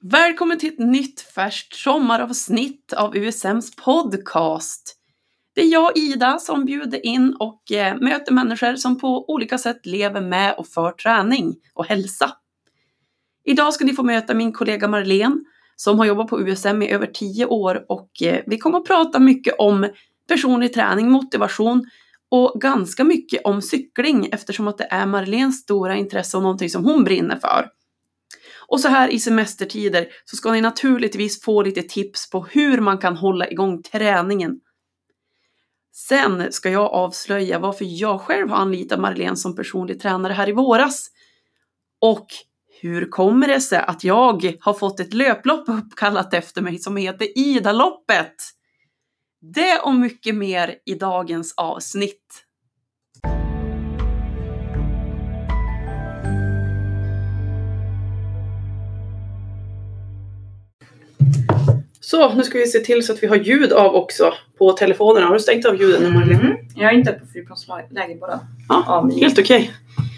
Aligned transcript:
Välkommen 0.00 0.58
till 0.58 0.72
ett 0.72 0.78
nytt 0.78 1.20
färskt 1.20 1.74
sommaravsnitt 1.74 2.92
av 2.92 3.16
USMs 3.16 3.76
podcast. 3.76 4.96
Det 5.54 5.60
är 5.60 5.72
jag, 5.72 5.98
Ida, 5.98 6.38
som 6.38 6.64
bjuder 6.64 7.06
in 7.06 7.36
och 7.38 7.72
eh, 7.72 7.96
möter 8.00 8.32
människor 8.32 8.76
som 8.76 8.98
på 8.98 9.30
olika 9.30 9.58
sätt 9.58 9.86
lever 9.86 10.20
med 10.20 10.54
och 10.54 10.66
för 10.66 10.92
träning 10.92 11.56
och 11.74 11.86
hälsa. 11.86 12.32
Idag 13.44 13.74
ska 13.74 13.84
ni 13.84 13.92
få 13.92 14.02
möta 14.02 14.34
min 14.34 14.52
kollega 14.52 14.88
Marlene 14.88 15.36
som 15.76 15.98
har 15.98 16.06
jobbat 16.06 16.28
på 16.28 16.40
USM 16.40 16.82
i 16.82 16.90
över 16.90 17.06
tio 17.06 17.46
år 17.46 17.84
och 17.88 18.22
eh, 18.22 18.42
vi 18.46 18.58
kommer 18.58 18.78
att 18.78 18.86
prata 18.86 19.18
mycket 19.18 19.54
om 19.58 19.88
personlig 20.28 20.72
träning, 20.74 21.10
motivation 21.10 21.86
och 22.28 22.60
ganska 22.60 23.04
mycket 23.04 23.44
om 23.44 23.62
cykling 23.62 24.28
eftersom 24.32 24.68
att 24.68 24.78
det 24.78 24.88
är 24.90 25.06
Marlenes 25.06 25.60
stora 25.60 25.96
intresse 25.96 26.36
och 26.36 26.42
någonting 26.42 26.70
som 26.70 26.84
hon 26.84 27.04
brinner 27.04 27.36
för. 27.36 27.78
Och 28.68 28.80
så 28.80 28.88
här 28.88 29.08
i 29.08 29.18
semestertider 29.18 30.08
så 30.24 30.36
ska 30.36 30.52
ni 30.52 30.60
naturligtvis 30.60 31.42
få 31.42 31.62
lite 31.62 31.82
tips 31.82 32.30
på 32.30 32.44
hur 32.44 32.80
man 32.80 32.98
kan 32.98 33.16
hålla 33.16 33.50
igång 33.50 33.82
träningen. 33.82 34.60
Sen 35.92 36.52
ska 36.52 36.70
jag 36.70 36.92
avslöja 36.92 37.58
varför 37.58 37.86
jag 37.88 38.20
själv 38.20 38.48
har 38.50 38.56
anlitat 38.56 39.00
Marlene 39.00 39.36
som 39.36 39.56
personlig 39.56 40.00
tränare 40.00 40.32
här 40.32 40.48
i 40.48 40.52
våras. 40.52 41.08
Och 42.00 42.26
hur 42.80 43.10
kommer 43.10 43.48
det 43.48 43.60
sig 43.60 43.78
att 43.78 44.04
jag 44.04 44.56
har 44.60 44.72
fått 44.72 45.00
ett 45.00 45.14
löplopp 45.14 45.68
uppkallat 45.68 46.34
efter 46.34 46.62
mig 46.62 46.78
som 46.78 46.96
heter 46.96 47.38
Idaloppet? 47.38 48.34
Det 49.54 49.78
och 49.78 49.94
mycket 49.94 50.34
mer 50.34 50.74
i 50.86 50.94
dagens 50.94 51.54
avsnitt. 51.56 52.47
Så, 62.10 62.34
nu 62.34 62.42
ska 62.42 62.58
vi 62.58 62.66
se 62.66 62.78
till 62.78 63.06
så 63.06 63.12
att 63.12 63.22
vi 63.22 63.26
har 63.26 63.36
ljud 63.36 63.72
av 63.72 63.94
också 63.94 64.34
på 64.58 64.72
telefonerna. 64.72 65.26
Har 65.26 65.34
du 65.34 65.40
stängt 65.40 65.66
av 65.66 65.80
ljuden? 65.80 66.04
Mm. 66.06 66.56
Jag 66.74 66.92
är 66.92 66.98
inte 66.98 67.12
på 67.12 67.26
flygplansläge 67.26 68.16
bara. 68.20 68.40
Ja, 68.68 68.84
av 68.88 69.20
helt 69.20 69.38
okej. 69.38 69.72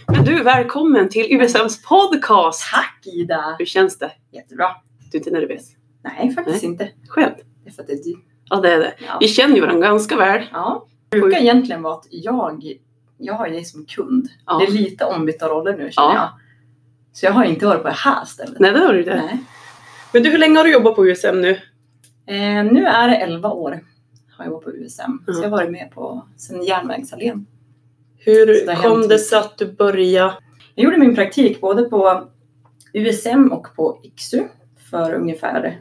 Men 0.08 0.24
du, 0.24 0.42
välkommen 0.42 1.08
till 1.08 1.27
USMs 1.41 1.82
podcast! 1.82 2.62
Tack 2.72 3.06
Ida! 3.06 3.56
Hur 3.58 3.66
känns 3.66 3.98
det? 3.98 4.10
Jättebra. 4.32 4.66
Du 5.12 5.19
är 5.19 5.20
inte 5.20 5.30
nervös? 5.30 5.69
Nej, 6.05 6.34
faktiskt 6.34 6.62
inte. 6.62 6.88
Själv? 7.08 7.32
Det 7.64 7.70
är 7.70 7.72
för 7.72 7.82
att 7.82 7.86
det 7.88 7.92
är 7.92 8.04
du. 8.04 8.16
Ja, 8.50 8.56
det 8.56 8.72
är 8.72 8.78
det. 8.78 8.92
Ja. 8.98 9.16
Vi 9.20 9.28
känner 9.28 9.54
ju 9.54 9.60
varandra 9.60 9.88
ganska 9.88 10.16
väl. 10.16 10.42
ja. 10.52 10.86
Det 11.08 11.20
brukar 11.20 11.38
egentligen 11.41 11.82
vara 11.82 11.94
att 11.94 12.06
jag, 12.10 12.64
jag 13.19 13.34
har 13.34 13.47
ju 13.47 13.52
dig 13.52 13.64
som 13.64 13.86
kund. 13.86 14.28
Ja. 14.47 14.58
Det 14.58 14.64
är 14.64 14.70
lite 14.70 15.04
ombytta 15.04 15.48
roller 15.48 15.72
nu 15.77 15.91
känner 15.92 16.08
Ja. 16.08 16.14
jag. 16.14 16.28
Så 17.12 17.27
jag 17.27 17.32
har 17.32 17.44
inte 17.44 17.66
varit 17.66 17.82
på 17.82 17.88
det 17.88 17.94
här 17.94 18.25
stället. 18.25 18.60
Nej, 18.60 18.72
det 18.72 18.78
har 18.78 18.92
du 18.92 18.98
inte. 18.98 19.14
Nej. 19.16 19.38
Men 20.12 20.22
du, 20.22 20.30
hur 20.30 20.38
länge 20.38 20.56
har 20.58 20.64
du 20.64 20.72
jobbat 20.72 20.97
på 20.97 21.06
USM 21.06 21.41
nu? 21.41 21.60
Eh, 22.26 22.64
nu 22.72 22.86
är 22.86 23.08
det 23.08 23.16
11 23.16 23.48
år 23.50 23.80
har 24.36 24.44
jag 24.44 24.52
varit 24.52 24.64
på 24.64 24.70
USM. 24.70 25.02
Så 25.26 25.30
Mm. 25.32 25.42
jag 25.42 25.50
har 25.50 25.56
varit 25.56 25.70
med 25.70 25.90
på 25.94 26.26
sen 26.36 26.62
järnvägsallén. 26.64 27.46
Hur 28.18 28.54
Så 28.54 28.66
det 28.66 28.76
kom 28.76 29.08
det 29.08 29.18
sig 29.18 29.38
att 29.38 29.58
du 29.58 29.72
började? 29.72 30.34
Jag 30.74 30.84
gjorde 30.84 30.98
min 30.98 31.14
praktik 31.14 31.60
både 31.60 31.82
på 31.82 32.28
USM 32.92 33.52
och 33.52 33.66
på 33.76 33.98
IKSU 34.02 34.42
för 34.91 35.14
ungefär 35.14 35.78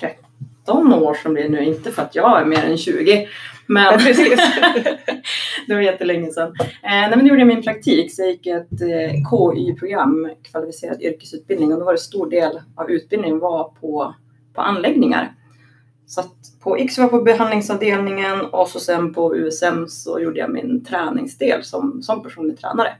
13 0.00 0.94
år 0.94 1.14
som 1.14 1.34
det 1.34 1.42
är 1.42 1.48
nu. 1.48 1.64
Inte 1.64 1.90
för 1.90 2.02
att 2.02 2.14
jag 2.14 2.40
är 2.40 2.44
mer 2.44 2.64
än 2.64 2.76
20. 2.76 3.28
Men 3.66 3.84
Ja, 3.84 3.98
precis. 3.98 4.36
det 5.66 5.74
var 5.74 5.80
jättelänge 5.80 6.30
sedan. 6.30 6.54
Eh, 6.60 6.66
nej, 6.82 7.10
men 7.10 7.18
då 7.18 7.26
gjorde 7.26 7.40
jag 7.40 7.48
min 7.48 7.62
praktik 7.62 8.14
så 8.14 8.22
jag 8.22 8.30
gick 8.30 8.46
ett 8.46 8.80
eh, 8.82 9.12
KY-program, 9.30 10.30
kvalificerad 10.42 11.02
yrkesutbildning. 11.02 11.72
Och 11.72 11.78
då 11.78 11.84
var 11.84 11.92
det 11.92 11.98
stor 11.98 12.30
del 12.30 12.60
av 12.76 12.90
utbildningen 12.90 13.38
var 13.38 13.64
på, 13.80 14.14
på 14.54 14.60
anläggningar. 14.60 15.34
Så 16.14 16.20
att 16.20 16.60
på 16.62 16.78
IKSU 16.78 17.02
var 17.02 17.08
på 17.08 17.22
behandlingsavdelningen 17.22 18.40
och 18.40 18.68
så 18.68 18.80
sen 18.80 19.14
på 19.14 19.36
USM 19.36 19.86
så 19.88 20.20
gjorde 20.20 20.38
jag 20.38 20.50
min 20.50 20.84
träningsdel 20.84 21.64
som, 21.64 22.02
som 22.02 22.22
personlig 22.22 22.58
tränare. 22.58 22.96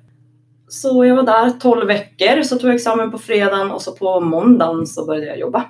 Så 0.68 1.04
jag 1.04 1.16
var 1.16 1.22
där 1.22 1.50
12 1.50 1.86
veckor, 1.86 2.42
så 2.42 2.58
tog 2.58 2.68
jag 2.70 2.74
examen 2.74 3.10
på 3.10 3.18
fredagen 3.18 3.70
och 3.70 3.82
så 3.82 3.92
på 3.92 4.20
måndagen 4.20 4.86
så 4.86 5.06
började 5.06 5.26
jag 5.26 5.38
jobba. 5.38 5.64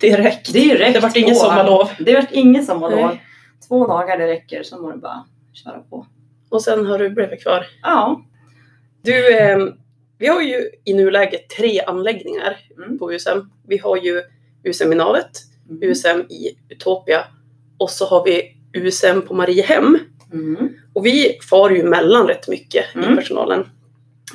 Direkt. 0.00 0.52
Direkt 0.52 0.94
Det 0.94 1.00
vart 1.00 1.16
ingen 1.16 1.34
på- 1.34 1.40
sommarlov. 1.40 1.88
Det 1.98 2.14
vart 2.14 2.32
ingen 2.32 2.64
sommarlov. 2.66 3.06
Nej. 3.06 3.22
Två 3.68 3.86
dagar 3.86 4.18
det 4.18 4.26
räcker, 4.26 4.62
så 4.62 4.82
må 4.82 4.92
du 4.92 4.98
bara 4.98 5.24
köra 5.52 5.78
på. 5.78 6.06
Och 6.48 6.62
sen 6.62 6.86
har 6.86 6.98
du 6.98 7.10
blivit 7.10 7.42
kvar. 7.42 7.66
Ja. 7.82 8.20
Du, 9.02 9.38
eh, 9.38 9.58
vi 10.18 10.26
har 10.26 10.40
ju 10.42 10.70
i 10.84 10.94
nuläget 10.94 11.48
tre 11.48 11.80
anläggningar 11.80 12.56
Mm. 12.76 12.98
på 12.98 13.12
USM. 13.12 13.38
Vi 13.66 13.78
har 13.78 13.96
ju 13.96 14.22
USM 14.64 14.92
i 14.92 14.94
Navet, 14.96 15.30
USM 15.82 16.20
i 16.20 16.56
Utopia 16.68 17.24
och 17.78 17.90
så 17.90 18.06
har 18.06 18.24
vi 18.24 18.56
USM 18.72 19.22
på 19.28 19.34
Mariehem. 19.34 19.98
Mm. 20.32 20.68
Och 20.92 21.06
vi 21.06 21.38
far 21.50 21.70
ju 21.70 21.80
emellan 21.80 22.26
rätt 22.26 22.48
mycket 22.48 22.84
i 22.94 22.98
Mm. 22.98 23.16
personalen 23.16 23.66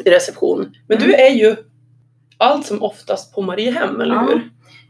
i 0.05 0.09
reception. 0.09 0.75
Men 0.87 0.97
Mm. 0.97 1.09
du 1.09 1.15
är 1.15 1.29
ju 1.29 1.55
allt 2.37 2.65
som 2.65 2.83
oftast 2.83 3.35
på 3.35 3.41
Mariehem, 3.41 4.01
eller 4.01 4.15
Ja. 4.15 4.21
hur? 4.29 4.49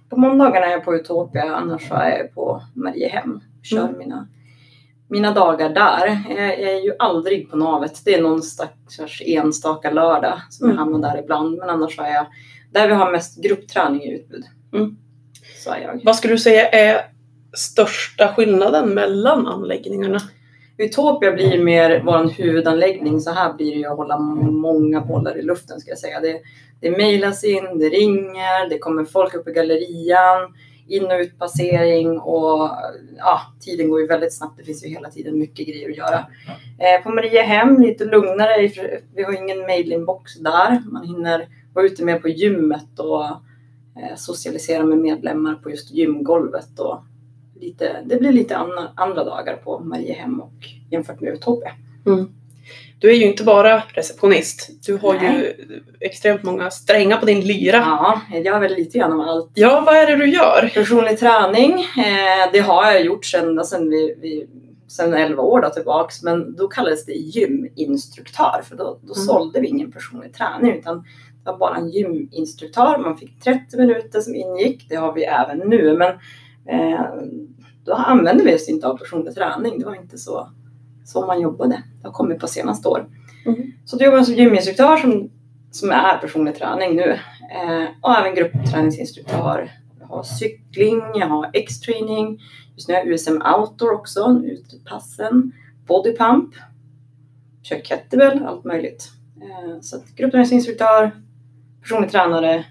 På 0.10 0.20
måndagarna 0.20 0.66
är 0.66 0.72
jag 0.72 0.86
på 0.86 0.96
Utopia, 0.96 1.56
annars 1.56 1.92
är 1.92 2.18
jag 2.18 2.34
på 2.34 2.62
Mariehem. 2.74 3.40
Kör 3.64 3.84
Mm. 3.84 3.98
mina, 3.98 4.28
mina 5.10 5.32
dagar 5.34 5.70
där. 5.70 6.22
Jag, 6.30 6.60
jag 6.62 6.72
är 6.74 6.82
ju 6.84 6.92
aldrig 7.00 7.50
på 7.52 7.58
navet. 7.58 8.02
Det 8.06 8.16
är 8.16 8.22
någon 8.22 8.42
stackars 8.42 9.22
enstaka 9.26 9.92
lördag 9.92 10.42
som 10.50 10.66
Mm. 10.66 10.78
jag 10.78 10.84
hamnar 10.86 11.00
där 11.14 11.22
ibland. 11.24 11.58
Men 11.58 11.70
annars 11.70 12.00
är 12.00 12.14
jag 12.14 12.26
där 12.72 12.88
vi 12.88 12.94
har 12.94 13.12
mest 13.12 13.44
gruppträning 13.44 14.02
i 14.04 14.14
utbud 14.16 14.44
sa 15.66 15.78
jag. 15.78 16.02
Vad 16.04 16.16
skulle 16.16 16.34
du 16.34 16.38
säga 16.38 16.70
är 16.70 17.02
största 17.54 18.34
skillnaden 18.34 18.90
mellan 18.90 19.48
anläggningarna? 19.48 20.20
Utopia 20.78 21.32
blir 21.32 21.64
mer 21.64 22.02
vår 22.06 22.30
huvudanläggning. 22.30 23.22
Så 23.22 23.32
här 23.32 23.54
blir 23.54 23.72
det 23.72 23.78
ju 23.78 23.86
att 23.86 23.98
hålla 23.98 24.18
många 24.18 25.02
bollar 25.02 25.38
i 25.38 25.42
luften 25.42 25.80
ska 25.80 25.90
jag 25.92 25.98
säga. 25.98 26.20
Det, 26.20 26.42
det 26.82 26.92
mejlas 26.92 27.44
in, 27.44 27.80
det 27.80 27.90
ringer, 27.90 28.70
det 28.70 28.78
kommer 28.78 29.06
folk 29.06 29.34
upp 29.34 29.48
i 29.48 29.52
gallerian, 29.52 30.54
in 30.88 31.06
och 31.06 31.20
utpassering 31.20 32.20
och 32.20 32.70
ja, 33.18 33.42
tiden 33.62 33.90
går 33.90 34.02
ju 34.02 34.08
väldigt 34.08 34.38
snabbt. 34.38 34.58
Det 34.58 34.64
finns 34.64 34.86
ju 34.86 34.90
hela 34.90 35.10
tiden 35.10 35.40
mycket 35.40 35.68
grejer 35.68 35.90
att 35.90 35.98
göra. 35.98 36.26
Eh, 36.80 37.04
på 37.04 37.10
Mariehem 37.10 37.82
lite 37.82 38.06
lugnare. 38.06 38.72
Vi 39.16 39.24
har 39.24 39.34
ingen 39.44 39.62
mailinbox 39.62 40.36
där. 40.36 40.82
Man 40.92 41.08
hinner 41.08 41.48
vara 41.74 41.86
ute 41.86 42.06
mer 42.06 42.20
på 42.20 42.30
gymmet 42.30 43.00
och 43.00 43.26
socialisera 44.16 44.84
med 44.84 44.98
medlemmar 44.98 45.56
på 45.56 45.70
just 45.70 45.92
gymgolvet 45.92 46.80
och 46.80 47.04
lite, 47.62 48.02
det 48.06 48.16
blir 48.20 48.32
lite 48.32 48.58
andra, 48.58 48.88
andra 48.96 49.24
dagar 49.24 49.56
på 49.56 49.80
Mariehem 49.80 50.40
och 50.42 50.54
jämfört 50.92 51.22
med 51.22 51.34
Utopia. 51.34 51.72
Du 53.00 53.10
är 53.12 53.16
ju 53.16 53.26
inte 53.26 53.44
bara 53.44 53.84
receptionist. 53.88 54.70
Du 54.86 54.98
har 54.98 55.14
ju 55.14 55.20
Nej. 55.20 55.68
extremt 56.00 56.44
många 56.44 56.72
strängar 56.72 57.18
på 57.18 57.26
din 57.26 57.42
lyra. 57.42 57.78
Ja, 57.78 58.22
jag 58.32 58.46
gör 58.46 58.60
väl 58.60 58.76
lite 58.76 58.98
grann 59.00 59.12
av 59.14 59.20
allt. 59.22 59.52
Ja, 59.54 59.84
vad 59.86 59.96
är 59.96 60.08
det 60.08 60.16
du 60.16 60.30
gör? 60.30 60.72
Personlig 60.74 61.20
träning, 61.20 61.72
eh, 61.80 62.52
det 62.54 62.60
har 62.60 62.92
jag 62.92 63.06
gjort 63.06 63.26
sedan, 63.26 63.66
sedan, 63.66 63.90
vi, 63.90 64.16
vi, 64.22 64.48
sedan 64.88 65.14
11 65.14 65.44
år 65.44 65.62
då 65.62 65.70
tillbaks. 65.70 66.24
Men 66.24 66.56
då 66.56 66.68
kallades 66.68 67.06
det 67.06 67.14
gyminstruktör 67.14 68.62
för 68.64 68.76
då, 68.76 68.84
då 68.84 69.14
Mm. 69.14 69.26
sålde 69.26 69.60
vi 69.62 69.68
ingen 69.68 69.92
personlig 69.92 70.34
träning 70.34 70.72
utan 70.80 71.04
var 71.46 71.58
bara 71.58 71.76
en 71.76 71.90
gyminstruktör. 71.90 72.98
Man 72.98 73.18
fick 73.18 73.40
30 73.40 73.78
minuter 73.78 74.20
som 74.20 74.36
ingick. 74.36 74.90
Det 74.90 74.96
har 74.96 75.14
vi 75.14 75.24
även 75.24 75.58
nu. 75.58 75.98
Men 75.98 76.12
eh, 76.68 77.06
då 77.86 77.94
använde 77.94 78.44
vi 78.44 78.56
oss 78.56 78.70
inte 78.70 78.88
av 78.88 78.98
personlig 78.98 79.36
träning. 79.36 79.80
Det 79.80 79.86
var 79.86 79.96
inte 79.96 80.18
så, 80.18 80.50
så 81.06 81.26
man 81.26 81.42
jobbade. 81.42 81.84
Det 82.02 82.08
har 82.08 82.14
kommit 82.14 82.40
på 82.40 82.48
senaste 82.48 82.88
år. 82.88 83.08
Mm. 83.46 83.72
Så 83.86 83.98
då 83.98 84.06
jobbar 84.06 84.18
jag 84.18 84.26
som 84.26 84.36
gyminstruktör 84.36 84.98
som, 84.98 85.30
som 85.72 85.92
är 85.92 86.18
personlig 86.18 86.56
träning 86.56 86.96
nu. 86.96 87.12
Eh, 87.52 87.88
och 88.02 88.12
även 88.12 88.36
gruppträningsinstruktör. 88.36 89.72
Jag 90.00 90.08
har 90.08 90.24
cykling, 90.24 91.02
jag 91.16 91.28
har 91.28 91.50
X-training. 91.54 92.40
Just 92.76 92.88
nu 92.88 92.94
har 92.94 93.02
jag 93.02 93.08
USM 93.08 93.42
Outdoor 93.58 93.94
också, 93.94 94.42
utepassen. 94.46 95.52
Bodypump. 95.88 96.56
Kör 97.64 97.80
kettlebell, 97.80 98.46
allt 98.46 98.64
möjligt. 98.64 99.12
Eh, 99.42 99.80
så 99.82 99.96
att 99.96 100.16
gruppträningsinstruktör, 100.16 101.12
personlig 101.86 102.12
tränare 102.12 102.66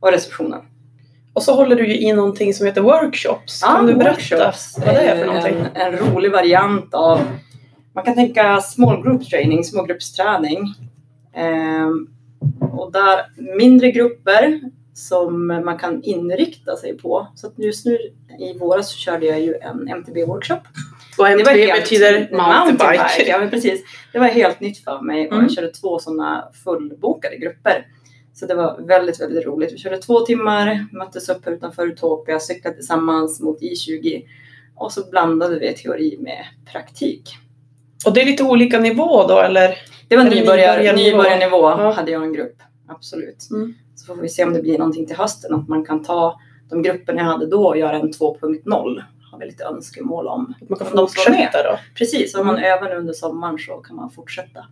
och 0.00 0.12
receptionen. 0.12 0.60
Och 1.32 1.42
så 1.42 1.54
håller 1.54 1.76
du 1.76 1.86
ju 1.86 1.96
i 1.98 2.12
någonting 2.12 2.54
som 2.54 2.66
heter 2.66 2.80
workshops. 2.80 3.62
Kan 3.62 3.86
du 3.86 3.94
berätta 3.94 4.52
vad 4.78 4.94
det 4.94 5.00
är 5.00 5.18
för 5.18 5.26
någonting? 5.26 5.54
En, 5.74 5.92
en 5.94 5.98
rolig 5.98 6.32
variant 6.32 6.94
av, 6.94 7.20
man 7.94 8.04
kan 8.04 8.14
tänka 8.14 8.60
small 8.60 9.02
group 9.02 9.24
training, 9.30 9.64
smågruppsträning. 9.64 10.74
Ehm, 11.34 12.08
och 12.72 12.92
där 12.92 13.20
mindre 13.58 13.90
grupper 13.90 14.60
som 14.94 15.46
man 15.46 15.78
kan 15.78 16.02
inrikta 16.02 16.76
sig 16.76 16.98
på. 16.98 17.28
Så 17.34 17.50
just 17.56 17.86
nu 17.86 17.98
i 18.40 18.58
våras 18.58 18.90
så 18.92 18.96
körde 18.98 19.26
jag 19.26 19.40
ju 19.40 19.54
en 19.54 19.88
MTB-workshop. 19.88 20.60
Och 21.18 21.24
Det 21.24 21.32
MTB 21.32 21.50
helt- 21.50 21.80
betyder 21.82 22.28
mountainbike. 22.32 23.28
Ja, 23.28 23.38
men 23.38 23.50
precis. 23.50 23.84
Det 24.12 24.18
var 24.18 24.26
helt 24.26 24.60
nytt 24.60 24.84
för 24.84 25.00
mig 25.00 25.26
och 25.26 25.32
Mm. 25.32 25.44
jag 25.44 25.52
körde 25.54 25.68
två 25.68 25.98
sådana 25.98 26.48
fullbokade 26.64 27.36
grupper. 27.36 27.86
Så 28.40 28.46
det 28.46 28.54
var 28.54 28.80
väldigt, 28.80 29.20
väldigt 29.20 29.46
roligt. 29.46 29.72
Vi 29.72 29.78
körde 29.78 29.98
två 29.98 30.20
timmar, 30.20 30.86
möttes 30.92 31.28
upp 31.28 31.46
utanför 31.48 31.86
Utopia, 31.86 32.40
cyklade 32.40 32.76
tillsammans 32.76 33.40
mot 33.40 33.60
I20 33.60 34.22
och 34.76 34.92
så 34.92 35.10
blandade 35.10 35.58
vi 35.58 35.74
teori 35.74 36.16
med 36.20 36.44
praktik. 36.72 37.36
Och 38.06 38.12
det 38.12 38.22
är 38.22 38.26
lite 38.26 38.44
olika 38.44 38.78
nivå 38.80 39.26
då 39.28 39.40
eller? 39.40 39.74
Det 40.08 40.16
var 40.16 40.24
nybörjar, 40.24 40.92
nybörjarnivå. 40.96 41.62
Ja. 41.62 41.92
hade 41.92 42.10
jag 42.10 42.22
en 42.22 42.32
grupp. 42.32 42.56
Absolut. 42.88 43.48
Mm. 43.50 43.74
Så 43.94 44.06
får 44.06 44.22
vi 44.22 44.28
se 44.28 44.44
om 44.44 44.52
det 44.52 44.62
blir 44.62 44.78
någonting 44.78 45.06
till 45.06 45.16
hösten. 45.16 45.54
Att 45.54 45.68
man 45.68 45.84
kan 45.84 46.04
ta 46.04 46.40
de 46.70 46.82
grupperna 46.82 47.20
jag 47.20 47.26
hade 47.26 47.46
då 47.46 47.66
och 47.66 47.78
göra 47.78 47.96
en 47.96 48.12
2.0. 48.12 49.02
Har 49.32 49.38
vi 49.38 49.46
lite 49.46 49.64
önskemål 49.64 50.26
om. 50.26 50.54
Att 50.62 50.68
man 50.68 50.78
kan 50.78 50.86
Om 50.98 51.08
fortsätta 51.08 51.62
då? 51.62 51.78
Precis, 51.94 52.34
om 52.34 52.46
man 52.46 52.56
Mm. 52.56 52.72
övar 52.72 52.88
nu 52.88 52.96
under 52.96 53.12
sommaren 53.12 53.58
så 53.58 53.76
kan 53.76 53.96
man 53.96 54.10
fortsätta. 54.10 54.64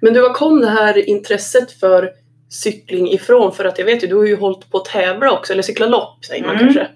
Men 0.00 0.14
du, 0.14 0.20
var 0.20 0.34
kom 0.34 0.60
det 0.60 0.70
här 0.70 1.08
intresset 1.08 1.72
för 1.72 2.10
cykling 2.48 3.08
ifrån? 3.12 3.52
För 3.52 3.64
att 3.64 3.78
jag 3.78 3.84
vet 3.86 4.02
ju, 4.04 4.06
du 4.06 4.14
har 4.16 4.26
ju 4.26 4.36
hållit 4.36 4.70
på 4.70 4.78
att 4.78 4.84
tävla 4.84 5.32
också, 5.32 5.52
eller 5.52 5.62
cykla 5.62 5.86
lopp 5.86 6.24
säger 6.24 6.46
man 6.46 6.50
Mm. 6.56 6.64
kanske. 6.64 6.88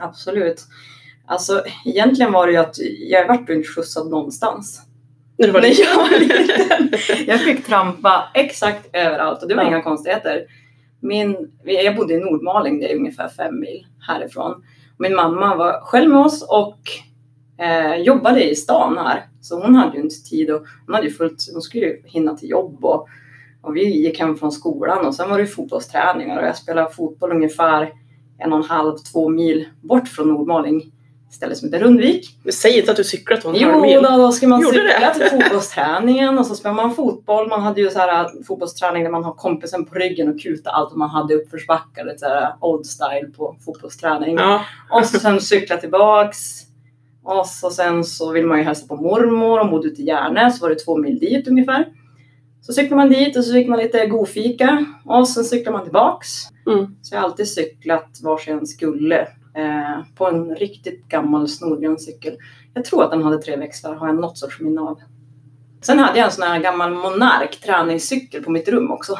Absolut. 0.00 0.62
Alltså 1.26 1.62
egentligen 1.86 2.32
var 2.32 2.46
det 2.46 2.52
ju 2.52 2.58
att 2.58 2.76
jag 3.08 3.28
vart 3.28 3.48
inte 3.50 3.68
skjutsad 3.68 4.10
någonstans. 4.10 4.82
När 5.38 5.46
du 5.46 5.52
var 5.52 5.60
liten. 5.60 5.84
jag 5.88 5.96
var 5.96 6.18
liten. 6.20 6.92
Jag 7.26 7.40
fick 7.40 7.66
trampa 7.66 8.24
exakt 8.34 8.88
överallt 8.92 9.42
och 9.42 9.48
det 9.48 9.54
var 9.54 9.62
Ja. 9.62 9.68
inga 9.68 9.82
konstigheter. 9.82 10.44
Min, 11.00 11.50
jag 11.64 11.96
bodde 11.96 12.14
i 12.14 12.18
Nordmaling, 12.20 12.80
det 12.80 12.92
är 12.92 12.96
ungefär 12.96 13.28
fem 13.28 13.60
mil 13.60 13.86
härifrån. 14.08 14.64
Min 14.98 15.14
mamma 15.14 15.56
var 15.56 15.80
själv 15.80 16.10
med 16.10 16.18
oss 16.18 16.42
och 16.48 16.78
eh, 17.64 17.96
jobbade 17.96 18.50
i 18.50 18.54
stan 18.54 18.98
här. 18.98 19.26
Så 19.40 19.60
hon 19.62 19.74
hade 19.74 19.96
ju 19.96 20.02
inte 20.02 20.22
tid 20.30 20.50
och 20.50 20.62
hon 20.86 20.94
hade 20.94 21.10
fullt, 21.10 21.48
hon 21.52 21.62
skulle 21.62 21.86
ju 21.86 22.02
hinna 22.04 22.36
till 22.36 22.50
jobb 22.50 22.84
och, 22.84 23.08
och 23.62 23.76
vi 23.76 23.84
gick 24.04 24.20
hem 24.20 24.36
från 24.36 24.52
skolan 24.52 25.06
och 25.06 25.14
sen 25.14 25.30
var 25.30 25.38
det 25.38 25.46
fotbollsträningar 25.46 26.38
och 26.40 26.46
jag 26.46 26.56
spelade 26.56 26.90
fotboll 26.92 27.32
ungefär 27.32 27.92
en 28.38 28.52
och 28.52 28.58
en 28.58 28.64
halv, 28.64 28.96
två 29.12 29.28
mil 29.28 29.68
bort 29.80 30.08
från 30.08 30.28
Nordmaling. 30.28 30.92
Ställe 31.30 31.54
som 31.54 31.68
heter 31.72 31.84
Rundvik. 31.84 32.38
Men 32.42 32.52
säg 32.52 32.78
inte 32.78 32.90
att 32.90 32.96
du 32.96 33.04
cyklat 33.04 33.44
en 33.44 33.50
halv 33.50 33.62
Jo, 33.62 33.80
mil. 33.80 34.02
då, 34.02 34.16
då 34.16 34.32
ska 34.32 34.48
man 34.48 34.60
Gjorde 34.60 34.74
cykla 34.78 35.08
det? 35.08 35.14
till 35.14 35.38
fotbollsträningen 35.40 36.38
och 36.38 36.46
så 36.46 36.54
spelar 36.54 36.74
man 36.74 36.94
fotboll. 36.94 37.48
Man 37.48 37.62
hade 37.62 37.80
ju 37.80 37.90
så 37.90 37.98
här 37.98 38.24
äh, 38.24 38.30
fotbollsträning 38.46 39.04
där 39.04 39.10
man 39.10 39.24
har 39.24 39.32
kompisen 39.32 39.84
på 39.84 39.94
ryggen 39.94 40.28
och 40.28 40.40
kuta 40.40 40.70
allt 40.70 40.94
man 40.96 41.10
hade 41.10 41.34
uppförsbackar. 41.34 42.04
Lite 42.04 42.18
så 42.18 42.26
här 42.26 42.54
old 42.60 42.86
style 42.86 43.30
på 43.36 43.56
fotbollsträning. 43.64 44.36
Ja. 44.36 44.60
Och 44.90 45.04
så 45.06 45.18
sen 45.18 45.40
cykla 45.40 45.76
tillbaks. 45.76 46.38
Och 47.24 47.46
så 47.46 47.70
sen 47.70 48.04
så 48.04 48.32
vill 48.32 48.46
man 48.46 48.58
ju 48.58 48.64
hälsa 48.64 48.86
på 48.86 48.96
mormor. 48.96 49.58
Hon 49.58 49.70
bodde 49.70 49.88
ute 49.88 50.02
i 50.02 50.04
Järnäs. 50.06 50.58
Så 50.58 50.62
var 50.64 50.70
det 50.70 50.78
två 50.78 50.96
mil 50.96 51.18
dit 51.18 51.48
ungefär. 51.48 51.86
Så 52.62 52.72
cyklar 52.72 52.96
man 52.96 53.08
dit 53.08 53.36
och 53.36 53.44
så 53.44 53.52
fick 53.52 53.68
man 53.68 53.78
lite 53.78 54.06
godfika. 54.06 54.86
Och 55.04 55.28
sen 55.28 55.44
cyklar 55.44 55.72
man 55.72 55.82
tillbaks. 55.82 56.28
Mm. 56.66 56.96
Så 57.02 57.14
jag 57.14 57.20
har 57.20 57.28
alltid 57.28 57.48
cyklat 57.48 58.20
vars 58.22 58.48
jag 58.48 58.58
än 58.58 58.66
skulle. 58.66 59.28
Eh, 59.54 60.04
på 60.14 60.28
en 60.28 60.56
riktigt 60.56 61.08
gammal 61.08 61.48
snorgrön 61.48 61.98
cykel. 61.98 62.36
Jag 62.74 62.84
tror 62.84 63.04
att 63.04 63.10
den 63.10 63.22
hade 63.22 63.38
tre 63.38 63.56
växlar, 63.56 63.94
har 63.94 64.06
jag 64.06 64.16
något 64.16 64.38
sorts 64.38 64.60
minne 64.60 64.80
av. 64.80 65.00
Sen 65.80 65.98
hade 65.98 66.18
jag 66.18 66.26
en 66.26 66.32
sån 66.32 66.46
här 66.48 66.60
gammal 66.60 66.94
Monark 66.94 67.60
träningscykel 67.60 68.42
på 68.42 68.50
mitt 68.50 68.68
rum 68.68 68.90
också. 68.90 69.18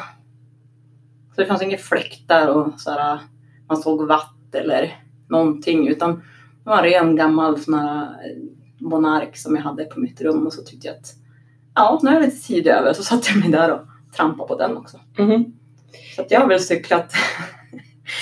Så 1.35 1.41
det 1.41 1.45
fanns 1.45 1.61
inga 1.61 1.77
fläktar 1.77 2.47
och 2.47 2.79
så 2.79 2.91
här, 2.91 3.19
man 3.67 3.77
såg 3.77 4.07
vatt 4.07 4.55
eller 4.55 4.99
någonting 5.29 5.87
utan 5.87 6.15
det 6.63 6.69
var 6.69 6.77
en 6.77 6.83
ren 6.83 7.15
gammal 7.15 7.59
sån 7.59 7.73
här 7.73 8.15
Monark 8.79 9.37
som 9.37 9.55
jag 9.55 9.63
hade 9.63 9.85
på 9.85 9.99
mitt 9.99 10.21
rum 10.21 10.47
och 10.47 10.53
så 10.53 10.61
tyckte 10.61 10.87
jag 10.87 10.95
att 10.95 11.15
ja, 11.75 11.99
nu 12.03 12.09
har 12.09 12.15
jag 12.15 12.25
lite 12.25 12.47
tid 12.47 12.67
över 12.67 12.93
så 12.93 13.03
satte 13.03 13.29
jag 13.29 13.39
mig 13.39 13.49
där 13.49 13.71
och 13.71 13.81
trampade 14.15 14.47
på 14.47 14.57
den 14.57 14.77
också. 14.77 14.99
Mhm. 15.17 15.45
Så 16.15 16.21
att 16.21 16.31
jag 16.31 16.39
har 16.39 16.47
väl 16.47 16.59
cyklat 16.59 17.13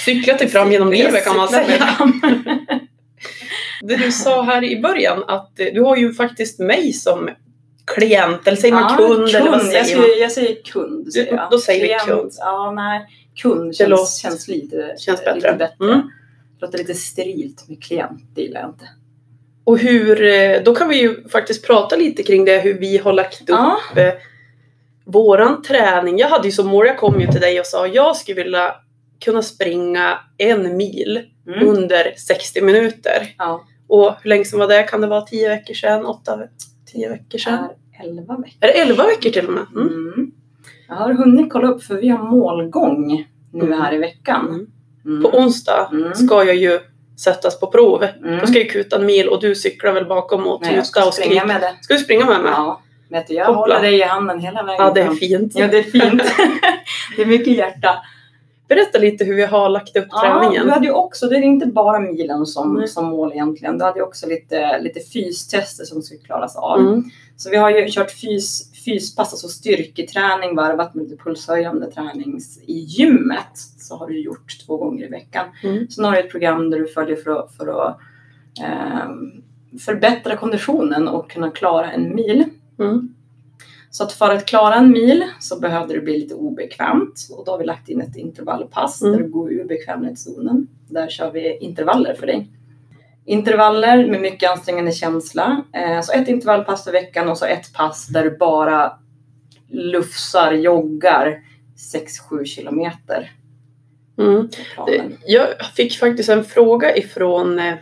Cyklat 0.05 0.39
dig 0.39 0.47
fram 0.47 0.71
genom 0.71 0.91
livet 0.91 1.23
kan 1.25 1.37
man 1.37 1.47
säga. 1.47 1.97
Det 3.81 3.95
du 3.95 4.11
sa 4.11 4.41
här 4.41 4.63
i 4.63 4.81
början 4.81 5.23
att 5.27 5.51
du 5.55 5.81
har 5.81 5.97
ju 5.97 6.13
faktiskt 6.13 6.59
mig 6.59 6.93
som 6.93 7.29
klient, 7.85 8.47
eller 8.47 8.57
säger 8.57 8.73
man 8.73 8.83
Ja, 8.83 8.97
kund, 8.97 9.29
eller 9.29 9.51
vad 9.51 9.59
jag, 9.59 9.85
säger 9.85 9.97
man? 9.97 10.05
säger, 10.05 10.21
jag 10.21 10.31
säger 10.31 10.63
kund. 10.63 11.13
Säger 11.13 11.33
jag. 11.33 11.47
Då 11.51 11.57
säger 11.57 11.81
vi 11.81 11.87
Klient, 11.87 12.03
kund. 12.03 12.31
Ja, 12.37 12.71
nej. 12.71 13.05
Kund 13.35 13.75
känns, 13.75 14.17
känns 14.17 14.47
lite, 14.47 14.95
känns 14.97 15.19
bättre. 15.19 15.35
lite 15.35 15.53
bättre. 15.53 15.85
Mm. 15.93 16.01
Det 16.59 16.65
låter 16.65 16.77
lite 16.77 16.93
sterilt 16.93 17.69
med 17.69 17.83
klient, 17.83 18.21
det 18.35 18.41
gillar 18.41 18.61
jag 18.61 18.69
inte. 18.69 18.85
Och 19.63 19.77
hur, 19.77 20.23
eh, 20.23 20.61
då 20.65 20.75
kan 20.75 20.89
vi 20.89 21.01
ju 21.01 21.27
faktiskt 21.29 21.67
prata 21.67 21.95
lite 21.95 22.23
kring 22.23 22.45
det, 22.45 22.57
hur 22.59 22.79
vi 22.79 22.97
har 22.97 23.13
lagt 23.13 23.41
upp 23.41 23.49
Ja, 23.49 23.77
eh, 23.95 24.13
våran 25.05 25.61
träning. 25.61 26.17
Jag 26.17 26.27
hade 26.27 26.47
ju 26.47 26.51
som 26.51 26.67
mål, 26.67 26.87
jag 26.87 26.97
kom 26.97 27.21
ju 27.21 27.27
till 27.27 27.41
dig 27.41 27.59
och 27.59 27.65
sa 27.65 27.87
jag 27.87 28.15
skulle 28.15 28.43
vilja 28.43 28.75
kunna 29.25 29.41
springa 29.41 30.19
en 30.37 30.77
mil 30.77 31.21
mm. 31.47 31.67
under 31.67 32.13
60 32.17 32.61
minuter. 32.61 33.35
ja. 33.37 33.65
Och 33.87 34.13
hur 34.21 34.29
länge 34.29 34.45
sedan 34.45 34.59
var 34.59 34.67
det? 34.67 34.83
Kan 34.83 35.01
det 35.01 35.07
vara 35.07 35.21
10 35.21 35.49
veckor 35.49 35.73
sedan? 35.73 36.05
8, 36.05 36.39
10 36.91 37.09
veckor 37.09 37.37
sedan? 37.37 37.53
är 37.99 38.09
11 38.09 38.37
veckor. 38.37 38.57
Är 38.59 38.67
det 38.67 38.73
11 38.73 39.05
veckor 39.05 39.29
till 39.29 39.47
och 39.47 39.53
med? 39.53 39.65
Mm. 39.75 39.87
Mm. 39.87 40.31
Jag 40.87 40.95
har 40.95 41.13
hunnit 41.13 41.49
kolla 41.51 41.67
upp 41.67 41.83
för 41.83 41.95
vi 41.95 42.07
har 42.09 42.23
målgång 42.23 43.27
nu 43.53 43.65
Mm. 43.65 43.81
här 43.81 43.93
i 43.93 43.97
veckan. 43.97 44.47
Mm. 44.47 44.67
Mm. 45.05 45.23
På 45.23 45.37
onsdag 45.37 45.91
ska 46.15 46.43
jag 46.43 46.55
ju 46.55 46.79
sättas 47.19 47.59
på 47.59 47.67
prov. 47.67 48.03
Mm. 48.03 48.39
Då 48.39 48.45
ska 48.47 48.57
jag 48.59 48.69
kuta 48.69 48.95
en 48.95 49.05
mil 49.05 49.29
och 49.29 49.41
du 49.41 49.55
cyklar 49.55 49.93
väl 49.93 50.05
bakom 50.05 50.47
och 50.47 50.61
Nej, 50.61 50.69
jag 50.75 50.85
tuta 50.85 50.85
ska 50.85 51.07
och 51.07 51.13
springa 51.13 51.29
skrika. 51.41 51.45
med 51.45 51.61
det. 51.61 51.73
Ska 51.81 51.93
du 51.93 51.99
springa 51.99 52.25
med 52.25 52.41
mig? 52.41 52.51
Ja, 52.55 52.81
vet 53.09 53.27
du, 53.27 53.33
jag 53.33 53.45
Hoppla. 53.45 53.59
håller 53.75 53.81
dig 53.81 53.99
i 53.99 54.03
handen 54.03 54.39
hela 54.39 54.63
vägen 54.63 54.85
Ja, 54.85 54.91
det 54.93 55.01
är 55.01 55.11
fint. 55.11 55.51
Ja, 55.55 55.67
det 55.67 55.77
är 55.77 55.83
fint. 55.83 56.23
det 57.15 57.21
är 57.21 57.25
mycket 57.25 57.57
hjärta. 57.57 57.95
Berätta 58.67 58.99
lite 58.99 59.23
hur 59.23 59.35
vi 59.35 59.45
har 59.45 59.69
lagt 59.69 59.95
upp 59.97 60.07
Ja, 60.09 60.21
träningen. 60.21 60.65
du 60.65 60.71
hade 60.71 60.85
ju 60.85 60.91
också, 60.91 61.27
det 61.27 61.35
är 61.35 61.41
inte 61.41 61.65
bara 61.65 61.99
milen 61.99 62.45
som, 62.45 62.73
Nej. 62.73 62.87
som 62.87 63.05
mål 63.05 63.31
egentligen. 63.33 63.77
Du 63.77 63.85
hade 63.85 63.99
ju 63.99 64.03
också 64.05 64.27
lite, 64.27 64.79
lite 64.79 64.99
fystester 64.99 65.83
som 65.85 66.01
skulle 66.01 66.19
klaras 66.19 66.55
av. 66.55 66.79
Mm. 66.79 67.03
Så 67.37 67.49
vi 67.49 67.57
har 67.57 67.69
ju 67.69 67.87
kört 67.89 68.11
fys, 68.11 68.70
fyspass, 68.85 69.33
alltså 69.33 69.47
styrketräning 69.47 70.55
varvat 70.55 70.95
med 70.95 71.03
lite 71.03 71.23
pulshöjande 71.23 71.91
tränings 71.91 72.59
i 72.67 72.79
gymmet. 72.79 73.57
Så 73.77 73.95
har 73.95 74.07
du 74.07 74.21
gjort 74.21 74.65
två 74.65 74.77
gånger 74.77 75.05
i 75.05 75.09
veckan. 75.09 75.45
Mm. 75.63 75.87
Sen 75.89 76.05
har 76.05 76.11
du 76.11 76.19
ett 76.19 76.31
program 76.31 76.69
där 76.69 76.79
du 76.79 76.87
följer 76.87 77.15
för 77.15 77.31
att, 77.31 77.55
för 77.55 77.67
att 77.67 77.97
ehm, 78.63 79.43
förbättra 79.79 80.37
konditionen 80.37 81.07
och 81.07 81.31
kunna 81.31 81.51
klara 81.51 81.91
en 81.91 82.15
mil. 82.15 82.45
Mm. 82.79 83.15
Så 83.89 84.03
att 84.03 84.11
för 84.13 84.29
att 84.35 84.45
klara 84.45 84.75
en 84.75 84.91
mil 84.91 85.23
så 85.39 85.59
behövde 85.59 85.93
det 85.93 86.01
bli 86.01 86.19
lite 86.19 86.35
obekvämt 86.35 87.27
och 87.31 87.45
då 87.45 87.51
har 87.51 87.59
vi 87.59 87.65
lagt 87.65 87.89
in 87.89 88.01
ett 88.01 88.15
intervallpass 88.15 89.01
Mm. 89.01 89.13
där 89.13 89.23
du 89.23 89.29
går 89.29 89.51
ur 89.53 89.65
bekvämlighetszonen. 89.65 90.67
Där 90.89 91.09
kör 91.09 91.31
vi 91.31 91.57
intervaller 91.57 92.13
för 92.13 92.27
dig. 92.27 92.47
Intervaller 93.25 94.07
med 94.07 94.21
mycket 94.21 94.51
ansträngande 94.51 94.91
känsla. 94.91 95.63
Eh, 95.75 96.01
Så 96.01 96.13
ett 96.13 96.27
intervallpass 96.27 96.87
i 96.87 96.91
veckan 96.91 97.29
och 97.29 97.37
så 97.37 97.45
ett 97.45 97.73
pass 97.73 98.07
där 98.07 98.23
du 98.23 98.37
bara 98.37 98.93
lufsar, 99.69 100.51
joggar 100.51 101.39
6-7 101.93 102.45
kilometer 102.45 103.31
Mm. 104.17 104.49
Jag 105.25 105.47
fick 105.75 105.99
faktiskt 105.99 106.29
en 106.29 106.43
fråga 106.43 106.97
ifrån 106.97 107.59
eh, 107.59 107.73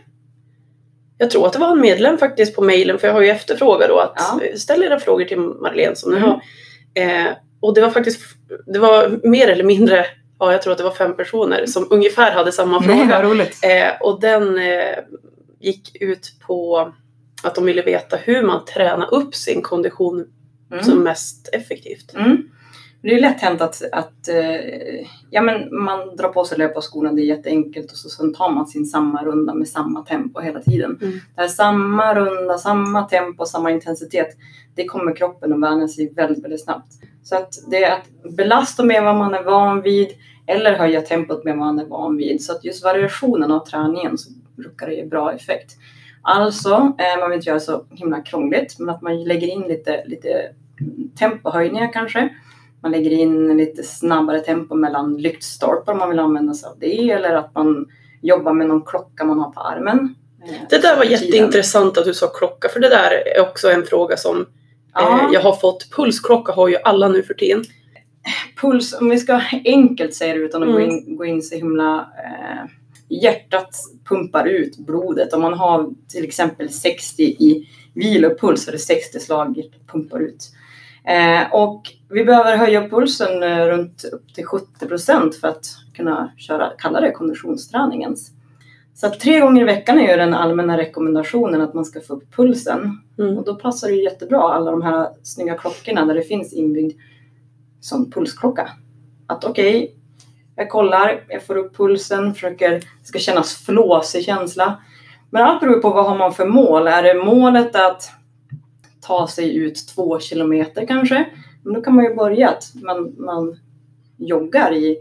jag 1.18 1.30
tror 1.32 1.46
att 1.48 1.54
det 1.54 1.60
var 1.60 1.72
en 1.72 1.82
medlem 1.82 2.18
faktiskt 2.18 2.56
på 2.56 2.62
mejlen, 2.62 3.00
för 3.00 3.08
jag 3.08 3.14
har 3.14 3.22
ju 3.22 3.30
efterfrågat 3.30 3.90
då 3.90 4.00
att 4.00 4.14
Ja. 4.16 4.58
ställ 4.58 4.84
era 4.84 5.00
frågor 5.00 5.26
till 5.26 5.38
Marlene 5.40 5.96
som 5.96 6.12
ni 6.12 6.18
Mm. 6.18 6.30
har. 6.30 6.42
Eh, 6.94 7.26
och 7.60 7.74
det 7.74 7.82
var 7.82 7.90
faktiskt, 7.90 8.22
det 8.66 8.80
var 8.80 9.20
mer 9.24 9.48
eller 9.48 9.64
mindre, 9.64 10.06
ja 10.40 10.52
jag 10.52 10.62
tror 10.62 10.72
att 10.72 10.78
det 10.78 10.84
var 10.84 10.92
fem 10.92 11.16
personer 11.16 11.66
som 11.66 11.88
ungefär 11.90 12.32
hade 12.32 12.52
samma 12.52 12.82
fråga. 12.84 13.24
roligt. 13.24 13.58
Eh, 13.66 14.02
och 14.02 14.22
den 14.22 14.58
eh, 14.58 14.96
gick 15.60 16.02
ut 16.02 16.34
på 16.48 16.92
att 17.44 17.56
de 17.56 17.66
ville 17.66 17.82
veta 17.82 18.16
hur 18.18 18.44
man 18.44 18.66
tränar 18.66 19.14
upp 19.14 19.36
sin 19.36 19.62
kondition 19.62 20.26
Mm. 20.72 20.84
som 20.84 21.04
mest 21.04 21.50
effektivt. 21.54 22.14
Mm. 22.16 22.38
Det 23.02 23.16
är 23.16 23.22
lätt 23.22 23.42
hänt 23.42 23.62
att, 23.62 23.82
att 23.92 24.28
eh, 24.28 25.06
ja, 25.30 25.42
men 25.42 25.84
man 25.84 26.16
drar 26.16 26.30
på 26.30 26.46
sig 26.46 26.58
löparskorna, 26.58 27.14
det 27.14 27.22
är 27.22 27.26
jätteenkelt 27.26 27.92
och 27.92 27.98
så 27.98 28.10
sen 28.10 28.34
tar 28.34 28.52
man 28.52 28.68
sin 28.68 28.86
samma 28.86 29.24
runda 29.24 29.54
med 29.54 29.68
samma 29.68 30.02
tempo 30.06 30.40
hela 30.40 30.62
tiden. 30.62 31.00
Mm. 31.02 31.20
Det 31.36 31.42
är 31.42 31.48
samma 31.48 32.16
runda, 32.16 32.58
samma 32.58 33.04
tempo, 33.04 33.46
samma 33.46 33.72
intensitet. 33.72 34.28
Det 34.76 34.86
kommer 34.86 35.16
kroppen 35.16 35.54
att 35.54 35.72
vänja 35.72 35.88
sig 35.88 36.14
väldigt, 36.14 36.44
väldigt 36.44 36.64
snabbt. 36.64 36.94
Så 37.24 37.36
att 37.36 37.54
det 37.68 37.84
är 37.84 37.92
att 37.92 38.34
belasta 38.36 38.84
med 38.84 39.04
vad 39.04 39.16
man 39.16 39.34
är 39.34 39.44
van 39.44 39.82
vid 39.82 40.08
eller 40.50 40.78
höja 40.78 41.02
tempot 41.02 41.44
med 41.44 41.58
vad 41.58 41.66
man 41.66 41.80
är 41.80 41.86
van 41.86 42.18
vid. 42.18 42.44
Så 42.44 42.52
att 42.52 42.64
just 42.64 42.84
variationen 42.84 43.52
av 43.52 43.66
träningen 43.66 44.18
så 44.18 44.32
brukar 44.56 44.88
det 44.88 44.94
ge 44.94 45.06
bra 45.06 45.34
effekt. 45.34 45.78
Alltså, 46.22 46.70
eh, 46.74 47.20
man 47.20 47.30
vill 47.30 47.38
inte 47.38 47.50
göra 47.50 47.60
så 47.60 47.86
himla 47.92 48.22
krångligt, 48.22 48.80
men 48.80 48.90
att 48.90 49.02
man 49.02 49.24
lägger 49.24 49.48
in 49.48 49.62
lite, 49.62 50.04
lite 50.06 50.30
tempohöjningar 51.20 51.94
kanske. 51.94 52.30
Man 52.82 52.92
lägger 52.92 53.12
in 53.12 53.58
lite 53.58 53.84
snabbare 53.84 54.40
tempo 54.40 54.76
mellan 54.76 55.18
lyktstolpar 55.18 55.92
om 55.92 55.98
man 56.00 56.10
vill 56.10 56.20
använda 56.20 56.54
sig 56.54 56.70
av 56.70 56.80
det. 56.80 57.12
Eller 57.12 57.34
att 57.36 57.56
man 57.56 57.88
jobbar 58.22 58.54
med 58.54 58.68
någon 58.68 58.82
klocka 58.86 59.24
man 59.26 59.40
har 59.40 59.52
på 59.52 59.60
armen. 59.60 60.16
Eh, 60.44 60.56
Det 60.70 60.82
där 60.82 60.98
var 60.98 61.04
jätteintressant 61.04 61.98
att 61.98 62.06
du 62.06 62.14
sa 62.14 62.28
klocka, 62.28 62.70
för 62.70 62.80
det 62.80 62.90
där 62.90 63.12
är 63.36 63.42
också 63.42 63.72
en 63.72 63.84
fråga 63.86 64.18
som 64.18 64.46
Ja, 64.94 65.20
eh, 65.20 65.34
jag 65.34 65.42
har 65.42 65.54
fått. 65.54 65.92
Pulsklocka 65.96 66.52
har 66.52 66.68
ju 66.68 66.78
alla 66.84 67.08
nu 67.08 67.24
för 67.24 67.34
tiden. 67.34 67.64
Puls, 68.62 68.94
om 69.02 69.10
vi 69.10 69.18
ska 69.18 69.42
enkelt 69.66 70.14
säga 70.14 70.34
det 70.34 70.40
utan 70.40 70.64
att 70.64 70.70
gå, 70.70 70.80
Mm. 70.80 70.90
in, 70.90 71.16
gå 71.16 71.26
in 71.26 71.42
så 71.42 71.56
himla... 71.56 72.00
Eh, 72.00 72.70
hjärtat 73.10 73.76
pumpar 74.10 74.46
ut 74.46 74.78
blodet. 74.78 75.34
Om 75.34 75.42
man 75.42 75.54
har 75.54 75.90
till 76.10 76.24
exempel 76.24 76.70
60 76.70 77.24
i 77.24 77.70
vilopuls 77.94 78.64
så 78.64 78.70
är 78.70 78.72
det 78.72 78.80
60 78.80 79.20
slag 79.20 79.58
hjärtat 79.58 79.88
pumpar 79.92 80.20
ut. 80.20 80.52
Eh, 81.04 81.54
och 81.54 81.82
vi 82.10 82.26
behöver 82.26 82.58
höja 82.58 82.90
pulsen 82.90 83.44
eh, 83.44 83.66
runt 83.66 84.04
upp 84.04 84.34
till 84.34 84.46
70 84.46 84.88
procent 84.88 85.36
för 85.36 85.48
att 85.48 85.66
kunna 85.96 86.32
köra, 86.38 86.70
kalla 86.78 87.02
det 87.02 87.12
konditionsträningens. 87.12 88.32
Så 88.96 89.08
att 89.08 89.20
tre 89.20 89.40
gånger 89.40 89.62
i 89.62 89.66
veckan 89.66 90.00
är 90.00 90.12
ju 90.12 90.18
den 90.18 90.34
allmänna 90.34 90.78
rekommendationen 90.78 91.62
att 91.62 91.74
man 91.74 91.86
ska 91.86 92.02
få 92.02 92.14
upp 92.14 92.36
pulsen. 92.36 92.98
Mm. 93.20 93.38
Och 93.38 93.46
då 93.46 93.56
passar 93.56 93.88
det 93.88 93.94
ju 93.94 94.04
jättebra 94.04 94.42
alla 94.42 94.72
de 94.72 94.82
här 94.82 95.10
snygga 95.24 95.58
klockorna 95.58 96.06
där 96.06 96.16
det 96.16 96.22
finns 96.24 96.54
inbyggd 96.54 97.00
som 97.80 98.12
pulsklocka. 98.12 98.70
Att 99.28 99.44
okej, 99.44 99.96
jag 100.56 100.70
kollar, 100.70 101.24
jag 101.28 101.44
får 101.44 101.56
upp 101.56 101.78
pulsen, 101.78 102.34
försöker, 102.34 102.72
det 102.72 103.08
ska 103.08 103.20
kännas 103.20 103.56
flåsig 103.56 104.26
känsla. 104.26 104.82
Men 105.30 105.44
allt 105.44 105.60
beror 105.60 105.82
på 105.82 105.90
vad 105.90 106.06
har 106.06 106.18
man 106.18 106.34
för 106.34 106.46
mål. 106.46 106.88
Är 106.88 107.04
det 107.04 107.24
målet 107.24 107.76
att 107.76 108.12
ta 109.02 109.28
sig 109.28 109.58
ut 109.58 109.88
två 109.96 110.20
kilometer 110.20 110.86
kanske? 110.88 111.26
Men 111.64 111.74
då 111.74 111.82
kan 111.82 111.96
man 111.96 112.06
ju 112.06 112.16
börja 112.16 112.50
att 112.50 112.72
man, 112.76 113.16
man 113.18 113.60
joggar 114.18 114.74
i 114.74 114.98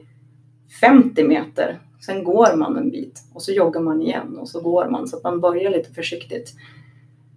50 0.81 1.25
meter. 1.25 1.81
Sen 2.07 2.25
går 2.25 2.57
man 2.57 2.77
en 2.77 2.91
bit 2.91 3.23
och 3.35 3.43
så 3.43 3.53
joggar 3.53 3.81
man 3.81 4.03
igen 4.03 4.39
och 4.39 4.49
så 4.49 4.61
går 4.61 4.89
man 4.89 5.09
så 5.09 5.17
att 5.17 5.23
man 5.23 5.41
börjar 5.41 5.71
lite 5.71 5.95
försiktigt. 5.95 6.55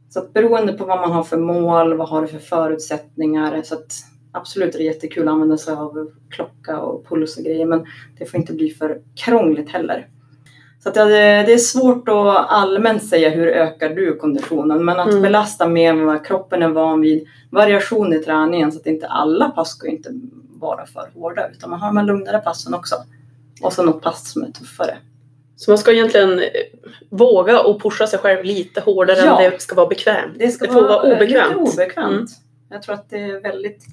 Så 0.09 0.19
att 0.19 0.33
beroende 0.33 0.73
på 0.73 0.85
vad 0.85 0.99
man 1.01 1.11
har 1.11 1.23
för 1.23 1.37
mål, 1.37 1.97
vad 1.97 2.09
har 2.09 2.21
du 2.21 2.27
för 2.27 2.39
förutsättningar. 2.39 3.61
Så 3.61 3.75
att 3.75 3.93
absolut 4.31 4.73
är 4.75 4.79
det 4.79 4.83
jättekul 4.85 5.27
att 5.27 5.31
använda 5.33 5.57
sig 5.57 5.73
av 5.73 6.11
klocka 6.29 6.79
och 6.79 7.07
puls 7.09 7.37
och 7.37 7.43
grejer 7.43 7.65
men 7.65 7.85
det 8.17 8.25
får 8.25 8.39
inte 8.39 8.53
bli 8.53 8.69
för 8.69 9.01
krångligt 9.15 9.69
heller. 9.69 10.07
Så 10.83 10.89
att 10.89 10.95
det, 10.95 11.53
är 11.53 11.57
svårt 11.57 12.09
att 12.09 12.49
allmänt 12.51 13.03
säga 13.03 13.29
hur 13.29 13.47
ökar 13.47 13.89
du 13.89 14.15
konditionen 14.15 14.85
men 14.85 14.99
att 14.99 15.09
Mm. 15.09 15.21
belasta 15.21 15.67
mer 15.67 15.89
än 15.89 16.05
vad 16.05 16.25
kroppen 16.25 16.61
är 16.61 16.69
van 16.69 17.01
vid. 17.01 17.27
Variation 17.49 18.13
i 18.13 18.19
träningen 18.19 18.71
så 18.71 18.79
att 18.79 18.85
inte 18.87 19.07
alla 19.07 19.49
pass 19.49 19.69
ska 19.69 19.87
inte 19.87 20.09
vara 20.59 20.85
för 20.85 21.09
hårda 21.15 21.49
utan 21.49 21.69
man 21.69 21.79
har 21.79 21.87
de 21.87 21.97
här 21.97 22.05
lugnare 22.05 22.37
passen 22.39 22.73
också. 22.73 22.95
Och 23.61 23.73
så 23.73 23.83
något 23.83 24.01
pass 24.01 24.31
som 24.31 24.43
är 24.43 24.51
tuffare. 24.51 24.97
Så 25.55 25.71
man 25.71 25.77
ska 25.77 25.91
egentligen 25.91 26.39
eh, 26.39 26.45
våga 27.09 27.61
och 27.61 27.81
pusha 27.81 28.07
sig 28.07 28.19
själv 28.19 28.43
lite 28.43 28.81
hårdare 28.81 29.17
Ja. 29.17 29.41
än 29.41 29.51
det 29.51 29.61
ska 29.61 29.75
vara 29.75 29.87
bekvämt. 29.87 30.33
Det 30.35 30.47
ska 30.51 30.65
Det 30.65 30.73
får 30.73 30.81
vara 30.81 31.07
eh, 31.11 31.15
obekvämt. 31.17 31.55
Obekvämt. 31.73 32.11
Mm. 32.11 32.25
Jag 32.69 32.81
tror 32.81 32.95
att 32.95 33.09
det 33.09 33.17
är 33.17 33.41
väldigt, 33.41 33.85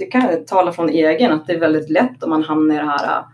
det 0.00 0.06
kan 0.06 0.20
jag 0.20 0.46
tala 0.46 0.72
från 0.72 0.88
egen, 0.88 1.32
att 1.32 1.46
det 1.46 1.52
är 1.52 1.60
väldigt 1.60 1.90
lätt 1.90 2.22
om 2.22 2.30
man 2.30 2.42
hamnar 2.42 2.74
i 2.74 2.78
det 2.78 2.84
här, 2.84 3.24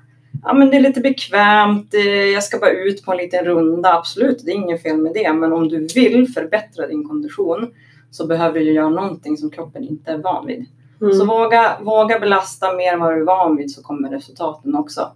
ja 0.43 0.55
men 0.55 0.71
det 0.71 0.77
är 0.77 0.81
lite 0.81 1.01
bekvämt, 1.01 1.95
eh, 1.95 2.25
jag 2.25 2.45
ska 2.45 2.59
bara 2.59 2.71
ut 2.71 3.05
på 3.05 3.13
en 3.13 3.19
liten 3.19 3.45
runda, 3.45 3.95
absolut, 3.95 4.43
det 4.45 4.51
är 4.51 4.55
inget 4.55 4.83
fel 4.83 4.97
med 4.97 5.13
det, 5.15 5.33
men 5.33 5.53
om 5.53 5.69
du 5.69 5.87
vill 5.95 6.29
förbättra 6.29 6.87
din 6.87 7.09
kondition 7.09 7.75
så 8.11 8.27
behöver 8.27 8.61
du 8.61 8.73
göra 8.73 8.89
någonting 8.89 9.37
som 9.37 9.51
kroppen 9.51 9.85
inte 9.85 10.11
är 10.11 10.19
van 10.19 10.47
vid. 10.47 10.67
Mm. 11.01 11.13
Så 11.13 11.27
våga, 11.27 11.79
våga 11.81 12.19
belasta 12.19 12.73
mer 12.73 12.93
än 12.93 13.01
vad 13.01 13.15
du 13.15 13.21
är 13.21 13.25
van 13.25 13.57
vid 13.57 13.71
så 13.71 13.83
kommer 13.83 14.11
resultaten 14.11 14.75
också. 14.75 15.13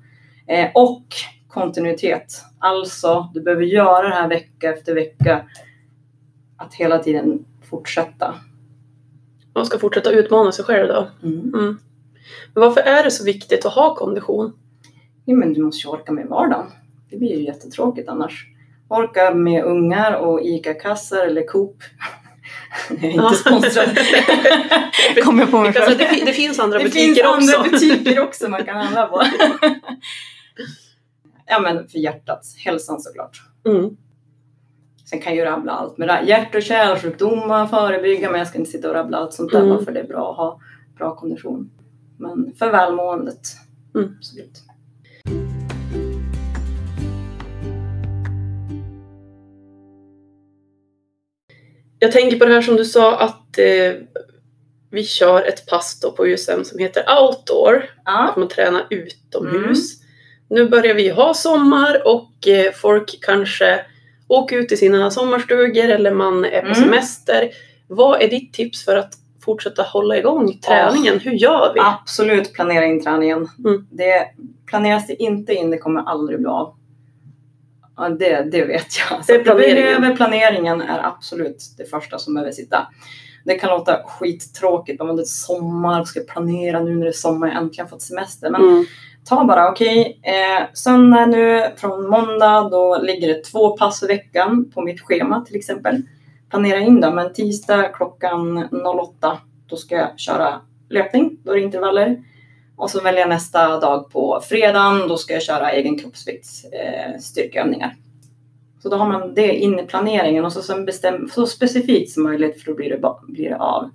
Eh, 0.47 0.69
och 0.75 1.05
kontinuitet. 1.49 2.45
Alltså, 2.59 3.29
du 3.35 3.41
behöver 3.41 3.65
göra 3.65 4.09
det 4.09 4.15
här 4.15 4.29
vecka 4.29 4.75
efter 4.75 4.95
vecka. 4.95 5.45
Att 6.57 6.75
hela 6.75 6.99
tiden 6.99 7.45
fortsätta. 7.71 8.35
Man 9.55 9.67
ska 9.67 9.79
fortsätta 9.79 10.11
utmana 10.11 10.53
sig 10.53 10.65
själv 10.65 10.89
då. 10.89 11.09
Mm. 11.23 11.55
Mm. 11.55 11.79
Men 12.55 12.61
varför 12.65 12.81
är 12.81 13.05
det 13.05 13.11
så 13.11 13.25
viktigt 13.25 13.67
att 13.67 13.73
ha 13.75 13.95
kondition? 13.95 14.53
Ja, 15.25 15.35
men 15.37 15.53
du 15.53 15.63
måste 15.63 15.87
ju 15.87 15.93
orka 15.93 16.13
med 16.13 16.27
vardagen. 16.27 16.67
Det 17.11 17.17
blir 17.17 17.37
ju 17.37 17.45
jättetråkigt 17.45 18.09
annars. 18.09 18.47
Orka 18.89 19.35
med 19.35 19.65
ungar 19.65 20.13
och 20.13 20.41
ICA-kassar 20.43 21.27
eller 21.27 21.47
Coop. 21.47 21.77
Jag 22.89 23.05
är 23.05 23.11
inte 23.11 23.35
sponsrad. 23.35 23.89
Kommer 25.25 25.47
på 25.47 25.61
mig 25.61 25.73
själv. 25.73 25.99
det, 25.99 26.23
det 26.27 26.33
finns 26.33 26.59
andra 26.59 26.79
Det 26.79 26.85
butiker 26.85 27.05
finns 27.05 27.19
också. 27.55 27.57
andra 27.59 27.71
butiker 27.71 28.21
också 28.25 28.49
man 28.49 28.65
kan 28.65 28.77
handla 28.77 29.07
på. 29.07 29.23
ja 31.47 31.61
men 31.61 31.89
för 31.89 31.99
hjärtats, 31.99 32.57
hälsan 32.57 33.01
såklart. 33.01 33.43
Mm. 33.67 33.97
Sen 35.11 35.21
kan 35.21 35.37
jag 35.37 35.45
ju 35.47 35.51
rabbla 35.53 35.73
allt 35.73 35.99
här. 35.99 36.23
Hjärt 36.23 36.55
och 36.55 36.63
kärlsjukdomar, 36.63 37.67
förebygga, 37.67 38.31
men 38.31 38.39
jag 38.39 38.49
ska 38.49 38.59
inte 38.59 38.71
sitta 38.71 38.89
och 38.89 38.95
rabbla 38.95 39.17
allt 39.19 39.33
sånt 39.35 39.53
där 39.53 39.59
Mm. 39.59 39.71
bara 39.71 39.85
för 39.85 39.93
det 39.93 40.01
är 40.01 40.07
bra 40.07 40.31
att 40.31 40.37
ha 40.37 40.61
bra 40.97 41.17
kondition. 41.17 41.71
Men 42.19 42.53
för 42.59 42.71
välmåendet, 42.71 43.41
Mm. 43.95 44.17
absolut. 44.19 44.63
Jag 51.99 52.13
tänker 52.13 52.39
på 52.39 52.45
det 52.45 52.55
här 52.55 52.63
som 52.63 52.77
du 52.77 52.85
sa 52.85 53.19
att 53.19 53.59
eh, 53.59 53.93
vi 54.91 55.05
kör 55.05 55.43
ett 55.49 55.67
pass 55.67 56.01
då 56.01 56.13
på 56.13 56.27
USM 56.27 56.65
som 56.65 56.79
heter 56.79 57.05
outdoor. 57.23 57.85
Ja, 58.05 58.29
Att 58.29 58.37
man 58.37 58.49
tränar 58.49 58.87
utomhus. 58.91 60.01
Nu 60.49 60.69
börjar 60.69 60.95
vi 60.95 61.09
ha 61.09 61.35
sommar 61.35 62.03
och 62.07 62.49
eh, 62.49 62.73
folk 62.73 63.19
kanske 63.23 63.87
åker 64.31 64.57
ut 64.57 64.73
i 64.73 64.77
sina 64.77 65.11
sommarstugor 65.11 65.89
eller 65.89 66.11
man 66.15 66.45
är 66.45 66.61
på 66.61 66.67
Mm. 66.67 66.75
semester. 66.75 67.51
Vad 67.89 68.23
är 68.23 68.29
ditt 68.29 68.53
tips 68.53 68.85
för 68.85 68.97
att 68.97 69.13
fortsätta 69.45 69.83
hålla 69.83 70.17
igång 70.17 70.59
träningen? 70.59 71.21
Hur 71.21 71.33
gör 71.33 71.73
vi? 71.75 71.81
absolut 71.81 72.53
planera 72.53 72.85
in 72.85 73.03
träningen. 73.05 73.49
Mm. 73.65 73.87
Det 73.91 74.27
planeras 74.67 75.07
det 75.07 75.23
inte 75.23 75.55
in, 75.55 75.71
det 75.71 75.79
kommer 75.79 76.01
aldrig 76.03 76.39
bli 76.39 76.49
av. 76.49 76.75
Ja, 77.97 78.09
det, 78.09 78.43
det 78.53 78.65
vet 78.65 78.87
jag. 79.11 79.25
Så 79.25 79.33
Det 79.33 79.39
är 79.39 79.45
planeringen. 79.45 80.17
planeringen 80.17 80.81
är 80.83 81.07
absolut 81.07 81.65
det 81.79 81.85
första 81.85 82.19
som 82.19 82.35
behöver 82.35 82.53
sitta. 82.53 82.87
Det 83.45 83.55
kan 83.55 83.71
låta 83.71 84.03
skittråkigt, 84.07 85.01
om 85.01 85.17
det 85.17 85.23
är 85.23 85.25
sommar, 85.25 86.05
ska 86.05 86.21
planera 86.21 86.81
nu 86.83 86.95
när 86.95 87.03
det 87.05 87.11
är 87.11 87.13
sommar, 87.13 87.49
jag 87.49 87.57
äntligen 87.57 87.89
fått 87.89 88.03
semester. 88.03 88.51
Men 88.51 88.63
Mm 88.63 88.85
ta 89.25 89.45
bara, 89.45 89.71
okej, 89.71 90.21
eh, 90.23 90.67
söndag 90.75 91.27
nu 91.27 91.63
från 91.77 92.11
måndag, 92.11 92.69
då 92.71 92.99
ligger 93.03 93.29
det 93.29 93.45
två 93.45 93.77
pass 93.77 94.03
i 94.03 94.07
veckan 94.07 94.71
på 94.75 94.83
mitt 94.83 95.01
schema 95.01 95.45
till 95.45 95.57
exempel. 95.57 96.03
Planera 96.51 96.79
in 96.79 97.01
dem, 97.01 97.15
men 97.15 97.33
tisdag 97.33 97.83
klockan 97.83 98.69
08, 98.85 99.39
då 99.67 99.77
ska 99.77 99.95
jag 99.95 100.19
köra 100.19 100.61
löpning, 100.89 101.37
då 101.45 101.53
är 101.53 101.57
det 101.57 101.63
intervaller. 101.63 102.25
Och 102.77 102.91
så 102.91 103.01
väljer 103.01 103.21
jag 103.21 103.29
nästa 103.29 103.81
dag 103.81 104.11
på 104.11 104.41
fredagen, 104.49 105.09
då 105.09 105.17
ska 105.17 105.33
jag 105.33 105.43
köra 105.43 105.73
egen 105.73 105.99
kroppsvikts 105.99 106.65
eh, 106.65 107.19
styrkeövningar. 107.19 107.97
Så 108.83 108.89
då 108.89 108.97
har 108.97 109.09
man 109.09 109.35
det 109.35 109.57
in 109.57 109.79
i 109.79 109.83
planeringen 109.83 110.45
och 110.45 110.53
så, 110.53 110.63
sen 110.63 110.85
bestäm, 110.85 111.29
så 111.29 111.47
specifikt 111.47 112.11
som 112.11 112.23
möjligt 112.23 112.63
för 112.63 112.71
då 112.71 112.77
blir 112.77 112.91
det, 112.91 113.15
blir 113.33 113.49
det 113.49 113.59
av. 113.59 113.91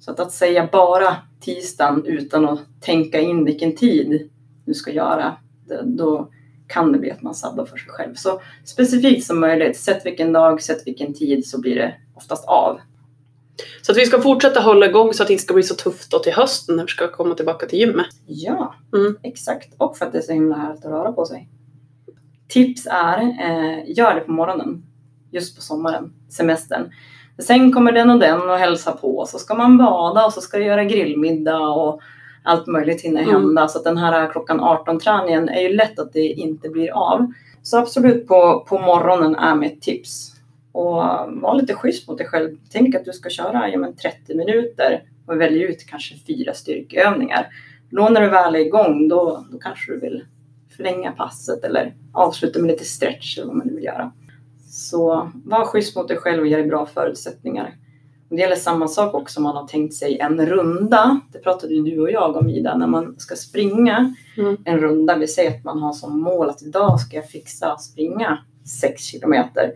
Så 0.00 0.10
att, 0.10 0.20
att 0.20 0.32
säga 0.32 0.68
bara 0.72 1.16
tisdagen 1.40 2.04
utan 2.06 2.48
att 2.48 2.60
tänka 2.80 3.20
in 3.20 3.44
vilken 3.44 3.76
tid 3.76 4.30
du 4.70 4.74
ska 4.74 4.90
göra, 4.90 5.36
då 5.84 6.28
kan 6.68 6.92
det 6.92 6.98
bli 6.98 7.10
att 7.10 7.22
man 7.22 7.34
sabbar 7.34 7.64
för 7.64 7.76
sig 7.76 7.90
själv. 7.90 8.14
Så 8.14 8.40
specifikt 8.64 9.26
som 9.26 9.40
möjligt, 9.40 9.76
sätt 9.76 10.06
vilken 10.06 10.32
dag, 10.32 10.62
sätt 10.62 10.82
vilken 10.86 11.14
tid 11.14 11.46
så 11.46 11.60
blir 11.60 11.76
det 11.76 11.94
oftast 12.14 12.48
av. 12.48 12.80
Så 13.82 13.92
att 13.92 13.98
vi 13.98 14.06
ska 14.06 14.20
fortsätta 14.20 14.60
hålla 14.60 14.86
igång 14.86 15.14
så 15.14 15.22
att 15.22 15.26
det 15.26 15.32
inte 15.32 15.44
ska 15.44 15.54
bli 15.54 15.62
så 15.62 15.74
tufft 15.74 16.10
då 16.10 16.18
till 16.18 16.32
hösten 16.32 16.76
när 16.76 16.82
vi 16.82 16.88
ska 16.88 17.08
komma 17.08 17.34
tillbaka 17.34 17.66
till 17.66 17.78
gymmet. 17.78 18.06
Ja, 18.26 18.74
Mm. 18.94 19.16
exakt. 19.22 19.74
Och 19.78 19.96
för 19.98 20.06
att 20.06 20.12
det 20.12 20.18
är 20.18 20.22
så 20.22 20.32
himla 20.32 20.56
härligt 20.56 20.84
att 20.84 20.90
röra 20.90 21.12
på 21.12 21.24
sig. 21.26 21.48
Tips 22.48 22.86
är, 22.90 23.20
eh, 23.20 23.90
gör 23.96 24.14
det 24.14 24.20
på 24.20 24.32
morgonen. 24.32 24.82
Just 25.30 25.56
på 25.56 25.62
sommaren, 25.62 26.12
semestern. 26.30 26.90
Sen 27.38 27.72
kommer 27.72 27.92
den 27.92 28.10
och 28.10 28.18
den 28.18 28.50
och 28.50 28.56
hälsa 28.56 28.92
på. 28.92 29.26
Så 29.28 29.38
ska 29.38 29.54
man 29.54 29.78
bada 29.78 30.26
och 30.26 30.32
så 30.32 30.40
ska 30.40 30.58
du 30.58 30.64
göra 30.64 30.84
grillmiddag 30.84 31.68
och 31.68 32.00
allt 32.42 32.66
möjligt 32.66 33.02
hinner 33.02 33.22
Mm. 33.22 33.34
hända. 33.34 33.68
Så 33.68 33.78
att 33.78 33.84
den 33.84 33.98
här 33.98 34.32
klockan 34.32 34.60
18-träningen 34.60 35.48
är 35.48 35.60
ju 35.60 35.76
lätt 35.76 35.98
att 35.98 36.12
det 36.12 36.26
inte 36.26 36.68
blir 36.68 36.90
av. 36.90 37.32
Så 37.62 37.78
absolut 37.78 38.28
på, 38.28 38.66
på 38.68 38.78
morgonen 38.78 39.34
är 39.34 39.54
mitt 39.54 39.82
tips. 39.82 40.36
Och 40.72 40.94
var 41.28 41.54
lite 41.54 41.74
schysst 41.74 42.08
mot 42.08 42.18
dig 42.18 42.26
själv. 42.26 42.56
Tänk 42.72 42.94
att 42.94 43.04
du 43.04 43.12
ska 43.12 43.30
köra 43.30 43.68
ja, 43.68 43.78
men 43.78 43.96
30 43.96 44.34
minuter 44.34 45.02
och 45.26 45.40
välja 45.40 45.68
ut 45.68 45.86
kanske 45.86 46.14
fyra 46.26 46.54
styrkeövningar. 46.54 47.46
Då 47.90 48.08
när 48.08 48.20
du 48.20 48.28
väl 48.28 48.54
är 48.54 48.58
igång, 48.58 49.08
då, 49.08 49.44
då 49.50 49.58
kanske 49.58 49.92
du 49.92 50.00
vill 50.00 50.24
förlänga 50.76 51.12
passet 51.12 51.64
eller 51.64 51.94
avsluta 52.12 52.58
med 52.58 52.70
lite 52.70 52.84
stretch 52.84 53.38
eller 53.38 53.46
vad 53.46 53.56
man 53.56 53.66
nu 53.66 53.74
vill 53.74 53.84
göra. 53.84 54.12
Så 54.66 55.30
var 55.44 55.64
schysst 55.64 55.96
mot 55.96 56.08
dig 56.08 56.16
själv 56.16 56.40
och 56.40 56.46
ge 56.46 56.56
dig 56.56 56.66
bra 56.66 56.86
förutsättningar. 56.86 57.74
Det 58.30 58.36
gäller 58.36 58.56
samma 58.56 58.88
sak 58.88 59.14
också 59.14 59.38
om 59.40 59.42
man 59.42 59.56
har 59.56 59.66
tänkt 59.66 59.94
sig 59.94 60.18
en 60.18 60.46
runda. 60.46 61.20
Det 61.32 61.38
pratade 61.38 61.74
ju 61.74 61.82
du 61.82 62.00
och 62.00 62.10
jag 62.10 62.36
om 62.36 62.48
Ida, 62.48 62.76
när 62.76 62.86
man 62.86 63.14
ska 63.18 63.36
springa 63.36 64.14
Mm. 64.36 64.56
en 64.64 64.78
runda. 64.78 65.16
Vi 65.16 65.28
säger 65.28 65.50
att 65.50 65.64
man 65.64 65.78
har 65.78 65.92
som 65.92 66.20
mål 66.20 66.50
att 66.50 66.62
idag 66.62 67.00
ska 67.00 67.16
jag 67.16 67.28
fixa 67.28 67.72
att 67.72 67.82
springa 67.82 68.38
6 68.80 69.02
kilometer. 69.02 69.72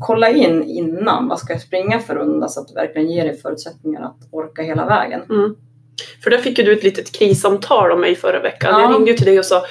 Kolla 0.00 0.28
in 0.30 0.62
innan, 0.62 1.28
vad 1.28 1.38
ska 1.38 1.52
jag 1.52 1.62
springa 1.62 1.98
för 1.98 2.14
runda 2.14 2.48
så 2.48 2.60
att 2.60 2.68
det 2.68 2.74
verkligen 2.74 3.10
ger 3.10 3.24
dig 3.24 3.36
förutsättningar 3.36 4.02
att 4.02 4.28
orka 4.30 4.62
hela 4.62 4.86
vägen. 4.86 5.20
Mm. 5.30 5.56
För 6.22 6.30
där 6.30 6.38
fick 6.38 6.58
ju 6.58 6.64
du 6.64 6.72
ett 6.72 6.84
litet 6.84 7.12
krissamtal 7.12 7.90
om 7.92 8.00
mig 8.00 8.14
förra 8.14 8.40
veckan. 8.40 8.70
Ja. 8.74 8.80
Jag 8.80 8.94
ringde 8.94 9.10
ju 9.10 9.16
till 9.16 9.26
dig 9.26 9.38
och 9.38 9.44
sa 9.44 9.62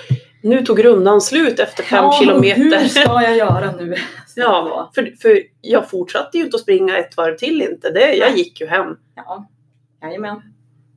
nu 0.42 0.66
tog 0.66 0.86
rundan 0.86 1.22
slut 1.22 1.60
efter 1.60 1.84
fem 1.84 2.04
ja, 2.04 2.20
kilometer. 2.20 2.80
hur 2.80 2.88
ska 2.88 3.22
jag 3.22 3.38
göra 3.38 3.72
nu? 3.80 3.96
Ja, 4.36 4.92
för, 4.96 5.14
för 5.22 5.40
jag 5.62 5.90
fortsatte 5.90 6.38
ju 6.38 6.44
inte 6.44 6.56
att 6.56 6.62
springa 6.62 6.98
ett 6.98 7.18
varv 7.18 7.38
till 7.38 7.62
inte. 7.62 7.90
Det, 7.92 8.14
jag 8.14 8.38
gick 8.38 8.62
ju 8.62 8.68
hem. 8.68 8.98
Ja, 9.16 9.48
jajamän. 10.02 10.42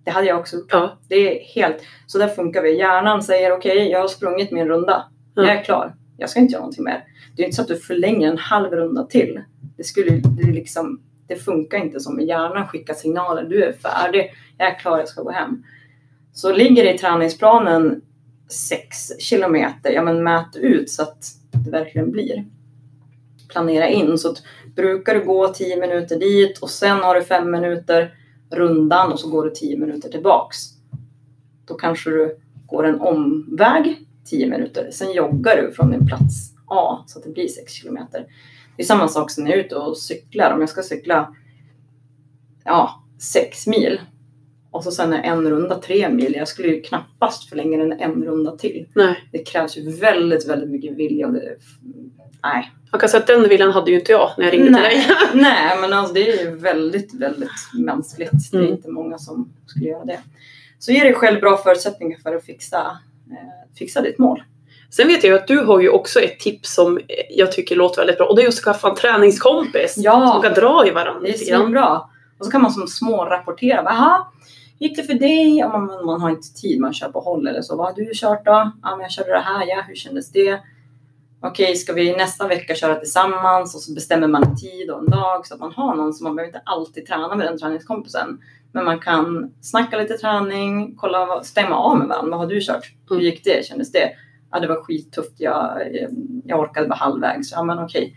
Det 0.04 0.10
hade 0.10 0.26
jag 0.26 0.38
också 0.38 0.56
gjort. 0.56 0.68
Ja. 0.70 0.98
Det 1.08 1.14
är 1.14 1.44
helt, 1.44 1.76
så 2.06 2.18
där 2.18 2.28
funkar 2.28 2.62
vi. 2.62 2.78
Hjärnan 2.78 3.22
säger 3.22 3.52
okej, 3.52 3.90
jag 3.90 4.00
har 4.00 4.08
sprungit 4.08 4.50
min 4.50 4.68
runda. 4.68 5.04
Ja. 5.34 5.42
Jag 5.42 5.56
är 5.56 5.64
klar. 5.64 5.94
Jag 6.16 6.30
ska 6.30 6.40
inte 6.40 6.52
göra 6.52 6.60
någonting 6.60 6.84
mer. 6.84 7.04
Det 7.36 7.42
är 7.42 7.44
inte 7.44 7.56
så 7.56 7.62
att 7.62 7.68
du 7.68 7.76
förlänger 7.76 8.30
en 8.30 8.38
halv 8.38 8.70
runda 8.70 9.06
till. 9.06 9.40
Det 9.76 9.84
skulle 9.84 10.10
det 10.10 10.52
liksom, 10.52 11.00
det 11.28 11.36
funkar 11.36 11.78
inte 11.78 12.00
som 12.00 12.20
hjärnan 12.20 12.68
skickar 12.68 12.94
signaler. 12.94 13.42
Du 13.42 13.64
är 13.64 13.72
färdig. 13.72 14.34
Jag 14.58 14.68
är 14.68 14.78
klar, 14.78 14.98
jag 14.98 15.08
ska 15.08 15.22
gå 15.22 15.30
hem. 15.30 15.62
Så 16.32 16.52
ligger 16.52 16.84
det 16.84 16.94
i 16.94 16.98
träningsplanen 16.98 18.02
6 18.48 19.20
kilometer, 19.20 19.90
ja 19.90 20.02
men 20.02 20.22
mät 20.22 20.56
ut 20.56 20.90
så 20.90 21.02
att 21.02 21.24
det 21.64 21.70
verkligen 21.70 22.10
blir. 22.10 22.44
Planera 23.48 23.88
in 23.88 24.18
så 24.18 24.30
att 24.30 24.42
brukar 24.76 25.14
du 25.14 25.24
gå 25.24 25.48
10 25.48 25.80
minuter 25.80 26.18
dit 26.18 26.58
och 26.58 26.70
sen 26.70 26.98
har 26.98 27.14
du 27.14 27.22
5 27.22 27.50
minuter 27.50 28.14
rundan 28.50 29.12
och 29.12 29.20
så 29.20 29.30
går 29.30 29.44
du 29.44 29.50
10 29.50 29.78
minuter 29.78 30.08
tillbaks. 30.08 30.56
Då 31.64 31.74
kanske 31.74 32.10
du 32.10 32.38
går 32.66 32.86
en 32.86 33.00
omväg 33.00 34.06
10 34.24 34.46
minuter. 34.46 34.90
Sen 34.90 35.12
joggar 35.12 35.56
du 35.56 35.72
från 35.72 35.90
din 35.90 36.06
plats 36.06 36.54
A 36.66 37.04
så 37.06 37.18
att 37.18 37.24
det 37.24 37.30
blir 37.30 37.48
6 37.48 37.72
kilometer. 37.72 38.26
Det 38.76 38.82
är 38.82 38.86
samma 38.86 39.08
sak 39.08 39.30
som 39.30 39.44
när 39.44 39.50
jag 39.50 39.60
är 39.60 39.64
ute 39.64 39.76
och 39.76 39.98
cyklar. 39.98 40.52
Om 40.54 40.60
jag 40.60 40.68
ska 40.68 40.82
cykla 40.82 41.34
ja, 42.64 43.04
6 43.18 43.66
mil 43.66 44.00
och 44.76 44.84
så 44.84 44.90
sen 44.90 45.12
är 45.12 45.22
en 45.22 45.50
runda 45.50 45.78
3 45.78 46.08
mil. 46.08 46.34
Jag 46.34 46.48
skulle 46.48 46.68
ju 46.68 46.82
knappast 46.82 47.48
förlänga 47.48 47.78
den 47.78 47.92
en 47.92 48.24
runda 48.24 48.56
till. 48.56 48.86
Nej. 48.94 49.28
Det 49.32 49.38
krävs 49.38 49.76
ju 49.76 49.90
väldigt, 50.00 50.48
väldigt 50.48 50.70
mycket 50.70 50.96
vilja 50.96 51.26
och 51.26 51.32
det... 51.32 51.56
Nej. 52.42 52.72
Man 52.92 53.00
kan 53.00 53.08
säga 53.08 53.20
att 53.20 53.26
den 53.26 53.48
viljan 53.48 53.70
hade 53.72 53.90
ju 53.90 53.98
inte 53.98 54.12
jag 54.12 54.30
när 54.38 54.44
jag 54.44 54.52
ringde 54.54 54.66
till 54.66 54.82
dig. 54.82 55.06
Nej, 55.06 55.16
nej, 55.42 55.78
men 55.80 55.92
alltså 55.92 56.14
det 56.14 56.30
är 56.30 56.44
ju 56.44 56.56
väldigt, 56.56 57.14
väldigt 57.14 57.50
mänskligt. 57.78 58.50
Det 58.52 58.56
är 58.56 58.60
Mm. 58.60 58.72
inte 58.74 58.90
många 58.90 59.18
som 59.18 59.52
skulle 59.66 59.86
göra 59.88 60.04
det. 60.04 60.20
Så 60.78 60.92
ge 60.92 61.00
dig 61.04 61.14
själv 61.14 61.40
bra 61.40 61.56
förutsättningar 61.56 62.18
för 62.22 62.34
att 62.36 62.44
fixa, 62.44 62.78
eh, 63.30 63.76
fixa 63.78 64.00
ditt 64.00 64.18
mål. 64.18 64.42
Sen 64.90 65.08
vet 65.08 65.24
jag 65.24 65.30
ju 65.30 65.38
att 65.38 65.46
du 65.48 65.58
har 65.58 65.80
ju 65.80 65.88
också 65.88 66.20
ett 66.20 66.38
tips 66.40 66.74
som 66.74 67.00
jag 67.30 67.52
tycker 67.52 67.76
låter 67.76 68.00
väldigt 68.00 68.18
bra 68.18 68.26
och 68.26 68.36
det 68.36 68.42
är 68.42 68.48
att 68.48 68.54
skaffa 68.54 68.88
en 68.90 68.96
träningskompis 68.96 69.94
som 69.94 70.02
Ja, 70.02 70.40
kan 70.44 70.54
dra 70.54 70.86
i 70.86 70.90
varandra 70.90 71.20
det 71.22 71.28
är 71.42 71.48
grann. 71.50 71.60
svinbra. 71.62 72.00
Och 72.38 72.44
så 72.44 72.50
kan 72.50 72.62
man 72.62 72.70
som 72.70 72.86
små 72.86 73.24
rapportera. 73.24 73.82
Jaha, 73.84 74.26
gick 74.78 74.96
det 74.96 75.02
för 75.02 75.14
dig? 75.14 75.58
Ja, 75.58 75.78
man, 75.78 76.06
man 76.06 76.20
har 76.20 76.30
inte 76.30 76.54
tid, 76.54 76.80
man 76.80 76.94
kör 76.94 77.08
på 77.08 77.20
håll 77.20 77.46
eller 77.46 77.62
så. 77.62 77.76
Vad 77.76 77.86
har 77.86 77.94
du 77.94 78.10
kört 78.14 78.44
då? 78.44 78.72
Ja, 78.82 78.96
men 78.96 79.00
jag 79.00 79.10
körde 79.10 79.30
det 79.30 79.38
här. 79.38 79.66
Ja, 79.66 79.84
hur 79.88 79.94
kändes 79.94 80.32
det? 80.32 80.60
Okej, 81.40 81.76
ska 81.76 81.92
vi 81.92 82.16
nästa 82.16 82.48
vecka 82.48 82.74
köra 82.74 82.94
tillsammans? 82.94 83.74
Och 83.74 83.80
så 83.80 83.94
bestämmer 83.94 84.26
man 84.26 84.44
en 84.44 84.56
tid 84.56 84.90
och 84.90 84.98
en 84.98 85.10
dag 85.10 85.46
så 85.46 85.54
att 85.54 85.60
man 85.60 85.72
har 85.72 85.94
någon 85.94 86.14
som 86.14 86.24
man 86.24 86.36
behöver 86.36 86.48
inte 86.48 86.62
alltid 86.64 87.06
träna 87.06 87.34
med 87.34 87.46
den 87.46 87.58
träningskompisen. 87.58 88.38
Men 88.72 88.84
man 88.84 88.98
kan 88.98 89.54
snacka 89.60 89.98
lite 89.98 90.14
träning, 90.14 90.96
kolla, 90.96 91.42
stämma 91.42 91.76
av 91.76 91.98
med 91.98 92.08
varandra. 92.08 92.30
Vad 92.30 92.38
har 92.38 92.46
du 92.46 92.60
kört? 92.60 92.92
Hur 93.08 93.20
gick 93.20 93.44
det? 93.44 93.66
Kändes 93.66 93.92
det? 93.92 94.10
Ja, 94.50 94.60
det 94.60 94.66
var 94.66 94.82
skittufft. 94.82 95.34
Jag, 95.36 95.78
jag 96.44 96.60
orkade 96.60 96.88
bara 96.88 96.94
halvvägs. 96.94 97.52
Ja, 97.52 97.62
men 97.62 97.78
okej. 97.78 98.16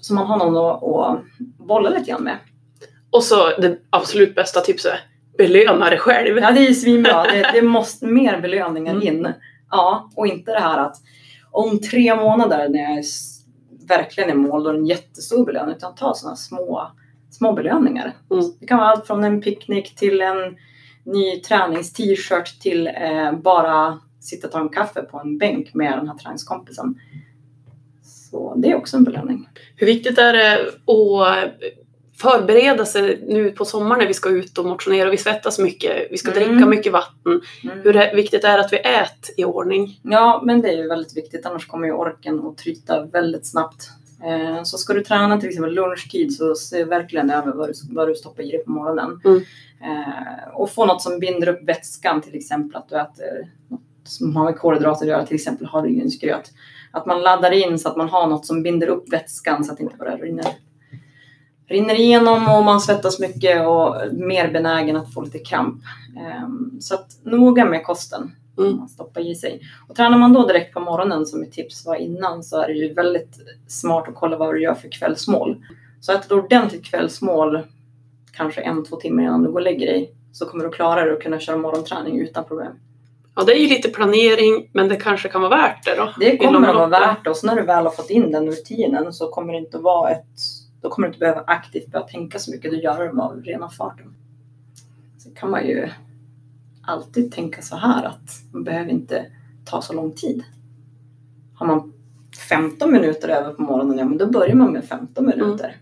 Så 0.00 0.14
man 0.14 0.26
har 0.26 0.38
någon 0.38 0.56
att, 0.56 0.82
att 0.82 1.20
bolla 1.38 1.90
lite 1.90 2.10
grann 2.10 2.24
med. 2.24 2.38
Och 3.10 3.22
så 3.22 3.36
det 3.60 3.78
absolut 3.90 4.34
bästa 4.34 4.60
tipset, 4.60 4.92
belöna 5.38 5.90
dig 5.90 5.98
själv. 5.98 6.38
Ja, 6.38 6.52
det 6.52 6.66
är 6.66 6.72
svinbra. 6.72 7.22
Det, 7.22 7.50
det 7.52 7.62
måste 7.62 8.06
mer 8.06 8.40
belöningar 8.40 8.94
Mm. 8.94 9.06
in. 9.08 9.32
Ja, 9.70 10.10
och 10.16 10.26
inte 10.26 10.52
det 10.52 10.60
här 10.60 10.78
att 10.78 10.96
om 11.50 11.80
tre 11.80 12.16
månader 12.16 12.68
när 12.68 12.78
jag 12.80 12.90
är 12.98 13.04
verkligen 13.88 14.30
i 14.30 14.34
mål, 14.34 14.64
då 14.64 14.70
är 14.70 14.74
det 14.74 14.78
en 14.80 14.86
jättestor 14.86 15.46
belöning. 15.46 15.76
Utan 15.76 15.94
ta 15.94 16.14
sådana 16.14 16.36
små, 16.36 16.90
små 17.30 17.52
belöningar. 17.52 18.12
Mm. 18.30 18.44
Det 18.60 18.66
kan 18.66 18.78
vara 18.78 18.88
allt 18.88 19.06
från 19.06 19.24
en 19.24 19.40
picknick 19.42 19.94
till 19.94 20.20
en 20.20 20.56
ny 21.04 21.40
tränings-t-shirt 21.40 22.60
till 22.60 22.86
eh, 22.86 23.32
bara 23.32 24.00
sitta 24.20 24.46
och 24.46 24.52
ta 24.52 24.60
en 24.60 24.68
kaffe 24.68 25.02
på 25.02 25.18
en 25.18 25.38
bänk 25.38 25.74
med 25.74 25.98
den 25.98 26.08
här 26.08 26.16
träningskompisen. 26.16 26.94
Så 28.02 28.54
det 28.56 28.70
är 28.70 28.76
också 28.76 28.96
en 28.96 29.04
belöning. 29.04 29.48
Hur 29.76 29.86
viktigt 29.86 30.18
är 30.18 30.32
det 30.32 30.54
att 30.86 31.62
förbereda 32.16 32.84
sig 32.86 33.24
nu 33.28 33.50
på 33.50 33.64
sommaren 33.64 33.98
när 33.98 34.06
vi 34.06 34.14
ska 34.14 34.28
ut 34.30 34.58
och 34.58 34.64
motionera 34.66 35.06
och 35.08 35.12
vi 35.12 35.16
svettas 35.18 35.58
mycket, 35.58 36.06
vi 36.10 36.18
ska 36.18 36.30
Mm. 36.30 36.48
dricka 36.48 36.66
mycket 36.66 36.92
vatten. 36.92 37.40
Mm. 37.64 37.80
Hur 37.82 38.16
viktigt 38.16 38.44
är 38.44 38.58
det 38.58 38.64
att 38.64 38.72
vi 38.72 38.76
äter 38.76 39.34
i 39.36 39.44
ordning? 39.44 40.00
Ja, 40.02 40.42
men 40.44 40.60
det 40.62 40.68
är 40.68 40.76
ju 40.76 40.88
väldigt 40.88 41.16
viktigt. 41.16 41.46
Annars 41.46 41.66
kommer 41.66 41.86
ju 41.86 41.92
orken 41.92 42.46
att 42.46 42.58
tryta 42.58 43.04
väldigt 43.04 43.46
snabbt. 43.46 43.88
Eh, 44.24 44.62
Så 44.62 44.78
ska 44.78 44.92
du 44.92 45.04
träna 45.04 45.40
till 45.40 45.48
exempel 45.48 45.74
lunchtid 45.74 46.34
så 46.36 46.54
se 46.54 46.84
verkligen 46.84 47.30
över 47.30 47.52
vad 47.52 47.68
du, 47.68 47.72
vad 47.90 48.08
du 48.08 48.14
stoppar 48.14 48.42
i 48.42 48.50
dig 48.50 48.64
på 48.64 48.70
morgonen. 48.70 49.20
Mm. 49.24 49.36
Eh, 49.82 50.54
Och 50.54 50.70
få 50.70 50.86
något 50.86 51.02
som 51.02 51.18
binder 51.18 51.48
upp 51.48 51.68
vätskan, 51.68 52.20
till 52.22 52.34
exempel 52.34 52.76
att 52.76 52.88
du 52.88 52.96
äter 52.96 53.48
något 53.68 53.80
som 54.04 54.36
har 54.36 54.44
med 54.44 54.58
kolhydrater 54.58 55.04
att 55.04 55.08
göra, 55.08 55.26
till 55.26 55.34
exempel 55.34 55.66
havregrynsgröt. 55.66 56.50
Att 56.90 57.06
man 57.06 57.22
laddar 57.22 57.50
in 57.52 57.78
så 57.78 57.88
att 57.88 57.96
man 57.96 58.08
har 58.08 58.26
något 58.26 58.46
som 58.46 58.62
binder 58.62 58.86
upp 58.86 59.12
vätskan 59.12 59.64
så 59.64 59.72
att 59.72 59.78
det 59.78 59.84
inte 59.84 59.96
bara 59.96 60.16
rinner, 60.16 60.46
rinner 61.68 61.94
igenom 62.00 62.48
och 62.48 62.64
man 62.64 62.80
svettas 62.80 63.20
mycket 63.20 63.66
och 63.66 63.96
mer 64.12 64.52
benägen 64.52 64.96
att 64.96 65.14
få 65.14 65.20
lite 65.22 65.38
kramp. 65.38 65.82
Eh, 66.16 66.48
Så 66.80 66.94
att 66.94 67.06
noga 67.22 67.64
med 67.64 67.84
kosten 67.84 68.32
Mm. 68.58 68.76
man 68.76 68.88
stoppar 68.88 69.20
i 69.30 69.34
sig. 69.34 69.60
Och 69.88 69.96
tränar 69.96 70.18
man 70.18 70.32
då 70.32 70.46
direkt 70.46 70.74
på 70.74 70.80
morgonen 70.80 71.26
som 71.26 71.40
mitt 71.40 71.52
tips 71.52 71.86
var 71.86 71.94
innan 71.96 72.42
så 72.42 72.60
är 72.60 72.68
det 72.68 72.74
ju 72.74 72.92
väldigt 72.94 73.36
smart 73.68 74.08
att 74.08 74.14
kolla 74.14 74.36
vad 74.36 74.54
du 74.54 74.62
gör 74.62 74.74
för 74.74 74.88
kvällsmål. 74.88 75.64
Så 76.00 76.12
att 76.12 76.24
ett 76.24 76.32
ordentligt 76.32 76.84
kvällsmål, 76.84 77.60
kanske 78.36 78.60
en, 78.60 78.84
två 78.84 78.96
timmar 78.96 79.22
innan 79.22 79.42
du 79.42 79.48
går 79.48 79.54
och 79.58 79.62
lägger 79.64 79.86
dig, 79.86 80.12
så 80.32 80.46
kommer 80.46 80.64
du 80.64 80.70
klara 80.70 81.04
det 81.04 81.12
och 81.12 81.22
kunna 81.22 81.40
köra 81.40 81.56
morgonträning 81.56 82.20
utan 82.20 82.44
problem. 82.44 82.72
Ja, 83.36 83.42
det 83.44 83.52
är 83.52 83.58
ju 83.58 83.68
lite 83.68 83.88
planering, 83.88 84.70
men 84.72 84.88
det 84.88 84.96
kanske 84.96 85.28
kan 85.28 85.40
vara 85.40 85.56
värt 85.56 85.84
det 85.84 85.94
då. 85.96 86.12
Det 86.20 86.36
kommer 86.36 86.68
att 86.68 86.74
vara 86.76 86.86
värt 86.86 87.24
det 87.24 87.30
och 87.30 87.36
så 87.36 87.46
när 87.46 87.56
du 87.56 87.62
väl 87.62 87.84
har 87.84 87.90
fått 87.90 88.10
in 88.10 88.32
den 88.32 88.46
rutinen 88.46 89.12
så 89.12 89.28
kommer 89.28 89.52
det 89.52 89.58
inte 89.58 89.76
att 89.76 89.82
vara 89.82 90.10
ett, 90.10 90.38
då 90.82 90.90
kommer 90.90 91.08
du 91.08 91.10
inte 91.10 91.18
behöva 91.18 91.44
aktivt 91.46 91.86
börja 91.86 92.06
tänka 92.06 92.38
så 92.38 92.50
mycket, 92.50 92.70
du 92.70 92.80
gör 92.80 93.14
det 93.14 93.22
av 93.22 93.42
rena 93.42 93.68
farten. 93.68 94.14
Så 95.18 95.30
kan 95.30 95.50
man 95.50 95.66
ju 95.66 95.90
alltid 96.82 97.32
tänka 97.32 97.62
så 97.62 97.76
här 97.76 98.04
att 98.04 98.42
man 98.52 98.64
behöver 98.64 98.90
inte 98.90 99.26
ta 99.64 99.82
så 99.82 99.92
lång 99.92 100.12
tid. 100.12 100.44
Har 101.54 101.66
man 101.66 101.92
15 102.48 102.92
minuter 102.92 103.28
över 103.28 103.52
på 103.52 103.62
morgonen, 103.62 103.98
ja 103.98 104.04
men 104.04 104.18
då 104.18 104.26
börjar 104.26 104.54
man 104.54 104.72
med 104.72 104.84
15 104.84 105.26
minuter. 105.26 105.76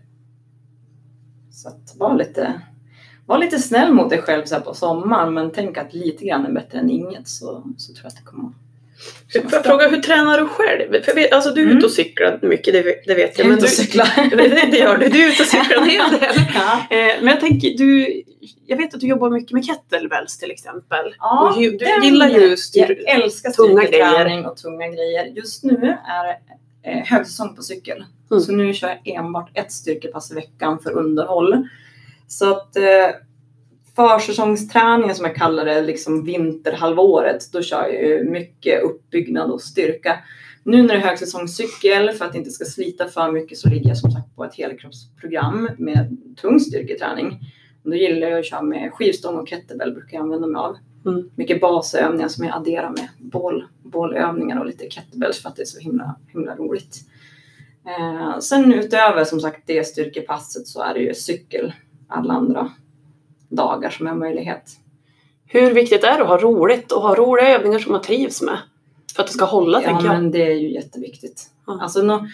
Så 1.51 1.67
att 1.67 1.95
var 1.97 2.15
lite, 2.15 2.61
var 3.25 3.37
lite 3.37 3.59
snäll 3.59 3.93
mot 3.93 4.09
dig 4.09 4.21
själv 4.21 4.45
så 4.45 4.55
här 4.55 4.61
på 4.61 4.73
sommaren 4.73 5.33
men 5.33 5.51
tänk 5.51 5.77
att 5.77 5.93
lite 5.93 6.25
grann 6.25 6.45
är 6.45 6.51
bättre 6.51 6.79
än 6.79 6.89
inget 6.89 7.27
så, 7.27 7.63
så 7.77 7.93
tror 7.93 8.03
jag 8.03 8.07
att 8.07 8.15
det 8.15 8.23
kommer 8.23 8.49
att 8.49 8.55
Får 9.33 9.53
jag 9.53 9.65
fråga, 9.65 9.87
hur 9.89 10.01
tränar 10.01 10.37
du 10.41 10.47
själv? 10.47 11.03
För 11.03 11.15
vet, 11.15 11.33
alltså, 11.33 11.51
du 11.51 11.61
är 11.61 11.65
Mm. 11.65 11.77
ute 11.77 11.85
och 11.85 11.91
cyklar 11.91 12.39
mycket, 12.41 12.73
det, 12.73 12.81
vet- 12.81 13.05
det 13.05 13.13
vet 13.15 13.39
jag. 13.39 13.47
Jag 13.47 13.53
är 13.53 13.57
ute 13.57 13.61
du, 13.61 13.67
och 13.67 13.69
cyklar. 13.71 14.07
det, 14.71 14.77
gör 14.77 14.97
du, 14.97 15.09
du 15.09 15.23
är 15.25 15.29
ute 15.29 15.43
och 15.43 15.49
cyklar 15.49 15.77
en 15.83 15.89
hel 15.89 16.11
del. 16.11 16.35
Ja. 16.53 16.97
Eh, 16.97 17.13
men 17.21 17.27
jag 17.27 17.39
tänker, 17.39 17.69
du, 17.77 18.21
jag 18.65 18.77
vet 18.77 18.93
att 18.93 18.99
du 19.01 19.07
jobbar 19.07 19.29
mycket 19.29 19.51
med 19.51 19.65
kettlebells 19.65 20.37
till 20.37 20.51
exempel. 20.51 21.15
Ja, 21.19 21.49
och 21.55 21.61
du 21.61 21.77
den- 21.77 22.03
gillar 22.03 22.29
ju 22.29 22.55
Jag 22.73 22.91
älskar 23.07 23.49
tunga 23.49 23.81
styrketräning 23.81 24.45
och 24.45 24.57
tunga 24.57 24.87
grejer. 24.87 25.25
Just 25.25 25.63
nu 25.63 25.75
är 26.07 26.23
det 26.27 26.37
eh, 26.91 27.05
högsäsong 27.05 27.55
på 27.55 27.61
cykel. 27.61 28.03
Mm. 28.31 28.43
Så 28.43 28.51
nu 28.51 28.73
kör 28.73 28.87
jag 29.03 29.15
enbart 29.15 29.57
ett 29.57 29.71
styrkepass 29.71 30.31
i 30.31 30.35
veckan 30.35 30.79
för 30.79 30.91
underhåll. 30.91 31.67
Så 32.27 32.51
att 32.51 32.75
eh, 32.75 32.83
försäsongsträningen 33.95 35.15
som 35.15 35.25
jag 35.25 35.35
kallar 35.35 35.65
det, 35.65 35.81
liksom 35.81 36.23
vinterhalvåret, 36.23 37.51
då 37.51 37.61
kör 37.61 37.87
jag 37.87 38.03
ju 38.03 38.23
mycket 38.29 38.83
uppbyggnad 38.83 39.51
och 39.51 39.61
styrka. 39.61 40.19
Nu 40.63 40.81
när 40.81 40.87
det 40.87 41.01
är 41.01 41.07
högsäsongscykel, 41.07 42.11
för 42.11 42.25
att 42.25 42.31
det 42.31 42.37
inte 42.37 42.51
ska 42.51 42.65
slita 42.65 43.07
för 43.07 43.31
mycket, 43.31 43.57
så 43.57 43.69
ligger 43.69 43.87
jag 43.87 43.97
som 43.97 44.11
sagt 44.11 44.35
på 44.35 44.43
ett 44.43 44.55
helkroppsprogram 44.55 45.69
med 45.77 46.17
tung 46.41 46.59
styrketräning. 46.59 47.39
Då 47.83 47.95
gillar 47.95 48.27
jag 48.27 48.39
att 48.39 48.45
köra 48.45 48.61
med 48.61 48.93
skivstång 48.93 49.35
och 49.35 49.47
kettlebell, 49.47 49.93
brukar 49.93 50.17
jag 50.17 50.23
använda 50.23 50.47
mig 50.47 50.59
av. 50.59 50.75
Mm. 51.05 51.29
Mycket 51.35 51.61
basövningar 51.61 52.27
som 52.27 52.45
jag 52.45 52.55
adderar 52.55 52.89
med 52.89 53.07
boll, 53.19 53.65
bollövningar 53.83 54.59
och 54.59 54.65
lite 54.65 54.89
kettlebells 54.89 55.41
för 55.41 55.49
att 55.49 55.55
det 55.55 55.61
är 55.61 55.65
så 55.65 55.79
himla, 55.79 56.15
himla 56.27 56.55
roligt. 56.55 56.95
Eh, 57.85 58.39
sen 58.39 58.73
utöver 58.73 59.23
som 59.23 59.39
sagt 59.39 59.63
det 59.65 59.87
styrkepasset 59.87 60.67
så 60.67 60.81
är 60.81 60.93
det 60.93 60.99
ju 60.99 61.13
cykel 61.13 61.73
alla 62.07 62.33
andra 62.33 62.71
dagar 63.51 63.89
som 63.89 64.07
har 64.07 64.15
möjlighet. 64.15 64.63
Hur 65.47 65.73
viktigt 65.73 66.03
är 66.03 66.17
det 66.17 66.21
att 66.23 66.27
ha 66.27 66.37
roligt 66.37 66.91
och 66.91 67.01
ha 67.01 67.15
roliga 67.15 67.55
övningar 67.55 67.79
som 67.79 67.91
man 67.91 68.01
trivs 68.01 68.41
med? 68.41 68.57
För 69.15 69.23
att 69.23 69.27
det 69.27 69.33
ska 69.33 69.45
hålla, 69.45 69.81
Ja 69.81 69.87
tänker 69.87 70.05
jag. 70.05 70.13
men 70.13 70.31
det 70.31 70.45
är 70.51 70.55
ju 70.55 70.73
jätteviktigt. 70.73 71.43
Ja. 71.67 71.79
Alltså, 71.81 72.01
nå, 72.01 72.27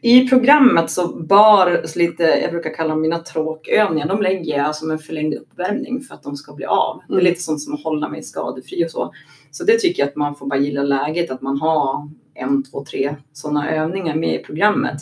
I 0.00 0.28
programmet 0.28 0.90
så 0.90 1.08
bör 1.22 1.98
lite, 1.98 2.22
jag 2.22 2.50
brukar 2.50 2.74
kalla 2.74 2.88
dem 2.90 3.00
mina 3.00 3.18
tråkövningar, 3.18 4.08
de 4.08 4.22
lägger 4.22 4.58
jag 4.58 4.74
som 4.76 4.90
en 4.90 4.98
förlängd 4.98 5.34
uppvärmning 5.34 6.00
för 6.00 6.14
att 6.14 6.22
de 6.22 6.36
ska 6.36 6.54
bli 6.54 6.64
av. 6.64 7.00
Det 7.08 7.14
är 7.14 7.18
Mm. 7.18 7.24
lite 7.30 7.42
sånt 7.42 7.60
som 7.62 7.74
att 7.74 7.82
hålla 7.84 8.08
mig 8.08 8.22
skadefri 8.22 8.84
och 8.86 8.90
så. 8.90 9.12
Så 9.50 9.64
det 9.64 9.78
tycker 9.78 10.02
jag 10.02 10.08
att 10.08 10.16
man 10.16 10.34
får 10.34 10.46
bara 10.46 10.58
gilla 10.58 10.82
läget, 10.82 11.30
att 11.30 11.42
man 11.42 11.60
har 11.60 12.08
en, 12.34 12.62
två, 12.64 12.84
tre 12.84 13.14
sådana 13.32 13.70
övningar 13.70 14.14
med 14.14 14.34
i 14.40 14.44
programmet. 14.44 14.96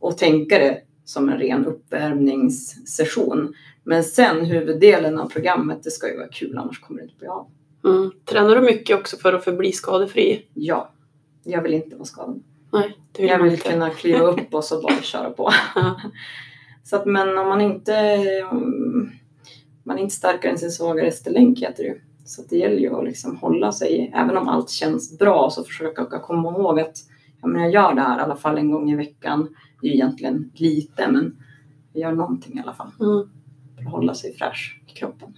Och 0.00 0.18
tänka 0.18 0.58
det 0.58 0.78
som 1.10 1.28
en 1.28 1.38
ren 1.38 1.66
uppvärmningssession. 1.66 3.54
Men 3.84 4.04
sen 4.04 4.44
huvuddelen 4.44 5.18
av 5.18 5.28
programmet, 5.28 5.82
det 5.82 5.90
ska 5.90 6.08
ju 6.08 6.16
vara 6.16 6.28
kul 6.28 6.58
annars 6.58 6.80
kommer 6.80 7.00
det 7.00 7.04
inte 7.04 7.18
bli 7.18 7.28
av. 7.28 7.46
Mm. 7.84 8.10
Tränar 8.24 8.54
du 8.54 8.60
mycket 8.60 8.98
också 8.98 9.16
för 9.16 9.32
att 9.32 9.44
förbli 9.44 9.72
skadefri? 9.72 10.46
Ja, 10.54 10.90
jag 11.44 11.62
vill 11.62 11.74
inte 11.74 11.96
vara 11.96 12.04
skadad. 12.04 12.42
Nej, 12.72 12.96
det 13.12 13.22
vill 13.22 13.30
Jag 13.30 13.42
vill 13.42 13.52
inte. 13.52 13.70
kunna 13.70 13.90
kliva 13.90 14.24
upp 14.24 14.54
och 14.54 14.64
så 14.64 14.82
bara 14.82 15.02
köra 15.02 15.30
på. 15.30 15.50
Ja. 15.74 16.00
Så 16.84 16.96
att, 16.96 17.06
men 17.06 17.38
om 17.38 17.48
man 17.48 17.60
inte 17.60 18.18
man 19.82 19.98
är 19.98 20.02
inte 20.02 20.14
starkare 20.14 20.52
än 20.52 20.58
sin 20.58 20.70
svagaste 20.70 21.30
länk 21.30 21.60
heter 21.60 21.82
det 21.82 21.88
ju. 21.88 22.00
Så 22.24 22.42
det 22.48 22.56
gäller 22.56 22.78
ju 22.78 22.94
att 22.94 23.04
liksom 23.04 23.36
hålla 23.36 23.72
sig, 23.72 24.12
även 24.14 24.36
om 24.36 24.48
allt 24.48 24.70
känns 24.70 25.18
bra 25.18 25.50
så 25.50 25.64
försöka 25.64 26.04
komma 26.04 26.50
ihåg 26.50 26.80
att 26.80 26.96
ja, 27.42 27.48
men 27.48 27.62
jag 27.62 27.70
gör 27.72 27.94
det 27.94 28.00
här 28.00 28.18
i 28.18 28.22
alla 28.22 28.36
fall 28.36 28.58
en 28.58 28.70
gång 28.70 28.90
i 28.90 28.96
veckan. 28.96 29.56
Det 29.80 29.86
är 29.86 29.90
ju 29.90 29.94
egentligen 29.96 30.50
lite 30.54 31.10
men 31.10 31.36
jag 31.92 32.00
gör 32.00 32.12
någonting 32.16 32.58
i 32.58 32.60
alla 32.60 32.74
fall 32.74 32.90
Mm. 33.00 33.28
för 33.76 33.82
att 33.84 33.90
hålla 33.90 34.14
sig 34.14 34.36
fräsch 34.36 34.80
i 34.86 34.90
kroppen. 34.92 35.34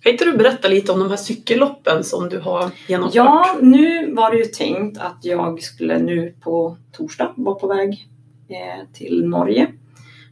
Kan 0.00 0.12
inte 0.12 0.24
du 0.24 0.36
berätta 0.36 0.68
lite 0.68 0.92
om 0.92 0.98
de 1.00 1.08
här 1.10 1.16
cykelloppen 1.16 2.04
som 2.04 2.28
du 2.28 2.38
har 2.38 2.70
genomfört? 2.88 3.14
Ja, 3.14 3.58
nu 3.62 4.14
var 4.14 4.30
det 4.30 4.38
ju 4.38 4.44
tänkt 4.44 4.98
att 4.98 5.18
jag 5.22 5.62
skulle 5.62 5.98
nu 5.98 6.34
på 6.40 6.76
torsdag 6.92 7.34
vara 7.36 7.54
på 7.54 7.66
väg 7.66 8.08
eh, 8.48 8.86
till 8.92 9.26
Norge 9.28 9.72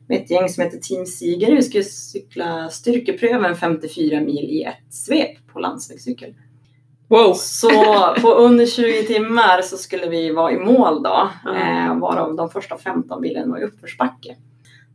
med 0.08 0.22
ett 0.22 0.30
gäng 0.30 0.48
som 0.48 0.62
heter 0.64 0.78
Team 0.78 1.06
Siger. 1.06 1.56
Vi 1.56 1.62
skulle 1.62 1.84
cykla 1.84 2.68
styrkepröven 2.70 3.56
54 3.56 4.20
mil 4.20 4.44
i 4.50 4.62
ett 4.62 4.94
svep 4.94 5.46
på 5.52 5.58
landsvägscykel. 5.58 6.34
Wow! 7.08 7.32
Så 7.34 7.70
på 8.20 8.34
under 8.34 8.66
20 8.66 9.02
timmar 9.02 9.62
så 9.62 9.76
skulle 9.76 10.06
vi 10.08 10.30
vara 10.32 10.52
i 10.52 10.56
mål 10.58 11.02
då, 11.02 11.30
Mm. 11.50 11.90
eh, 11.90 11.98
varav 11.98 12.36
de 12.36 12.50
första 12.50 12.78
15 12.78 13.20
milen 13.20 13.50
var 13.50 13.58
i 13.58 13.64
uppförsbacke. 13.64 14.36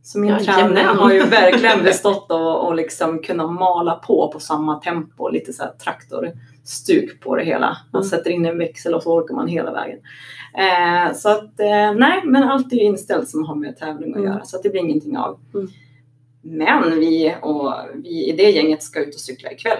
Så 0.02 0.18
min 0.18 0.30
Jajamän. 0.30 0.74
träning 0.74 0.84
har 0.96 1.12
ju 1.12 1.22
verkligen 1.22 1.82
bestått 1.82 2.30
av 2.30 2.68
att 2.70 2.76
liksom 2.76 3.18
kunna 3.18 3.46
mala 3.46 3.94
på 3.94 4.30
på 4.32 4.40
samma 4.40 4.78
tempo, 4.80 5.28
lite 5.28 5.52
så 5.52 5.62
här 5.62 5.72
traktorstuk 5.72 7.20
på 7.20 7.36
det 7.36 7.44
hela. 7.44 7.76
Man 7.92 8.02
Mm. 8.02 8.10
sätter 8.10 8.30
in 8.30 8.46
en 8.46 8.58
växel 8.58 8.94
och 8.94 9.02
så 9.02 9.14
orkar 9.14 9.34
man 9.34 9.48
hela 9.48 9.72
vägen. 9.72 9.98
Eh, 10.58 11.14
så 11.14 11.28
att 11.28 11.60
eh, 11.60 11.92
nej, 11.96 12.20
men 12.24 12.42
allt 12.42 12.72
är 12.72 12.76
ju 12.76 12.82
inställt 12.82 13.28
som 13.28 13.44
har 13.44 13.54
med 13.54 13.76
tävling 13.76 14.10
att 14.10 14.16
Mm. 14.18 14.32
göra 14.32 14.44
så 14.44 14.56
att 14.56 14.62
det 14.62 14.68
blir 14.70 14.80
ingenting 14.80 15.16
av. 15.16 15.38
Mm. 15.54 15.68
Men 16.42 17.00
vi, 17.00 17.34
och 17.42 17.72
vi 17.94 18.28
i 18.28 18.32
det 18.36 18.50
gänget 18.50 18.82
ska 18.82 19.00
ut 19.00 19.14
och 19.14 19.20
cykla 19.20 19.52
ikväll. 19.52 19.78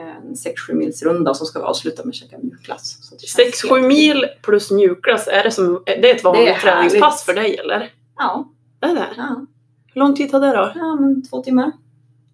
En 0.00 0.34
6-7 0.34 0.74
mils 0.74 1.02
runda 1.02 1.34
som 1.34 1.46
ska 1.46 1.58
vi 1.58 1.64
avsluta 1.64 2.02
med 2.04 2.08
att 2.10 2.14
käka 2.14 2.38
mjukglass. 2.42 2.98
Så 3.00 3.14
det 3.14 3.26
känns 3.26 3.64
6-7 3.64 3.74
helt 3.74 3.86
mil 3.88 4.26
plus 4.42 4.70
mjukglass, 4.70 5.28
är 5.28 5.42
det, 5.44 5.50
som, 5.50 5.82
det 5.86 6.10
är 6.10 6.14
ett 6.14 6.24
vanligt 6.24 6.46
Det 6.46 6.50
är 6.52 6.58
träningspass 6.58 7.24
för 7.24 7.34
dig 7.34 7.56
eller? 7.56 7.90
Ja, 8.18 8.48
Är 8.80 8.94
det? 8.94 9.06
ja, 9.16 9.46
Hur 9.94 9.98
lång 10.00 10.14
tid 10.16 10.30
tar 10.30 10.40
det 10.40 10.46
då? 10.56 10.72
ja 10.74 10.94
men 11.00 11.22
två 11.28 11.42
timmar. 11.42 11.72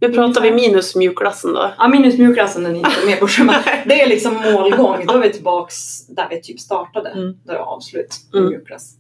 Nu 0.01 0.13
pratar 0.13 0.41
vi 0.43 0.53
minus 0.53 0.97
mjukglassen 0.97 1.53
då. 1.53 1.71
Ja, 1.79 1.89
minus 1.89 2.19
mjukglassen 2.19 2.67
är 2.67 2.75
inte 2.75 2.91
med 3.07 3.21
på 3.21 3.29
schemat. 3.29 3.65
Det 3.87 4.03
är 4.03 4.09
liksom 4.09 4.35
målgång. 4.53 5.07
Då 5.07 5.15
är 5.15 5.19
vi 5.19 5.33
tillbaks 5.33 6.07
där 6.07 6.27
vi 6.31 6.41
typ 6.43 6.61
startade. 6.61 7.09
Mm. 7.11 7.37
Då 7.45 7.53
är 7.53 7.57
det 7.57 7.63
avslut 7.63 8.17
med 8.33 8.39
Mm. 8.41 8.51
mjukglass. 8.53 8.95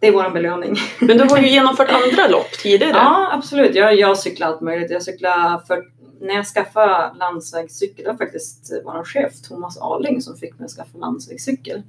Det 0.00 0.06
är 0.08 0.12
vår 0.12 0.30
belöning. 0.30 0.76
Men 1.00 1.18
du 1.18 1.24
har 1.24 1.38
ju 1.38 1.48
genomfört 1.50 1.88
andra 1.90 2.28
lopp 2.28 2.52
tidigare. 2.62 2.92
Ja, 2.94 3.28
absolut. 3.32 3.74
Jag, 3.74 3.94
jag 3.98 4.18
cyklar 4.18 4.46
allt 4.48 4.60
möjligt. 4.60 4.90
Jag 4.90 5.02
cyklar 5.02 5.58
för 5.66 5.82
när 6.20 6.34
jag 6.34 6.46
skaffade 6.46 7.18
landsvägscykel, 7.18 8.04
det 8.04 8.10
var 8.10 8.18
faktiskt 8.18 8.72
vår 8.84 9.04
chef 9.04 9.32
Thomas 9.48 9.78
Arling 9.78 10.20
som 10.22 10.36
fick 10.36 10.58
mig 10.58 10.64
att 10.64 10.70
skaffa 10.70 10.98
landsvägscykel. 10.98 11.82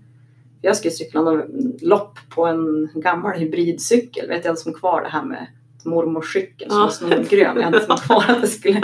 Jag 0.61 0.75
skulle 0.77 0.91
cykla 0.91 1.21
någon 1.21 1.41
lopp 1.81 2.19
på 2.29 2.45
en 2.45 2.89
gammal 2.95 3.37
hybridcykel. 3.39 4.27
Vet 4.27 4.45
jag 4.45 4.57
som 4.57 4.73
kvar 4.73 5.01
det 5.01 5.09
här 5.09 5.23
med 5.25 5.47
mormorscykeln 5.85 6.71
som 6.71 6.79
Ja. 6.79 6.83
var 6.85 6.91
snodgrön. 6.91 7.55
Jag 7.57 7.63
hade 7.63 7.85
som 7.85 7.97
kvar 8.07 8.25
att 8.27 8.41
det 8.41 8.47
skulle... 8.47 8.81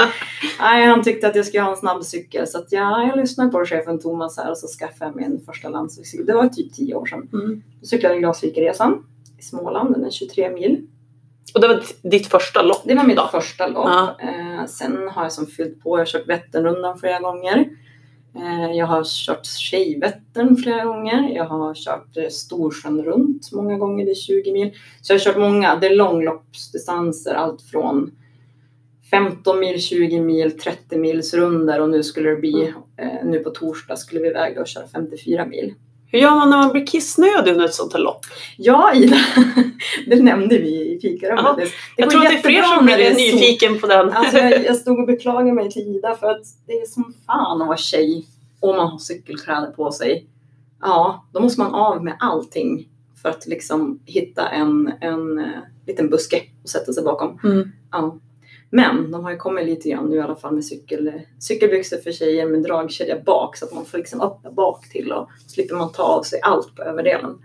Nej, 0.60 0.86
han 0.86 1.04
tyckte 1.04 1.28
att 1.28 1.36
jag 1.36 1.46
skulle 1.46 1.64
ha 1.64 1.72
en 1.72 1.78
snabb 1.78 2.04
cykel. 2.04 2.48
Så 2.48 2.58
att 2.58 2.72
ja, 2.72 3.08
jag 3.08 3.18
lyssnade 3.18 3.50
på 3.52 3.66
chefen 3.66 4.00
Thomas 4.00 4.38
här 4.38 4.52
och 4.52 4.58
så 4.58 4.68
skaffade 4.68 5.12
jag 5.12 5.30
min 5.30 5.42
första 5.46 5.70
landsvägscykel. 5.70 6.26
Det 6.26 6.34
var 6.34 6.48
typ 6.48 6.74
tio 6.74 6.96
år 6.96 7.06
sedan. 7.06 7.30
Mm. 7.34 7.64
Då 7.82 7.86
cyklade 7.88 8.16
jag 8.16 8.22
Glasvikeresan 8.22 9.04
i 9.40 9.42
Småland. 9.42 9.94
Den 9.94 10.06
är 10.06 10.10
23 10.12 10.50
mil. 10.52 10.88
Och 11.58 11.62
det 11.62 11.68
var 11.68 11.84
ditt 12.02 12.28
första 12.28 12.62
lopp 12.62 12.82
Det 12.86 12.96
var 12.96 13.04
mitt 13.04 13.18
då? 13.18 13.28
första 13.32 13.68
lopp. 13.68 13.86
Ja. 13.88 14.16
Eh, 14.20 14.66
sen 14.66 15.08
har 15.12 15.24
jag 15.24 15.32
som 15.32 15.48
fyllt 15.48 15.84
på. 15.84 15.96
Jag 15.98 16.02
har 16.02 16.06
kört 16.06 16.28
Vätternrundan 16.28 17.00
flera 17.00 17.20
gånger. 17.20 17.70
Eh, 18.36 18.72
jag 18.78 18.86
har 18.86 19.04
kört 19.26 19.46
Tjejvättern 19.46 20.58
flera 20.58 20.86
gånger. 20.86 21.30
Jag 21.36 21.46
har 21.46 21.74
kört 21.76 22.18
eh, 22.18 22.30
Storsjön 22.30 23.04
runt 23.04 23.52
många 23.52 23.78
gånger. 23.78 24.06
Det 24.06 24.12
är 24.12 24.16
20 24.16 24.52
mil. 24.54 24.72
Så 25.02 25.14
jag 25.14 25.20
har 25.20 25.24
kört 25.24 25.38
många. 25.38 25.76
Det 25.76 25.88
är 25.88 25.96
långloppsdistanser. 25.96 27.34
Allt 27.34 27.62
från 27.62 28.12
15 29.12 29.60
mil, 29.60 29.82
20 29.82 30.22
mil, 30.22 30.60
30 30.60 30.98
mils 30.98 31.34
runder 31.34 31.82
och 31.82 31.90
nu 31.90 32.04
skulle 32.04 32.30
det 32.30 32.36
bli, 32.36 32.74
eh, 32.98 33.26
nu 33.26 33.40
på 33.40 33.50
torsdag 33.50 33.96
skulle 33.96 34.22
vi 34.22 34.28
iväg 34.28 34.58
och 34.58 34.68
köra 34.68 34.88
54 34.88 35.46
mil. 35.46 35.74
Hur 36.12 36.20
gör 36.20 36.32
man 36.36 36.50
när 36.50 36.58
man 36.58 36.72
blir 36.72 36.86
kissnödig 36.86 37.52
under 37.52 37.66
ett 37.66 37.74
sånt 37.74 37.94
här 37.94 38.00
lopp? 38.00 38.26
Ja 38.58 38.94
Ida, 38.94 39.18
det 40.08 40.24
nämnde 40.24 40.58
vi 40.58 40.96
i 40.96 41.00
fikarummet. 41.02 41.44
Ja. 41.44 41.56
Det 41.58 41.70
Jag 41.98 42.10
tror 42.10 42.26
att 42.26 42.30
det 42.30 42.38
är 42.38 42.42
fler 42.42 42.64
som 42.64 42.86
blir 42.86 43.16
nyfiken 43.16 43.80
på 43.80 43.88
den. 43.88 44.10
Alltså 44.10 44.38
jag, 44.38 44.66
jag 44.66 44.76
stod 44.76 45.00
och 45.00 45.08
beklagade 45.08 45.54
mig 45.54 45.72
till 45.72 45.82
Ida 45.82 46.16
för 46.16 46.28
att 46.28 46.46
det 46.68 46.74
är 46.74 46.86
som 46.86 47.14
fan 47.26 47.62
att 47.62 47.68
vara 47.68 47.78
tjej 47.78 48.28
och 48.60 48.76
man 48.76 48.88
har 48.88 48.98
cykelkläder 48.98 49.72
på 49.72 49.92
sig. 49.92 50.28
Ja, 50.82 51.28
då 51.34 51.40
måste 51.40 51.62
man 51.62 51.74
av 51.74 52.04
med 52.04 52.18
allting 52.20 52.90
för 53.22 53.30
att 53.30 53.48
liksom 53.48 54.00
hitta 54.06 54.50
en, 54.50 54.94
en 55.02 55.40
eh, 55.40 55.46
liten 55.88 56.10
buske 56.10 56.42
och 56.64 56.70
sätta 56.70 56.94
sig 56.94 57.04
bakom. 57.04 57.40
Mm. 57.44 57.72
Ja. 57.92 58.20
Men 58.70 59.12
de 59.12 59.24
har 59.24 59.32
ju 59.32 59.38
kommit 59.38 59.66
lite 59.66 59.90
grann 59.90 60.10
nu 60.10 60.16
i 60.16 60.20
alla 60.20 60.36
fall 60.36 60.54
med 60.54 60.66
cykel, 60.66 61.12
cykelbyxor 61.40 61.98
för 61.98 62.12
tjejer 62.12 62.48
med 62.48 62.64
dragkedja 62.64 63.20
bak 63.26 63.58
så 63.58 63.66
att 63.66 63.74
man 63.74 63.86
får 63.86 63.98
liksom 63.98 64.22
öppna 64.22 64.52
bak 64.52 64.90
till 64.90 65.12
och 65.12 65.30
slipper 65.48 65.76
man 65.76 65.92
ta 65.92 66.04
av 66.04 66.24
sig 66.24 66.40
allt 66.42 66.76
på 66.76 66.84
överdelen. 66.84 67.38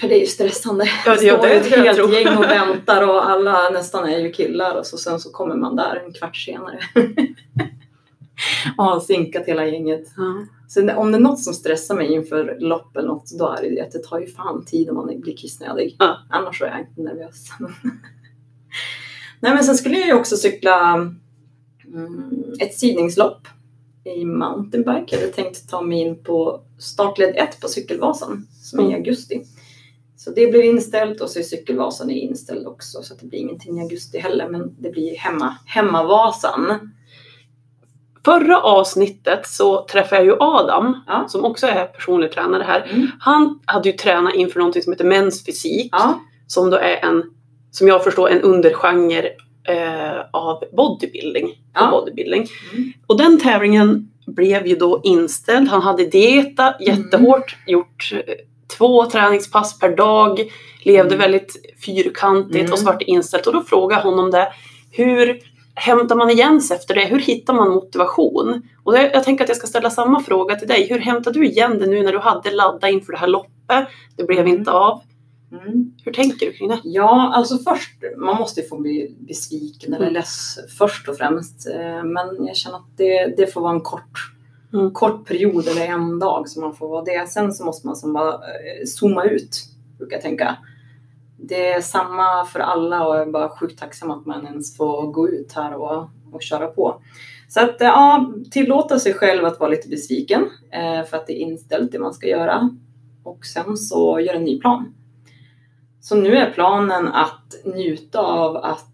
För 0.00 0.08
det 0.08 0.14
är 0.14 0.20
ju 0.20 0.26
stressande. 0.26 0.84
Ja, 1.06 1.12
Det 1.12 1.18
står 1.18 1.46
ju 1.48 1.54
ett 1.54 1.70
jag 1.70 1.78
helt 1.78 1.96
tror. 1.98 2.12
gäng 2.14 2.36
och 2.36 2.44
väntar 2.50 3.08
och 3.08 3.30
alla 3.30 3.70
nästan 3.70 4.08
är 4.08 4.18
ju 4.18 4.32
killar 4.32 4.74
och 4.78 4.86
så, 4.86 4.96
sen 4.98 5.20
så 5.20 5.30
kommer 5.30 5.54
man 5.56 5.76
där 5.76 6.02
en 6.06 6.12
kvart 6.12 6.36
senare. 6.36 6.78
och 8.78 8.84
har 8.84 9.00
sinkat 9.00 9.46
hela 9.46 9.66
gänget. 9.66 10.04
Ja. 10.16 10.46
Så 10.68 10.80
om 10.96 11.12
det 11.12 11.18
är 11.18 11.20
något 11.20 11.40
som 11.40 11.54
stressar 11.54 11.94
mig 11.94 12.12
inför 12.12 12.56
lopp 12.60 12.96
eller 12.96 13.08
något, 13.08 13.30
då 13.38 13.48
är 13.48 13.62
det 13.62 13.70
det 13.70 13.80
att 13.80 13.92
det 13.92 13.98
tar 14.04 14.20
ju 14.20 14.26
fan 14.26 14.64
tid 14.64 14.88
om 14.90 14.94
man 14.96 15.20
blir 15.20 15.36
kissnödig. 15.36 15.96
Ja. 15.98 16.18
Annars 16.30 16.62
är 16.62 16.66
jag 16.66 16.80
inte 16.80 17.02
nervös. 17.02 17.44
Nej 19.40 19.54
men 19.54 19.64
sen 19.64 19.74
skulle 19.74 19.98
jag 19.98 20.06
ju 20.08 20.14
också 20.14 20.36
cykla 20.36 20.92
mm, 21.86 22.44
ett 22.60 22.74
sidningslopp 22.74 23.48
i 24.04 24.24
mountainbike. 24.24 25.06
Jag 25.16 25.18
hade 25.20 25.32
tänkt 25.32 25.68
ta 25.70 25.82
mig 25.82 25.98
in 26.00 26.22
på 26.24 26.60
startled 26.78 27.34
1 27.36 27.60
på 27.60 27.68
Cykelvasan 27.68 28.46
som 28.62 28.78
är 28.78 28.82
i 28.82 28.86
Mm. 28.86 28.96
augusti. 28.98 29.42
Så 30.16 30.30
det 30.30 30.46
blev 30.46 30.64
inställt 30.64 31.20
och 31.20 31.30
så 31.30 31.38
är 31.38 31.42
Cykelvasan 31.42 32.10
är 32.10 32.14
inställd 32.14 32.66
också 32.66 33.02
så 33.02 33.14
det 33.20 33.26
blir 33.26 33.38
ingenting 33.38 33.78
i 33.78 33.82
augusti 33.82 34.18
heller 34.18 34.48
men 34.48 34.74
det 34.82 34.90
blir 34.90 35.16
hemma, 35.16 35.56
hemmavasan. 35.66 36.92
Förra 38.24 38.60
avsnittet 38.60 39.46
så 39.46 39.86
träffade 39.86 40.16
jag 40.16 40.26
ju 40.26 40.36
Adam, 40.40 41.00
Ja. 41.06 41.24
som 41.28 41.44
också 41.44 41.66
är 41.66 41.86
personlig 41.86 42.32
tränare 42.32 42.62
här. 42.62 42.90
Mm. 42.92 43.08
Han 43.20 43.60
hade 43.64 43.88
ju 43.88 43.96
tränat 43.96 44.34
inför 44.34 44.58
någonting 44.58 44.82
som 44.82 44.92
heter 44.92 45.04
Mäns 45.04 45.46
fysik, 45.46 45.88
Ja, 45.92 46.20
som 46.46 46.70
då 46.70 46.76
är 46.76 47.04
en, 47.04 47.22
som 47.70 47.88
jag 47.88 48.04
förstår, 48.04 48.28
en 48.30 48.40
undergenre 48.42 49.28
eh, 49.68 50.20
av 50.32 50.64
bodybuilding. 50.76 51.48
Ja. 51.74 51.90
bodybuilding. 51.90 52.46
Mm. 52.72 52.92
Och 53.06 53.18
den 53.18 53.38
tävlingen 53.40 54.10
blev 54.26 54.66
ju 54.66 54.76
då 54.76 55.00
inställd. 55.04 55.68
Han 55.68 55.82
hade 55.82 56.06
dieta 56.06 56.74
jättehårt, 56.80 57.56
gjort 57.66 58.12
eh, 58.12 58.34
två 58.78 59.06
träningspass 59.10 59.78
per 59.78 59.96
dag, 59.96 60.40
levde 60.82 61.14
Mm. 61.14 61.18
väldigt 61.18 61.56
fyrkantigt 61.86 62.60
Mm. 62.60 62.72
och 62.72 62.78
så 62.78 62.84
vart 62.84 62.98
det 62.98 63.04
inställt. 63.10 63.46
Och 63.46 63.52
då 63.52 63.62
frågade 63.62 64.00
jag 64.02 64.10
honom 64.10 64.30
det, 64.30 64.52
hur 64.90 65.40
hämtar 65.74 66.16
man 66.16 66.30
igen 66.30 66.60
sig 66.60 66.76
efter 66.76 66.94
det? 66.94 67.04
Hur 67.04 67.18
hittar 67.18 67.54
man 67.54 67.70
motivation? 67.70 68.62
Och 68.84 68.92
det, 68.92 69.10
jag 69.14 69.24
tänker 69.24 69.44
att 69.44 69.48
jag 69.48 69.56
ska 69.58 69.66
ställa 69.66 69.90
samma 69.90 70.20
fråga 70.20 70.56
till 70.56 70.68
dig. 70.68 70.86
Hur 70.88 70.98
hämtar 70.98 71.32
du 71.32 71.46
igen 71.46 71.78
det 71.78 71.86
nu 71.86 72.02
när 72.02 72.12
du 72.12 72.18
hade 72.18 72.50
laddat 72.50 72.90
inför 72.90 73.12
det 73.12 73.18
här 73.18 73.26
loppet? 73.26 73.88
Det 74.16 74.24
blev 74.24 74.40
Mm. 74.40 74.58
inte 74.58 74.70
av. 74.72 75.00
mm. 75.52 75.92
Hur 76.04 76.12
tänker 76.12 76.46
du 76.46 76.52
kring 76.52 76.68
det? 76.68 76.80
Ja, 76.84 77.32
alltså 77.34 77.58
först, 77.58 77.90
man 78.16 78.36
måste 78.36 78.60
ju 78.60 78.66
få 78.68 78.76
bli 78.80 79.16
besviken 79.28 79.92
eller 79.94 80.04
Mm. 80.06 80.14
less 80.14 80.58
först 80.78 81.08
och 81.08 81.16
främst. 81.16 81.66
Eh, 81.70 82.04
Men 82.04 82.46
jag 82.46 82.56
känner 82.56 82.76
att 82.76 82.96
det, 82.96 83.34
det 83.36 83.46
får 83.52 83.60
vara 83.60 83.72
en 83.72 83.80
kort, 83.80 84.32
Mm. 84.72 84.90
kort 84.90 85.28
period 85.28 85.68
eller 85.68 85.86
en 85.86 86.18
dag 86.18 86.48
som 86.48 86.62
man 86.62 86.74
får 86.74 86.88
vara 86.88 87.04
det. 87.04 87.28
Sen 87.28 87.52
så 87.52 87.64
måste 87.64 87.86
man 87.86 87.96
som 87.96 88.12
bara 88.12 88.32
eh, 88.32 88.86
zooma 88.86 89.24
ut, 89.24 89.58
brukar 89.98 90.16
jag 90.16 90.22
tänka. 90.22 90.56
det 91.36 91.66
är 91.72 91.80
samma 91.80 92.44
för 92.44 92.60
alla 92.60 93.06
och 93.06 93.16
jag 93.16 93.28
är 93.28 93.32
bara 93.32 93.48
sjukt 93.48 93.78
tacksam 93.78 94.10
att 94.10 94.26
man 94.26 94.46
ens 94.46 94.76
får 94.76 95.12
gå 95.12 95.28
ut 95.28 95.52
här 95.52 95.74
och, 95.74 96.08
och 96.32 96.42
köra 96.42 96.66
på. 96.66 97.00
Så 97.48 97.60
att 97.60 97.80
eh, 97.80 97.86
ja, 97.86 98.32
tillåta 98.50 98.98
sig 98.98 99.14
själv 99.14 99.44
att 99.44 99.60
vara 99.60 99.70
lite 99.70 99.88
besviken 99.88 100.50
eh, 100.70 101.04
för 101.04 101.16
att 101.16 101.26
det 101.26 101.32
är 101.32 101.40
inställt 101.40 101.92
det 101.92 101.98
man 101.98 102.14
ska 102.14 102.26
göra. 102.26 102.70
Och 103.22 103.46
sen 103.46 103.76
så 103.76 104.20
göra 104.20 104.36
en 104.36 104.44
ny 104.44 104.60
plan. 104.60 104.94
Så 106.00 106.16
nu 106.16 106.36
är 106.36 106.50
planen 106.50 107.08
att 107.08 107.54
njuta 107.64 108.20
av 108.20 108.56
att 108.56 108.86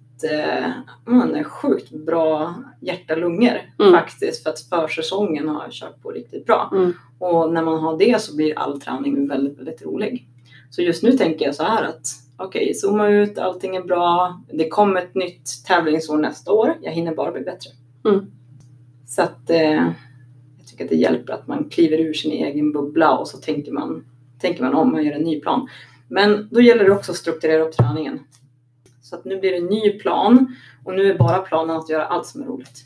man 1.04 1.34
är 1.34 1.44
sjukt 1.44 1.90
bra 1.90 2.54
hjärta-lungor 2.80 3.60
Mm. 3.78 3.92
faktiskt 3.92 4.42
för 4.42 4.50
att 4.50 4.60
försäsongen 4.60 5.48
har 5.48 5.68
kört 5.70 6.02
på 6.02 6.10
riktigt 6.10 6.46
bra. 6.46 6.70
Mm. 6.72 6.92
Och 7.18 7.52
när 7.52 7.62
man 7.62 7.78
har 7.78 7.98
det 7.98 8.22
så 8.22 8.36
blir 8.36 8.58
all 8.58 8.80
träning 8.80 9.28
väldigt, 9.28 9.58
väldigt 9.58 9.82
rolig. 9.82 10.28
Så 10.70 10.82
just 10.82 11.02
nu 11.02 11.12
tänker 11.12 11.44
jag 11.44 11.54
så 11.54 11.62
här 11.62 11.84
att 11.84 12.06
okej, 12.36 12.74
zooma 12.74 13.08
ut, 13.08 13.38
allting 13.38 13.76
är 13.76 13.82
bra. 13.82 14.40
Det 14.52 14.68
kommer 14.68 15.00
ett 15.02 15.14
nytt 15.14 15.64
tävlingsår 15.66 16.16
nästa 16.18 16.52
år. 16.52 16.74
Jag 16.80 16.92
hinner 16.92 17.14
bara 17.14 17.32
bli 17.32 17.42
bättre. 17.42 17.70
Mm. 18.04 18.26
Så 19.06 19.22
att 19.22 19.50
eh, 19.50 19.84
jag 20.58 20.66
tycker 20.66 20.84
att 20.84 20.90
det 20.90 20.96
hjälper 20.96 21.32
att 21.32 21.46
man 21.46 21.68
kliver 21.70 21.98
ur 21.98 22.12
sin 22.12 22.32
egen 22.32 22.72
bubbla 22.72 23.18
och 23.18 23.28
så 23.28 23.38
tänker 23.38 23.72
man, 23.72 24.04
tänker 24.40 24.62
man 24.62 24.74
om 24.74 24.94
och 24.94 25.02
gör 25.02 25.12
en 25.12 25.22
ny 25.22 25.40
plan. 25.40 25.68
Men 26.08 26.48
då 26.50 26.60
gäller 26.60 26.84
det 26.84 26.90
också 26.90 27.12
att 27.12 27.18
strukturera 27.18 27.62
upp 27.62 27.76
träningen. 27.76 28.20
Så 29.12 29.16
att 29.16 29.24
nu 29.24 29.40
blir 29.40 29.50
det 29.50 29.56
en 29.56 29.66
ny 29.66 29.90
plan 29.98 30.56
och 30.84 30.94
nu 30.94 31.10
är 31.10 31.18
bara 31.18 31.38
planen 31.38 31.76
att 31.76 31.88
göra 31.88 32.06
allt 32.06 32.26
som 32.26 32.42
är 32.42 32.46
roligt. 32.46 32.84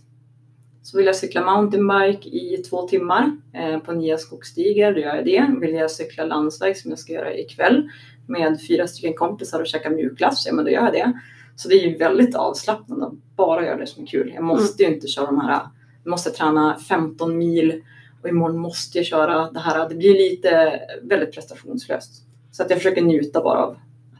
Så 0.82 0.96
vill 0.96 1.06
jag 1.06 1.16
cykla 1.16 1.44
mountainbike 1.44 2.28
i 2.28 2.62
två 2.70 2.88
timmar 2.88 3.36
eh, 3.52 3.78
på 3.78 3.92
nya 3.92 4.18
skogsstigar, 4.18 4.92
då 4.92 5.00
gör 5.00 5.16
jag 5.16 5.24
det. 5.24 5.46
Vill 5.60 5.74
jag 5.74 5.90
cykla 5.90 6.24
landsväg 6.24 6.76
som 6.76 6.90
jag 6.90 6.98
ska 6.98 7.12
göra 7.12 7.34
ikväll 7.34 7.90
med 8.26 8.58
fyra 8.68 8.86
stycken 8.86 9.14
kompisar 9.14 9.60
och 9.60 9.66
käka 9.66 9.90
mjukglass, 9.90 10.46
ja 10.46 10.54
men 10.54 10.64
då 10.64 10.70
gör 10.70 10.82
jag 10.82 10.92
det. 10.92 11.12
Så 11.56 11.68
det 11.68 11.74
är 11.74 11.88
ju 11.88 11.96
väldigt 11.96 12.34
avslappnande 12.34 13.06
att 13.06 13.36
bara 13.36 13.66
göra 13.66 13.76
det 13.76 13.86
som 13.86 14.02
är 14.02 14.06
kul. 14.06 14.32
Jag 14.34 14.44
måste 14.44 14.82
ju 14.82 14.94
inte 14.94 15.06
köra 15.06 15.26
de 15.26 15.40
här, 15.40 15.60
jag 16.04 16.10
måste 16.10 16.30
träna 16.30 16.78
15 16.88 17.38
mil 17.38 17.82
och 18.22 18.28
imorgon 18.28 18.58
måste 18.58 18.98
jag 18.98 19.06
köra 19.06 19.50
det 19.50 19.60
här. 19.60 19.88
Det 19.88 19.94
blir 19.94 20.14
lite 20.14 20.80
väldigt 21.02 21.32
prestationslöst. 21.32 22.22
Så 22.52 22.62
att 22.62 22.70
jag 22.70 22.78
försöker 22.78 23.02
njuta 23.02 23.42
bara 23.42 23.58
av 23.58 23.76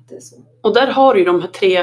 det 0.09 0.14
är 0.14 0.21
så. 0.21 0.37
Och 0.62 0.75
där 0.75 0.87
har 0.87 1.14
du 1.14 1.21
ju 1.21 1.27
de 1.27 1.40
här 1.40 1.49
tre 1.49 1.79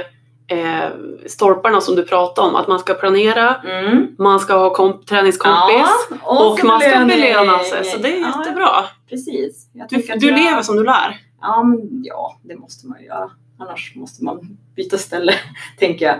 eh, 0.48 0.90
stolparna 1.28 1.82
som 1.82 1.96
du 1.96 2.04
pratade 2.06 2.48
om. 2.48 2.56
Att 2.56 2.68
man 2.68 2.80
ska 2.80 2.94
planera, 2.94 3.56
Mm. 3.56 4.08
man 4.18 4.40
ska 4.40 4.54
ha 4.58 4.76
komp- 4.76 5.06
träningskompis 5.06 5.88
Ja, 6.10 6.16
och 6.52 6.60
så 6.60 6.68
man 6.68 6.80
ska 6.82 6.90
belöna 7.06 7.60
sig. 7.60 7.84
Så 7.86 7.98
det 7.98 8.18
är 8.18 8.22
Ja, 8.22 8.28
jättebra. 8.40 8.70
Precis. 9.10 9.68
Du, 9.90 9.98
du 9.98 10.28
jag- 10.28 10.40
lever 10.40 10.62
som 10.62 10.76
du 10.76 10.84
lär. 10.84 11.18
Ja, 11.42 11.64
men, 11.64 12.02
ja, 12.04 12.38
det 12.44 12.56
måste 12.56 12.88
man 12.88 13.00
ju 13.00 13.06
göra. 13.06 13.30
Annars 13.60 13.94
måste 13.96 14.24
man 14.24 14.58
byta 14.76 14.98
ställe, 14.98 15.34
tänker 15.80 16.06
jag. 16.06 16.16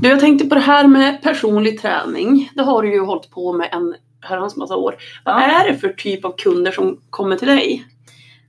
Du, 0.00 0.08
jag 0.08 0.20
tänkte 0.20 0.46
på 0.46 0.54
det 0.54 0.60
här 0.60 0.86
med 0.88 1.22
personlig 1.22 1.80
träning. 1.82 2.50
Det 2.54 2.62
har 2.62 2.82
du 2.82 2.92
ju 2.92 3.00
hållit 3.04 3.30
på 3.30 3.52
med 3.52 3.68
en 3.72 3.94
herrans 4.20 4.56
massa 4.56 4.76
år. 4.76 4.94
Vad 5.24 5.34
Ja. 5.34 5.40
är 5.40 5.68
det 5.72 5.78
för 5.78 5.88
typ 5.88 6.24
av 6.24 6.34
kunder 6.36 6.72
som 6.72 7.00
kommer 7.10 7.36
till 7.36 7.48
dig? 7.48 7.84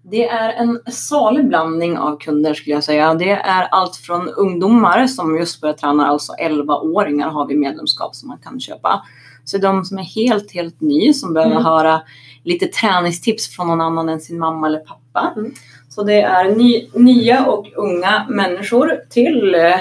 Det 0.03 0.27
är 0.27 0.53
en 0.53 0.79
salig 0.91 1.47
blandning 1.47 1.97
av 1.97 2.17
kunder 2.17 2.53
skulle 2.53 2.73
jag 2.75 2.83
säga. 2.83 3.13
Det 3.13 3.31
är 3.31 3.63
allt 3.71 3.95
från 3.95 4.29
ungdomar 4.29 5.07
som 5.07 5.37
just 5.37 5.61
börjar 5.61 5.73
träna, 5.73 6.07
alltså 6.07 6.33
11-åringar 6.33 7.29
har 7.29 7.47
vi 7.47 7.55
medlemskap 7.57 8.15
som 8.15 8.29
man 8.29 8.37
kan 8.37 8.59
köpa. 8.59 9.05
Så 9.45 9.57
de 9.57 9.85
som 9.85 9.97
är 9.99 10.03
helt, 10.03 10.51
helt 10.53 10.81
ny 10.81 11.13
som 11.13 11.33
behöver 11.33 11.51
Mm. 11.55 11.65
höra 11.65 12.01
lite 12.43 12.67
träningstips 12.67 13.55
från 13.55 13.67
någon 13.67 13.81
annan 13.81 14.09
än 14.09 14.19
sin 14.21 14.39
mamma 14.39 14.67
eller 14.67 14.79
pappa. 14.79 15.33
Mm. 15.37 15.51
Så 15.95 16.03
det 16.03 16.21
är 16.21 16.55
ny, 16.55 16.87
nya 16.93 17.45
och 17.45 17.67
unga 17.75 18.25
människor 18.29 18.91
till 19.09 19.55
eh, 19.55 19.79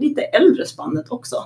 lite 0.00 0.22
äldre 0.22 0.66
spannet 0.66 1.06
också. 1.08 1.36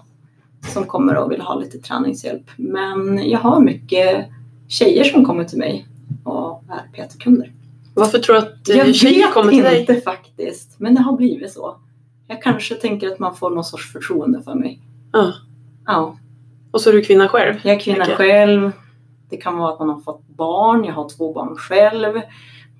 Som 0.72 0.84
kommer 0.84 1.16
och 1.16 1.32
vill 1.32 1.40
ha 1.40 1.54
lite 1.54 1.78
träningshjälp. 1.78 2.50
Men 2.56 3.28
jag 3.30 3.38
har 3.38 3.60
mycket 3.60 4.26
tjejer 4.68 5.04
som 5.04 5.24
kommer 5.24 5.44
till 5.44 5.58
mig 5.58 5.86
och 6.24 6.62
är 6.68 7.06
PT-kunder. 7.06 7.52
Varför 7.94 8.18
tror 8.18 8.34
du 8.34 8.38
att 8.40 8.68
eh, 8.68 8.76
Jag 8.76 8.94
tjejer 8.94 9.26
vet 9.26 9.34
kommer 9.34 9.52
till 9.52 9.62
dig? 9.62 9.80
inte 9.80 9.94
faktiskt, 9.94 10.74
men 10.80 10.94
det 10.94 11.02
har 11.02 11.16
blivit 11.16 11.52
så. 11.52 11.76
Jag 12.26 12.42
kanske 12.42 12.74
tänker 12.74 13.06
att 13.08 13.18
man 13.18 13.34
får 13.36 13.50
någon 13.50 13.64
sorts 13.64 13.92
förtroende 13.92 14.42
för 14.42 14.54
mig. 14.54 14.80
Ja. 15.12 15.32
Ja, 15.86 16.16
Och 16.70 16.80
så 16.80 16.88
är 16.90 16.94
du 16.94 17.02
kvinna 17.02 17.28
själv. 17.28 17.54
jag 17.64 17.74
är 17.74 17.80
kvinna 17.80 17.98
Mycket. 17.98 18.14
själv. 18.16 18.72
Det 19.30 19.36
kan 19.36 19.56
vara 19.58 19.72
att 19.72 19.78
man 19.78 19.88
har 19.88 20.00
fått 20.00 20.28
barn. 20.28 20.84
Jag 20.84 20.92
har 20.94 21.08
två 21.08 21.32
barn 21.32 21.56
själv. 21.56 22.20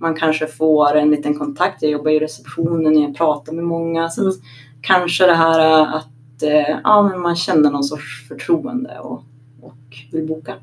Man 0.01 0.15
kanske 0.15 0.47
får 0.47 0.97
en 0.97 1.11
liten 1.11 1.39
kontakt. 1.39 1.83
Jag 1.83 1.91
jobbar 1.91 2.11
i 2.11 2.19
receptionen. 2.19 3.03
Jag 3.03 3.17
pratar 3.17 3.53
med 3.53 3.65
många. 3.65 4.09
Så 4.09 4.21
Mm. 4.21 4.33
kanske 4.81 5.27
det 5.27 5.35
här 5.35 5.87
att 5.97 6.43
eh, 6.43 6.79
ja, 6.85 7.03
men 7.03 7.21
man 7.21 7.37
känner 7.37 7.71
någon 7.71 7.85
sorts 7.85 8.29
förtroende 8.29 8.99
och, 8.99 9.23
och 9.63 9.97
vill 10.13 10.27
boka. 10.27 10.55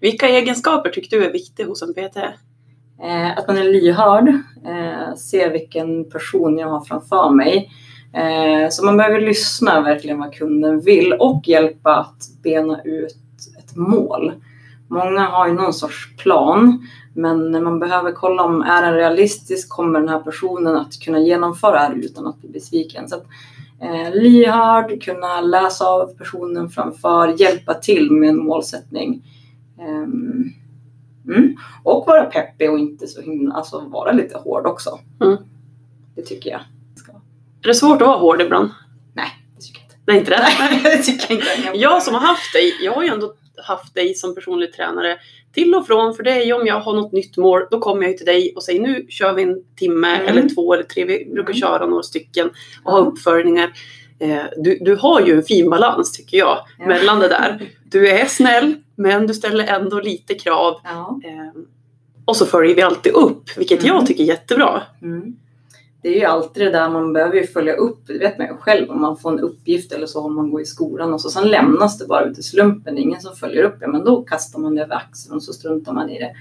Vilka 0.00 0.28
egenskaper 0.28 0.90
tycker 0.90 1.16
du 1.18 1.24
är 1.26 1.32
viktiga 1.32 1.66
hos 1.66 1.82
en 1.82 1.94
PT? 1.94 2.16
Eh, 3.02 3.38
att 3.38 3.48
man 3.48 3.58
är 3.58 3.64
lyhörd, 3.64 4.28
eh, 4.66 5.14
ser 5.16 5.50
vilken 5.50 6.10
person 6.10 6.58
jag 6.58 6.68
har 6.68 6.80
framför 6.80 7.30
mig. 7.30 7.70
Eh, 8.14 8.68
så 8.70 8.84
man 8.84 8.96
behöver 8.96 9.20
lyssna 9.20 9.80
verkligen 9.80 10.18
vad 10.18 10.34
kunden 10.34 10.80
vill 10.80 11.12
och 11.12 11.48
hjälpa 11.48 11.96
att 11.96 12.28
bena 12.42 12.82
ut 12.82 13.16
ett 13.58 13.76
mål. 13.76 14.32
Många 14.90 15.20
har 15.20 15.48
ju 15.48 15.54
någon 15.54 15.74
sorts 15.74 16.16
plan, 16.16 16.86
men 17.14 17.64
man 17.64 17.78
behöver 17.78 18.12
kolla 18.12 18.42
om 18.42 18.62
är 18.62 18.82
den 18.82 18.94
realistisk, 18.94 19.68
kommer 19.68 20.00
den 20.00 20.08
här 20.08 20.18
personen 20.18 20.76
att 20.76 21.00
kunna 21.00 21.18
genomföra 21.18 21.88
det 21.88 21.94
utan 21.94 22.26
att 22.26 22.40
bli 22.40 22.48
besviken. 22.48 23.08
Så 23.08 23.16
att, 23.16 23.24
eh, 23.80 24.14
lyhörd, 24.14 25.02
kunna 25.02 25.40
läsa 25.40 25.84
av 25.84 26.06
personen 26.18 26.70
framför, 26.70 27.40
hjälpa 27.40 27.74
till 27.74 28.12
med 28.12 28.28
en 28.28 28.44
målsättning. 28.44 29.22
Ehm, 29.80 30.44
Mm. 31.26 31.56
Och 31.82 32.06
vara 32.06 32.24
peppig 32.24 32.70
och 32.70 32.78
inte 32.78 33.06
så 33.06 33.20
himla, 33.20 33.54
alltså 33.54 33.80
vara 33.80 34.12
lite 34.12 34.38
hård 34.38 34.66
också. 34.66 34.98
Mm. 35.20 35.36
Det 36.14 36.22
tycker 36.22 36.50
jag. 36.50 36.60
Ska. 36.96 37.12
Är 37.62 37.68
det 37.68 37.74
svårt 37.74 38.02
att 38.02 38.08
vara 38.08 38.18
hård 38.18 38.40
ibland? 38.40 38.70
Nej, 39.14 39.28
det 39.56 39.62
tycker 39.62 39.80
jag 39.80 39.86
inte. 39.86 39.96
Det 40.04 40.12
är 40.12 40.16
inte 40.16 40.30
det? 40.30 40.46
Nej, 40.58 40.80
det 40.96 41.02
tycker 41.02 41.34
jag 41.34 41.56
inte. 41.56 41.78
Jag 41.78 42.02
som 42.02 42.14
har 42.14 42.20
haft 42.20 42.52
dig, 42.52 42.72
jag 42.84 42.92
har 42.92 43.02
ju 43.02 43.08
ändå 43.08 43.34
haft 43.64 43.94
dig 43.94 44.14
som 44.14 44.34
personlig 44.34 44.72
tränare 44.72 45.18
till 45.54 45.74
och 45.74 45.86
från. 45.86 46.14
För 46.14 46.22
det 46.22 46.30
är 46.32 46.44
ju 46.44 46.52
om 46.52 46.66
jag 46.66 46.80
har 46.80 46.92
något 46.92 47.12
nytt 47.12 47.36
mål, 47.36 47.62
då 47.70 47.78
kommer 47.78 48.02
jag 48.02 48.10
ju 48.10 48.16
till 48.16 48.26
dig 48.26 48.52
och 48.56 48.62
säger 48.62 48.80
nu 48.80 49.06
kör 49.08 49.32
vi 49.32 49.42
en 49.42 49.62
timme 49.76 50.16
Mm. 50.16 50.26
eller 50.28 50.48
två 50.54 50.74
eller 50.74 50.84
tre. 50.84 51.04
Vi 51.04 51.24
brukar 51.24 51.52
Mm. 51.52 51.60
köra 51.60 51.86
några 51.86 52.02
stycken 52.02 52.50
och 52.84 52.92
ha 52.92 52.98
uppföljningar. 52.98 53.72
Eh, 54.18 54.42
du, 54.56 54.78
du 54.80 54.96
har 54.96 55.20
ju 55.20 55.36
en 55.36 55.42
fin 55.42 55.70
balans 55.70 56.12
tycker 56.12 56.38
jag 56.38 56.58
Ja. 56.78 56.86
mellan 56.86 57.20
det 57.20 57.28
där. 57.28 57.68
Du 57.90 58.08
är 58.08 58.24
snäll 58.26 58.74
men 58.96 59.26
du 59.26 59.34
ställer 59.34 59.66
ändå 59.66 60.00
lite 60.00 60.34
krav. 60.34 60.80
Ja. 60.84 61.20
Eh, 61.24 61.60
och 62.24 62.36
så 62.36 62.46
följer 62.46 62.76
vi 62.76 62.82
alltid 62.82 63.12
upp, 63.12 63.42
vilket 63.58 63.82
Mm. 63.84 63.96
jag 63.96 64.06
tycker 64.06 64.22
är 64.24 64.28
jättebra. 64.28 64.82
Mm. 65.02 65.36
Det 66.02 66.08
är 66.08 66.18
ju 66.18 66.24
alltid 66.24 66.62
det 66.62 66.70
där 66.70 66.88
man 66.88 67.12
behöver 67.12 67.36
ju 67.36 67.46
följa 67.46 67.74
upp. 67.74 68.06
Det 68.06 68.18
vet 68.18 68.38
man 68.38 68.46
ju 68.46 68.56
själv 68.56 68.90
om 68.90 69.00
man 69.00 69.16
får 69.16 69.32
en 69.32 69.40
uppgift 69.40 69.92
eller 69.92 70.06
så 70.06 70.20
om 70.20 70.34
man 70.34 70.50
går 70.50 70.60
i 70.60 70.64
skolan 70.64 71.14
och 71.14 71.20
så 71.20 71.30
sen 71.30 71.48
lämnas 71.48 71.98
det 71.98 72.06
bara 72.06 72.24
ut 72.24 72.38
i 72.38 72.42
slumpen. 72.42 72.94
Det 72.94 73.00
är 73.00 73.02
ingen 73.02 73.20
som 73.20 73.36
följer 73.36 73.62
upp 73.62 73.80
det 73.80 73.88
men 73.88 74.04
då 74.04 74.22
kastar 74.22 74.58
man 74.58 74.74
det 74.74 74.82
över 74.82 74.94
axeln 74.94 75.36
och 75.36 75.42
så 75.42 75.52
struntar 75.52 75.92
man 75.92 76.10
i 76.10 76.18
det. 76.18 76.32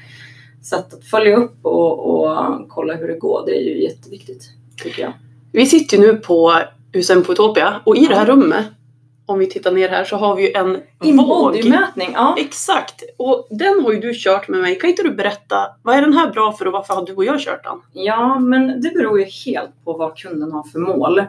Så 0.61 0.75
att, 0.75 0.93
att 0.93 1.05
följa 1.05 1.35
upp 1.35 1.65
och, 1.65 1.99
och 1.99 2.69
kolla 2.69 2.95
hur 2.95 3.07
det 3.07 3.17
går 3.17 3.43
det 3.45 3.51
är 3.51 3.61
ju 3.61 3.83
jätteviktigt 3.83 4.43
tycker 4.83 5.01
jag. 5.01 5.13
Vi 5.51 5.65
sitter 5.65 5.97
ju 5.97 6.03
nu 6.03 6.15
på 6.15 6.53
USM 6.93 7.21
Fotopia 7.21 7.81
och 7.83 7.97
i 7.97 8.05
det 8.05 8.15
här 8.15 8.25
rummet, 8.25 8.65
om 9.29 9.39
vi 9.39 9.47
tittar 9.47 9.71
ner 9.71 9.89
här, 9.89 10.03
så 10.03 10.15
har 10.15 10.35
vi 10.35 10.43
ju 10.43 10.53
en. 10.53 10.77
Inbodymätning, 11.03 12.09
ja. 12.13 12.35
Exakt! 12.39 13.03
Och 13.17 13.47
den 13.49 13.83
har 13.83 13.91
ju 13.91 13.99
du 13.99 14.13
kört 14.13 14.47
med 14.47 14.61
mig. 14.61 14.79
Kan 14.79 14.89
inte 14.89 15.03
du 15.03 15.11
berätta, 15.11 15.55
vad 15.83 15.95
är 15.95 16.01
den 16.01 16.13
här 16.13 16.31
bra 16.31 16.51
för 16.51 16.65
och 16.65 16.73
varför 16.73 16.93
har 16.93 17.05
du 17.05 17.13
och 17.13 17.25
jag 17.25 17.39
kört 17.39 17.63
den? 17.63 18.03
Ja, 18.03 18.39
men 18.39 18.81
det 18.81 18.89
beror 18.89 19.19
ju 19.19 19.25
helt 19.25 19.83
på 19.85 19.93
vad 19.93 20.17
kunden 20.17 20.51
har 20.51 20.63
för 20.63 20.79
mål. 20.79 21.19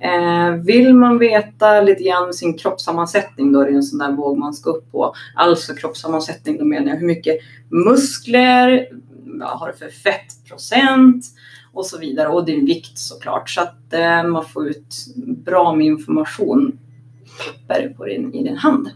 Eh, 0.00 0.50
vill 0.64 0.94
man 0.94 1.18
veta 1.18 1.80
lite 1.80 2.02
grann 2.02 2.32
sin 2.32 2.58
kroppssammansättning 2.58 3.52
då 3.52 3.60
är 3.60 3.66
det 3.66 3.76
en 3.76 3.82
sån 3.82 3.98
där 3.98 4.12
våg 4.12 4.38
man 4.38 4.54
ska 4.54 4.70
upp 4.70 4.92
på. 4.92 5.14
Alltså 5.36 5.74
kroppssammansättning, 5.74 6.58
då 6.58 6.64
menar 6.64 6.88
jag 6.88 6.96
hur 6.96 7.06
mycket 7.06 7.38
muskler, 7.68 8.88
vad 9.24 9.48
har 9.48 9.66
det 9.66 9.78
för 9.78 9.88
fettprocent 9.88 11.24
och 11.72 11.86
så 11.86 11.98
vidare. 11.98 12.28
Och 12.28 12.44
din 12.44 12.66
vikt 12.66 12.98
såklart. 12.98 13.50
Så 13.50 13.60
att 13.60 13.92
eh, 13.92 14.24
man 14.24 14.44
får 14.44 14.68
ut 14.68 14.94
bra 15.44 15.74
med 15.74 15.86
information 15.86 16.78
papper 17.38 17.94
på 17.96 18.04
din, 18.04 18.34
i 18.34 18.42
din 18.44 18.56
hand. 18.56 18.86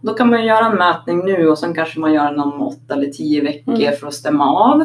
Och 0.00 0.06
då 0.06 0.14
kan 0.14 0.30
man 0.30 0.46
göra 0.46 0.66
en 0.66 0.76
mätning 0.76 1.24
nu 1.24 1.48
och 1.48 1.58
sen 1.58 1.74
kanske 1.74 2.00
man 2.00 2.12
gör 2.12 2.30
den 2.30 2.40
om 2.40 2.62
åtta 2.62 2.94
eller 2.94 3.06
tio 3.06 3.42
veckor 3.42 3.74
Mm. 3.74 3.96
för 3.96 4.06
att 4.06 4.14
stämma 4.14 4.50
av. 4.50 4.84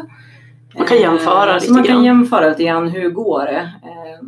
Man 0.77 0.87
kan 0.87 0.97
jämföra 0.97 1.49
Eh, 1.49 1.53
lite 1.53 1.65
så 1.67 1.73
man 1.73 1.83
kan 1.83 1.93
grann. 1.95 2.05
jämföra 2.05 2.49
lite 2.49 2.63
grann 2.63 2.87
hur 2.89 3.09
går 3.09 3.45
det. 3.45 3.71
Eh, 3.83 4.27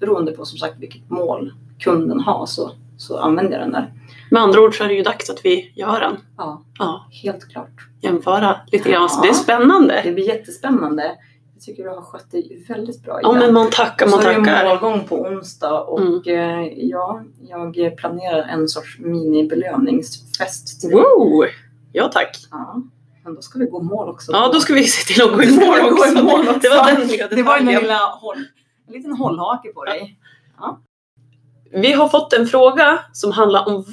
beroende 0.00 0.32
på 0.32 0.44
som 0.44 0.58
sagt 0.58 0.74
vilket 0.78 1.10
mål 1.10 1.52
kunden 1.78 2.20
har 2.20 2.46
så, 2.46 2.70
så 2.96 3.18
använder 3.18 3.52
jag 3.52 3.60
den 3.60 3.72
där. 3.72 3.92
Med 4.30 4.42
andra 4.42 4.60
ord 4.60 4.78
så 4.78 4.84
är 4.84 4.88
det 4.88 4.94
ju 4.94 5.02
dags 5.02 5.30
att 5.30 5.44
vi 5.44 5.72
gör 5.76 6.00
den. 6.00 6.16
Ja, 6.36 6.62
Ja, 6.78 7.06
helt 7.22 7.48
klart. 7.52 7.86
jämföra 8.00 8.56
lite 8.72 8.90
grann. 8.90 9.08
Ja. 9.12 9.20
det 9.22 9.28
är 9.28 9.32
spännande. 9.32 10.00
Det 10.04 10.12
blir 10.12 10.24
jättespännande. 10.28 11.10
Jag 11.60 11.64
tycker 11.64 11.82
du 11.82 11.88
har 11.88 12.02
skött 12.02 12.30
dig 12.30 12.64
väldigt 12.68 13.02
bra 13.02 13.20
Ja, 13.22 13.32
men 13.32 13.54
man 13.54 13.70
tackar, 13.70 14.06
man 14.06 14.22
så 14.22 14.28
är 14.28 14.38
det 14.38 14.44
tackar. 14.44 14.68
målgång 14.68 15.04
på 15.04 15.20
onsdag 15.20 15.80
och 15.80 16.28
eh, 16.28 16.66
ja, 16.76 17.22
jag 17.40 17.96
planerar 17.96 18.42
en 18.42 18.68
sorts 18.68 18.98
mini-belöningsfest 18.98 20.80
till 20.80 20.90
dig. 20.90 20.98
Wow! 20.98 21.44
Ja, 21.92 22.08
tack. 22.12 22.36
Ja, 22.50 22.82
men 23.24 23.34
då 23.34 23.42
ska 23.42 23.58
vi 23.58 23.64
gå 23.64 23.82
mål 23.82 24.08
också. 24.08 24.32
Ja, 24.32 24.50
då 24.52 24.60
ska 24.60 24.74
vi 24.74 24.84
se 24.84 25.14
till 25.14 25.22
att 25.22 25.32
gå 25.36 25.42
i 25.42 25.56
mål 25.56 25.80
gå 25.80 25.90
också. 25.90 26.18
i 26.18 26.22
mål 26.22 26.48
också. 26.48 26.58
Det 26.60 26.68
var 26.68 26.92
den 26.92 27.06
lilla 27.08 27.28
Det 27.28 27.42
var 27.42 27.58
en 27.58 27.66
lilla 27.66 27.98
håll, 27.98 28.44
en 28.86 28.92
liten 28.92 29.12
hållhake 29.12 29.68
på 29.72 29.84
dig. 29.84 30.18
Vi 31.72 31.92
har 31.92 32.08
fått 32.08 32.32
en 32.32 32.46
fråga 32.46 32.98
som 33.12 33.32
handlar 33.32 33.68
om 33.68 33.84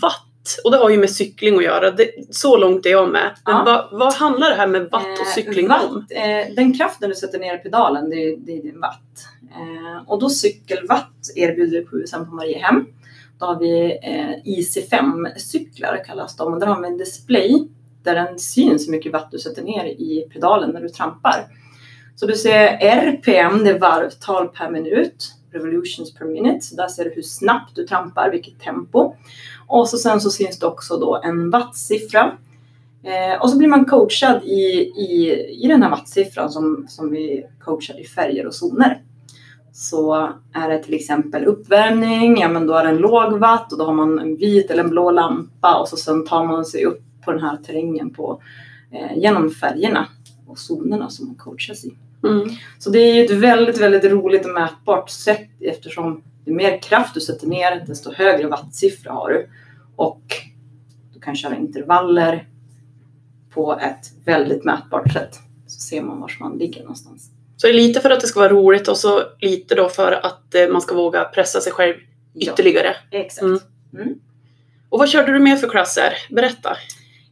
watt. 0.47 0.59
Och 0.63 0.71
det 0.71 0.77
har 0.77 0.89
ju 0.89 0.97
med 0.97 1.09
cykling 1.09 1.55
att 1.57 1.63
göra. 1.63 1.91
Det, 1.91 2.11
så 2.35 2.57
långt 2.57 2.85
är 2.85 2.89
jag 2.89 3.09
med. 3.09 3.31
Men 3.45 3.55
Ja. 3.55 3.63
vad, 3.91 3.99
vad 3.99 4.13
handlar 4.13 4.49
det 4.49 4.55
här 4.55 4.67
med 4.67 4.81
watt 4.91 5.03
och 5.19 5.27
Eh, 5.27 5.33
cykling 5.35 5.67
watt, 5.67 5.85
om? 5.89 6.05
Eh, 6.09 6.53
den 6.55 6.77
kraften 6.77 7.09
du 7.09 7.15
sätter 7.15 7.39
ner 7.39 7.55
i 7.55 7.57
pedalen, 7.57 8.09
det, 8.09 8.15
är- 8.15 8.37
det 8.37 8.57
är 8.57 8.61
din 8.61 8.79
watt. 8.79 9.27
Eh, 9.51 10.09
och 10.09 10.19
då 10.19 10.29
cykelwatt 10.29 11.13
erbjuder 11.35 11.79
vi 11.79 11.85
på 11.85 11.97
USM 11.97 12.25
på 12.25 12.35
Mariehem. 12.35 12.85
Då 13.39 13.45
har 13.45 13.59
vi 13.59 13.99
eh, 14.03 14.51
IC5-cyklar 14.59 16.03
kallas 16.05 16.35
de 16.35 16.53
och 16.53 16.59
där 16.59 16.67
har 16.67 16.81
vi 16.81 16.87
en 16.87 16.97
display 16.97 17.67
där 18.03 18.15
den 18.15 18.39
syns 18.39 18.87
hur 18.87 18.91
mycket 18.91 19.13
watt 19.13 19.31
du 19.31 19.39
sätter 19.39 19.61
ner 19.63 19.85
i 19.85 20.27
pedalen 20.33 20.69
när 20.69 20.81
du 20.81 20.89
trampar. 20.89 21.47
Så 22.15 22.25
du 22.25 22.33
ser 22.35 22.77
RPM, 22.81 23.63
det 23.63 23.69
är 23.69 23.79
varvtal 23.79 24.47
per 24.47 24.69
minut, 24.71 25.31
revolutions 25.51 26.13
per 26.15 26.25
minute. 26.25 26.65
Så 26.65 26.75
där 26.75 26.87
ser 26.87 27.03
du 27.03 27.09
hur 27.15 27.21
snabbt 27.21 27.75
du 27.75 27.87
trampar, 27.87 28.31
vilket 28.31 28.59
tempo. 28.59 29.15
Och 29.67 29.89
så 29.89 29.97
sen 29.97 30.21
så 30.21 30.29
syns 30.29 30.59
det 30.59 30.65
också 30.65 30.97
då 30.97 31.21
en 31.23 31.49
wattsiffra 31.49 32.37
Eh, 33.07 33.41
och 33.41 33.49
så 33.49 33.57
blir 33.57 33.67
man 33.67 33.85
coachad 33.85 34.43
i, 34.43 34.91
i, 34.97 35.33
i 35.63 35.67
den 35.67 35.83
här 35.83 35.89
wattsiffran 35.89 36.49
som, 36.49 36.85
som 36.89 37.11
vi 37.11 37.45
coachar 37.59 37.99
i 37.99 38.03
färger 38.03 38.47
och 38.47 38.53
zoner. 38.53 39.01
Så 39.73 40.29
är 40.53 40.69
det 40.69 40.83
till 40.83 40.93
exempel 40.93 41.45
uppvärmning, 41.45 42.37
ja 42.37 42.47
men 42.47 42.67
då 42.67 42.73
är 42.73 42.83
det 42.83 42.89
en 42.89 42.97
låg 42.97 43.33
watt 43.33 43.71
och 43.71 43.77
då 43.77 43.85
har 43.85 43.93
man 43.93 44.19
en 44.19 44.35
vit 44.35 44.71
eller 44.71 44.83
en 44.83 44.89
blå 44.89 45.11
lampa 45.11 45.79
och 45.79 45.87
så 45.87 45.97
sen 45.97 46.25
tar 46.25 46.45
man 46.45 46.65
sig 46.65 46.85
upp 46.85 47.01
på 47.25 47.31
den 47.31 47.41
här 47.41 47.57
terrängen 47.57 48.13
på, 48.13 48.41
eh, 48.91 49.17
genom 49.17 49.49
färgerna 49.49 50.07
och 50.47 50.57
zonerna 50.57 51.09
som 51.09 51.27
man 51.27 51.35
coachas 51.35 51.85
i. 51.85 51.93
Mm. 52.23 52.49
Så 52.79 52.89
det 52.89 52.99
är 52.99 53.15
ju 53.15 53.25
ett 53.25 53.31
väldigt, 53.31 53.81
väldigt 53.81 54.11
roligt 54.11 54.45
och 54.45 54.53
mätbart 54.53 55.09
sätt 55.09 55.49
eftersom 55.59 56.21
ju 56.47 56.53
mer 56.53 56.81
kraft 56.81 57.13
du 57.13 57.21
sätter 57.21 57.47
ner 57.47 57.85
desto 57.87 58.13
högre 58.13 58.47
wattsiffra 58.47 59.11
har 59.13 59.29
du. 59.29 59.49
Och 59.95 60.21
du 61.13 61.19
kan 61.19 61.35
köra 61.35 61.55
intervaller 61.55 62.47
på 63.53 63.79
ett 63.79 64.11
väldigt 64.25 64.63
mätbart 64.63 65.13
sätt. 65.13 65.39
Så 65.67 65.79
ser 65.79 66.01
man 66.01 66.19
var 66.19 66.31
man 66.39 66.57
ligger 66.57 66.81
någonstans. 66.81 67.31
Så 67.57 67.67
det 67.67 67.73
är 67.73 67.77
lite 67.77 67.99
för 67.99 68.09
att 68.09 68.21
det 68.21 68.27
ska 68.27 68.39
vara 68.39 68.49
roligt 68.49 68.87
och 68.87 68.97
så 68.97 69.23
lite 69.39 69.75
då 69.75 69.89
för 69.89 70.11
att 70.11 70.55
eh, 70.55 70.67
man 70.67 70.81
ska 70.81 70.95
våga 70.95 71.23
pressa 71.23 71.61
sig 71.61 71.71
själv 71.71 71.93
ytterligare. 72.35 72.95
Ja, 73.11 73.19
exakt. 73.19 73.43
Mm. 73.93 74.19
Och 74.89 74.99
vad 74.99 75.09
körde 75.09 75.33
du 75.33 75.39
med 75.39 75.59
för 75.59 75.69
klasser? 75.69 76.13
Berätta. 76.29 76.77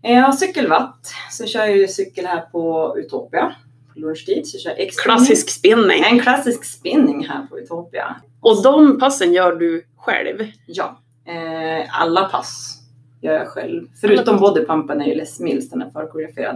Eh, 0.04 0.13
Jag 0.15 0.23
har 0.23 0.32
cykelwatt. 0.32 1.12
Så 1.32 1.45
kör 1.45 1.60
jag 1.60 1.78
ju 1.78 1.88
cykel 1.88 2.25
här 2.25 2.41
på 2.41 2.95
Utopia. 2.97 3.56
På 3.93 3.99
lunchtid 3.99 4.47
så 4.47 4.58
kör 4.58 4.75
jag 4.78 4.89
Klassisk 4.89 5.49
spinning. 5.49 6.04
En 6.04 6.19
klassisk 6.19 6.65
spinning 6.65 7.28
här 7.28 7.47
på 7.49 7.60
Utopia. 7.60 8.15
Och 8.45 8.63
de 8.63 8.99
passen 8.99 9.34
gör 9.34 9.55
du 9.55 9.86
själv? 9.97 10.38
Ja, 10.65 10.99
eh, 11.25 12.01
alla 12.01 12.23
pass 12.23 12.81
gör 13.21 13.34
jag 13.34 13.47
själv. 13.47 13.88
Förutom 14.01 14.38
bodypumpen 14.38 15.01
är 15.01 15.05
ju 15.05 15.15
Les 15.15 15.39
Mills, 15.39 15.69
den 15.69 15.81
är 15.81 15.89
förkoreograferad. 15.89 16.55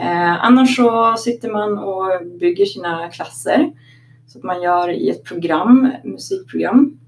Eh, 0.00 0.44
annars 0.44 0.76
så 0.76 1.14
sitter 1.18 1.50
man 1.50 1.78
och 1.78 2.26
bygger 2.40 2.64
sina 2.64 3.10
klasser. 3.10 3.72
Så 4.26 4.38
att 4.38 4.44
man 4.44 4.62
gör 4.62 4.88
i 4.88 5.10
ett 5.10 5.24
program, 5.24 5.92
musikprogram. 6.04 6.98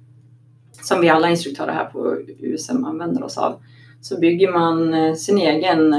Som 0.73 1.01
vi 1.01 1.09
alla 1.09 1.31
instruktörer 1.31 1.73
här 1.73 1.85
på 1.85 2.17
USM 2.39 2.85
använder 2.85 3.23
oss 3.23 3.39
av. 3.39 3.61
Så 4.01 4.21
bygger 4.21 4.53
man 4.53 4.95
eh, 4.95 5.15
sin 5.15 5.39
egen, 5.39 5.95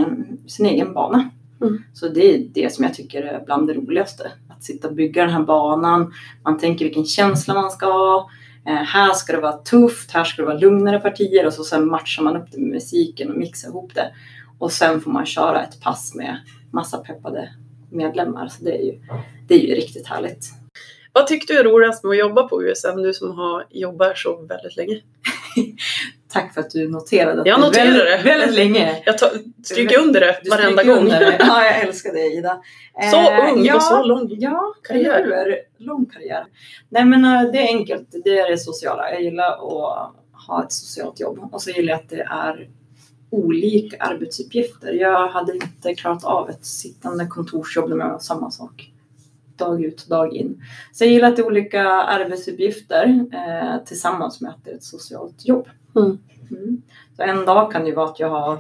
sin 0.48 0.66
egen 0.66 0.94
bana. 0.94 1.30
Mm. 1.62 1.84
Så 1.94 2.08
det 2.08 2.36
är 2.36 2.40
det 2.54 2.74
som 2.74 2.86
jag 2.86 2.94
tycker 2.94 3.22
är 3.22 3.46
bland 3.46 3.68
det 3.68 3.74
roligaste. 3.74 4.32
Att 4.58 4.64
sitta 4.64 4.88
och 4.88 4.96
bygga 4.96 5.22
den 5.22 5.34
här 5.34 5.44
banan. 5.44 6.14
Man 6.44 6.58
tänker 6.58 6.86
vilken 6.86 7.06
känsla 7.06 7.54
man 7.54 7.72
ska 7.72 7.86
ha. 7.86 8.30
Eh, 8.68 8.74
här 8.74 9.14
ska 9.14 9.34
det 9.34 9.42
vara 9.42 9.58
tufft, 9.58 10.12
här 10.12 10.24
ska 10.24 10.42
det 10.42 10.46
vara 10.46 10.58
lugnare 10.58 11.00
partier 11.00 11.46
och 11.46 11.54
så 11.54 11.64
sen 11.64 11.88
matchar 11.88 12.24
man 12.24 12.36
upp 12.36 12.52
det 12.52 12.58
med 12.58 12.70
musiken 12.70 13.32
och 13.32 13.38
mixar 13.38 13.70
ihop 13.70 13.92
det. 13.96 14.12
Och 14.60 14.72
sen 14.72 15.02
får 15.02 15.12
man 15.12 15.26
köra 15.26 15.64
ett 15.64 15.82
pass 15.82 16.16
med 16.16 16.38
massa 16.72 16.98
peppade 16.98 17.50
medlemmar. 17.90 18.48
Så 18.48 18.64
det 18.64 18.72
är 18.72 18.84
ju, 18.84 19.00
det 19.48 19.56
är 19.56 19.60
ju 19.60 19.76
riktigt 19.76 20.08
härligt. 20.08 20.46
Vad 21.14 21.28
tyckte 21.28 21.54
du 21.54 21.60
är 21.60 21.64
roligast 21.64 22.04
med 22.04 22.12
att 22.12 22.18
jobba 22.18 22.48
på 22.48 22.64
USM, 22.64 23.02
du 23.02 23.14
som 23.14 23.32
har 23.32 23.68
jobbat 23.70 24.18
så 24.18 24.42
väldigt 24.42 24.76
länge? 24.76 25.02
Tack 26.36 26.54
för 26.54 26.62
att 26.62 26.70
du 26.70 26.90
noterade 26.90 27.42
att 27.42 27.48
Jag 27.48 27.60
noterade 27.60 27.92
väldigt, 27.92 28.24
det. 28.24 28.30
väldigt 28.30 28.56
länge. 28.56 29.02
Jag 29.06 29.18
tar, 29.18 29.30
stryker 29.64 30.00
under 30.00 30.20
det 30.20 30.40
Du 30.44 30.50
varenda 30.50 30.84
gång. 30.84 31.06
det. 31.06 31.36
Ja, 31.40 31.64
jag 31.66 31.82
älskar 31.82 32.14
dig 32.14 32.38
Ida. 32.38 32.62
Så 33.12 33.18
Eh, 33.18 33.54
ung 33.54 33.66
ja, 33.66 33.76
och 33.76 33.82
så 33.84 34.04
lång. 34.04 34.28
Ja, 34.40 34.74
karriär. 34.84 35.24
hur? 35.46 35.86
Lång 35.86 36.06
karriär. 36.06 36.46
Nej 36.90 37.06
men 37.06 37.26
eh, 37.26 37.52
det 37.52 37.58
är 37.58 37.68
enkelt. 37.78 38.08
Det 38.24 38.40
är 38.40 38.52
det 38.52 38.58
sociala. 38.58 39.12
Jag 39.12 39.22
gillar 39.24 39.52
att 39.52 40.16
ha 40.48 40.64
ett 40.66 40.72
socialt 40.72 41.20
jobb. 41.20 41.50
Och 41.52 41.62
så 41.62 41.70
gillar 41.70 41.94
jag 41.94 42.00
att 42.00 42.10
det 42.10 42.22
är 42.22 42.70
olika 43.30 43.98
arbetsuppgifter. 43.98 44.94
Jag 44.94 45.28
hade 45.28 45.54
inte 45.54 45.96
klarat 45.96 46.24
av 46.24 46.50
ett 46.50 46.66
sittande 46.66 47.26
kontorsjobb 47.28 47.90
med 47.90 48.08
var 48.08 48.20
samma 48.20 48.52
sak. 48.52 48.92
Dag 49.58 49.84
ut, 49.86 50.08
dag 50.08 50.34
in. 50.36 50.64
Så 50.94 51.04
jag 51.04 51.12
gillar 51.12 51.28
att 51.28 51.36
det 51.36 51.42
är 51.42 51.46
olika 51.48 51.84
arbetsuppgifter 51.90 53.26
eh, 53.34 53.84
tillsammans 53.86 54.42
med 54.42 54.52
att 54.52 54.66
det 54.66 54.72
är 54.72 54.76
ett 54.76 54.84
socialt 54.84 55.46
jobb. 55.46 55.68
Mm. 55.96 56.18
Mm. 56.52 56.82
Så 57.16 57.22
en 57.24 57.46
dag 57.46 57.72
kan 57.72 57.82
det 57.84 57.90
ju 57.90 57.96
vara 57.96 58.10
att 58.10 58.20
jag 58.20 58.30
har 58.30 58.60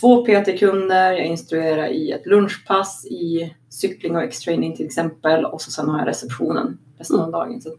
två 0.00 0.24
PT-kunder, 0.26 1.12
jag 1.12 1.26
instruerar 1.26 1.86
i 1.88 2.10
ett 2.10 2.26
lunchpass 2.26 3.06
i 3.06 3.54
cykling 3.68 4.16
och 4.16 4.22
X-training 4.22 4.76
till 4.76 4.86
exempel 4.86 5.44
och 5.44 5.62
så 5.62 5.70
sen 5.70 5.88
har 5.88 5.98
jag 5.98 6.08
receptionen 6.08 6.78
resten 6.98 7.20
av 7.20 7.30
dagen. 7.32 7.60
Så 7.60 7.70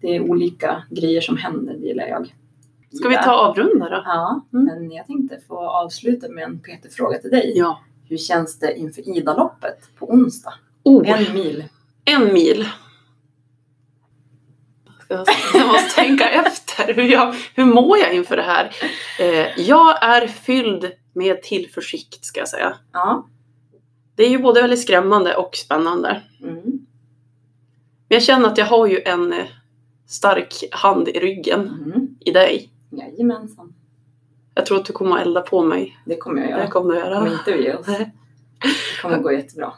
det 0.00 0.16
är 0.16 0.20
olika 0.20 0.82
grejer 0.90 1.20
som 1.20 1.36
händer, 1.36 1.74
det 1.74 1.86
gillar 1.86 2.06
jag. 2.06 2.34
Ska 2.92 3.08
vi 3.08 3.16
ta 3.16 3.32
avrunda 3.32 3.88
då? 3.88 4.02
Ja, 4.04 4.44
Mm. 4.52 4.64
men 4.66 4.90
jag 4.92 5.06
tänkte 5.06 5.38
få 5.48 5.58
avsluta 5.58 6.28
med 6.28 6.44
en 6.44 6.58
PT-fråga 6.58 7.18
till 7.18 7.30
dig. 7.30 7.52
Ja. 7.56 7.80
Hur 8.08 8.16
känns 8.16 8.58
det 8.58 8.78
inför 8.78 9.16
Idaloppet 9.16 9.78
på 9.98 10.10
onsdag? 10.10 10.54
Oh, 10.82 11.10
En 11.10 11.34
mil. 11.34 11.64
en 12.04 12.32
mil. 12.32 12.66
Jag 15.08 15.66
måste 15.66 15.94
tänka 15.94 16.30
efter. 16.30 16.94
Hur, 16.94 17.02
jag, 17.02 17.34
hur 17.54 17.64
mår 17.64 17.98
jag 17.98 18.14
inför 18.14 18.36
det 18.36 18.42
här? 18.42 18.70
Eh, 19.20 19.60
jag 19.60 20.02
är 20.04 20.26
fylld 20.26 20.90
med 21.12 21.42
tillförsikt 21.42 22.24
ska 22.24 22.40
jag 22.40 22.48
säga. 22.48 22.76
Ja. 22.92 23.26
Det 24.16 24.22
är 24.24 24.30
ju 24.30 24.38
både 24.38 24.60
väldigt 24.62 24.82
skrämmande 24.82 25.36
och 25.36 25.56
spännande. 25.56 26.22
Mm. 26.42 26.54
Men 28.08 28.16
jag 28.16 28.22
känner 28.22 28.46
att 28.48 28.58
jag 28.58 28.66
har 28.66 28.86
ju 28.86 29.00
en 29.04 29.32
eh, 29.32 29.44
stark 30.06 30.54
hand 30.70 31.08
i 31.08 31.12
ryggen 31.12 31.60
Mm. 31.86 32.08
i 32.20 32.30
dig. 32.30 32.70
Jajamensan. 32.90 33.74
Jag 34.54 34.66
tror 34.66 34.78
att 34.78 34.84
du 34.84 34.92
kommer 34.92 35.16
att 35.16 35.22
elda 35.26 35.40
på 35.40 35.62
mig. 35.64 35.98
Det 36.06 36.16
kommer 36.16 36.40
jag 36.40 36.50
Det 36.50 36.56
göra. 36.58 36.70
kommer 36.70 36.94
du 36.94 37.02
Om 37.02 37.08
göra. 37.10 37.32
inte 37.32 37.52
vi 37.52 37.72
oss. 37.74 37.86
Det 37.86 38.10
kommer 39.02 39.18
gå 39.18 39.32
jättebra. 39.32 39.72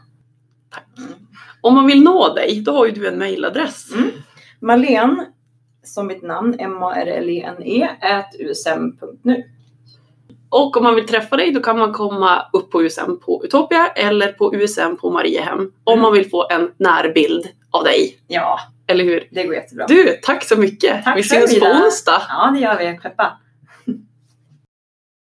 Tack. 0.70 0.84
Mm. 0.98 1.12
Om 1.60 1.74
man 1.74 1.86
vill 1.86 2.02
nå 2.02 2.34
dig, 2.34 2.60
då 2.60 2.72
har 2.72 2.86
ju 2.86 2.92
du 2.92 3.08
en 3.08 3.18
mailadress. 3.18 3.92
Mm. 3.94 4.10
Marlene, 4.60 5.26
som 5.84 6.06
mitt 6.06 6.22
namn, 6.22 6.56
M-A-R-L-E-N-E, 6.60 7.88
usm.nu. 8.38 9.44
Och 10.52 10.76
om 10.76 10.82
man 10.82 10.94
vill 10.94 11.06
träffa 11.08 11.36
dig, 11.36 11.50
då 11.52 11.60
kan 11.60 11.78
man 11.78 11.92
komma 11.92 12.46
upp 12.52 12.70
på 12.70 12.82
USM 12.82 13.16
på 13.24 13.44
Utopia 13.44 13.86
eller 13.86 14.32
på 14.32 14.54
USM 14.54 14.96
på 15.00 15.10
Mariehem. 15.10 15.72
Om 15.84 15.92
Mm. 15.92 16.02
man 16.02 16.12
vill 16.12 16.30
få 16.30 16.46
en 16.50 16.70
närbild 16.76 17.48
av 17.70 17.84
dig. 17.84 18.18
Ja, 18.26 18.60
Eller 18.86 19.04
hur? 19.04 19.28
det 19.30 19.44
går 19.44 19.54
jättebra. 19.54 19.86
Du, 19.86 20.18
tack 20.22 20.44
så 20.44 20.56
mycket! 20.56 21.04
Tack 21.04 21.16
Vi 21.18 21.22
syns 21.22 21.60
på 21.60 21.66
onsdag! 21.66 22.22
Ja, 22.28 22.50
det 22.54 22.60
gör 22.60 22.78
vi. 22.78 22.98
Peppa. 23.02 23.38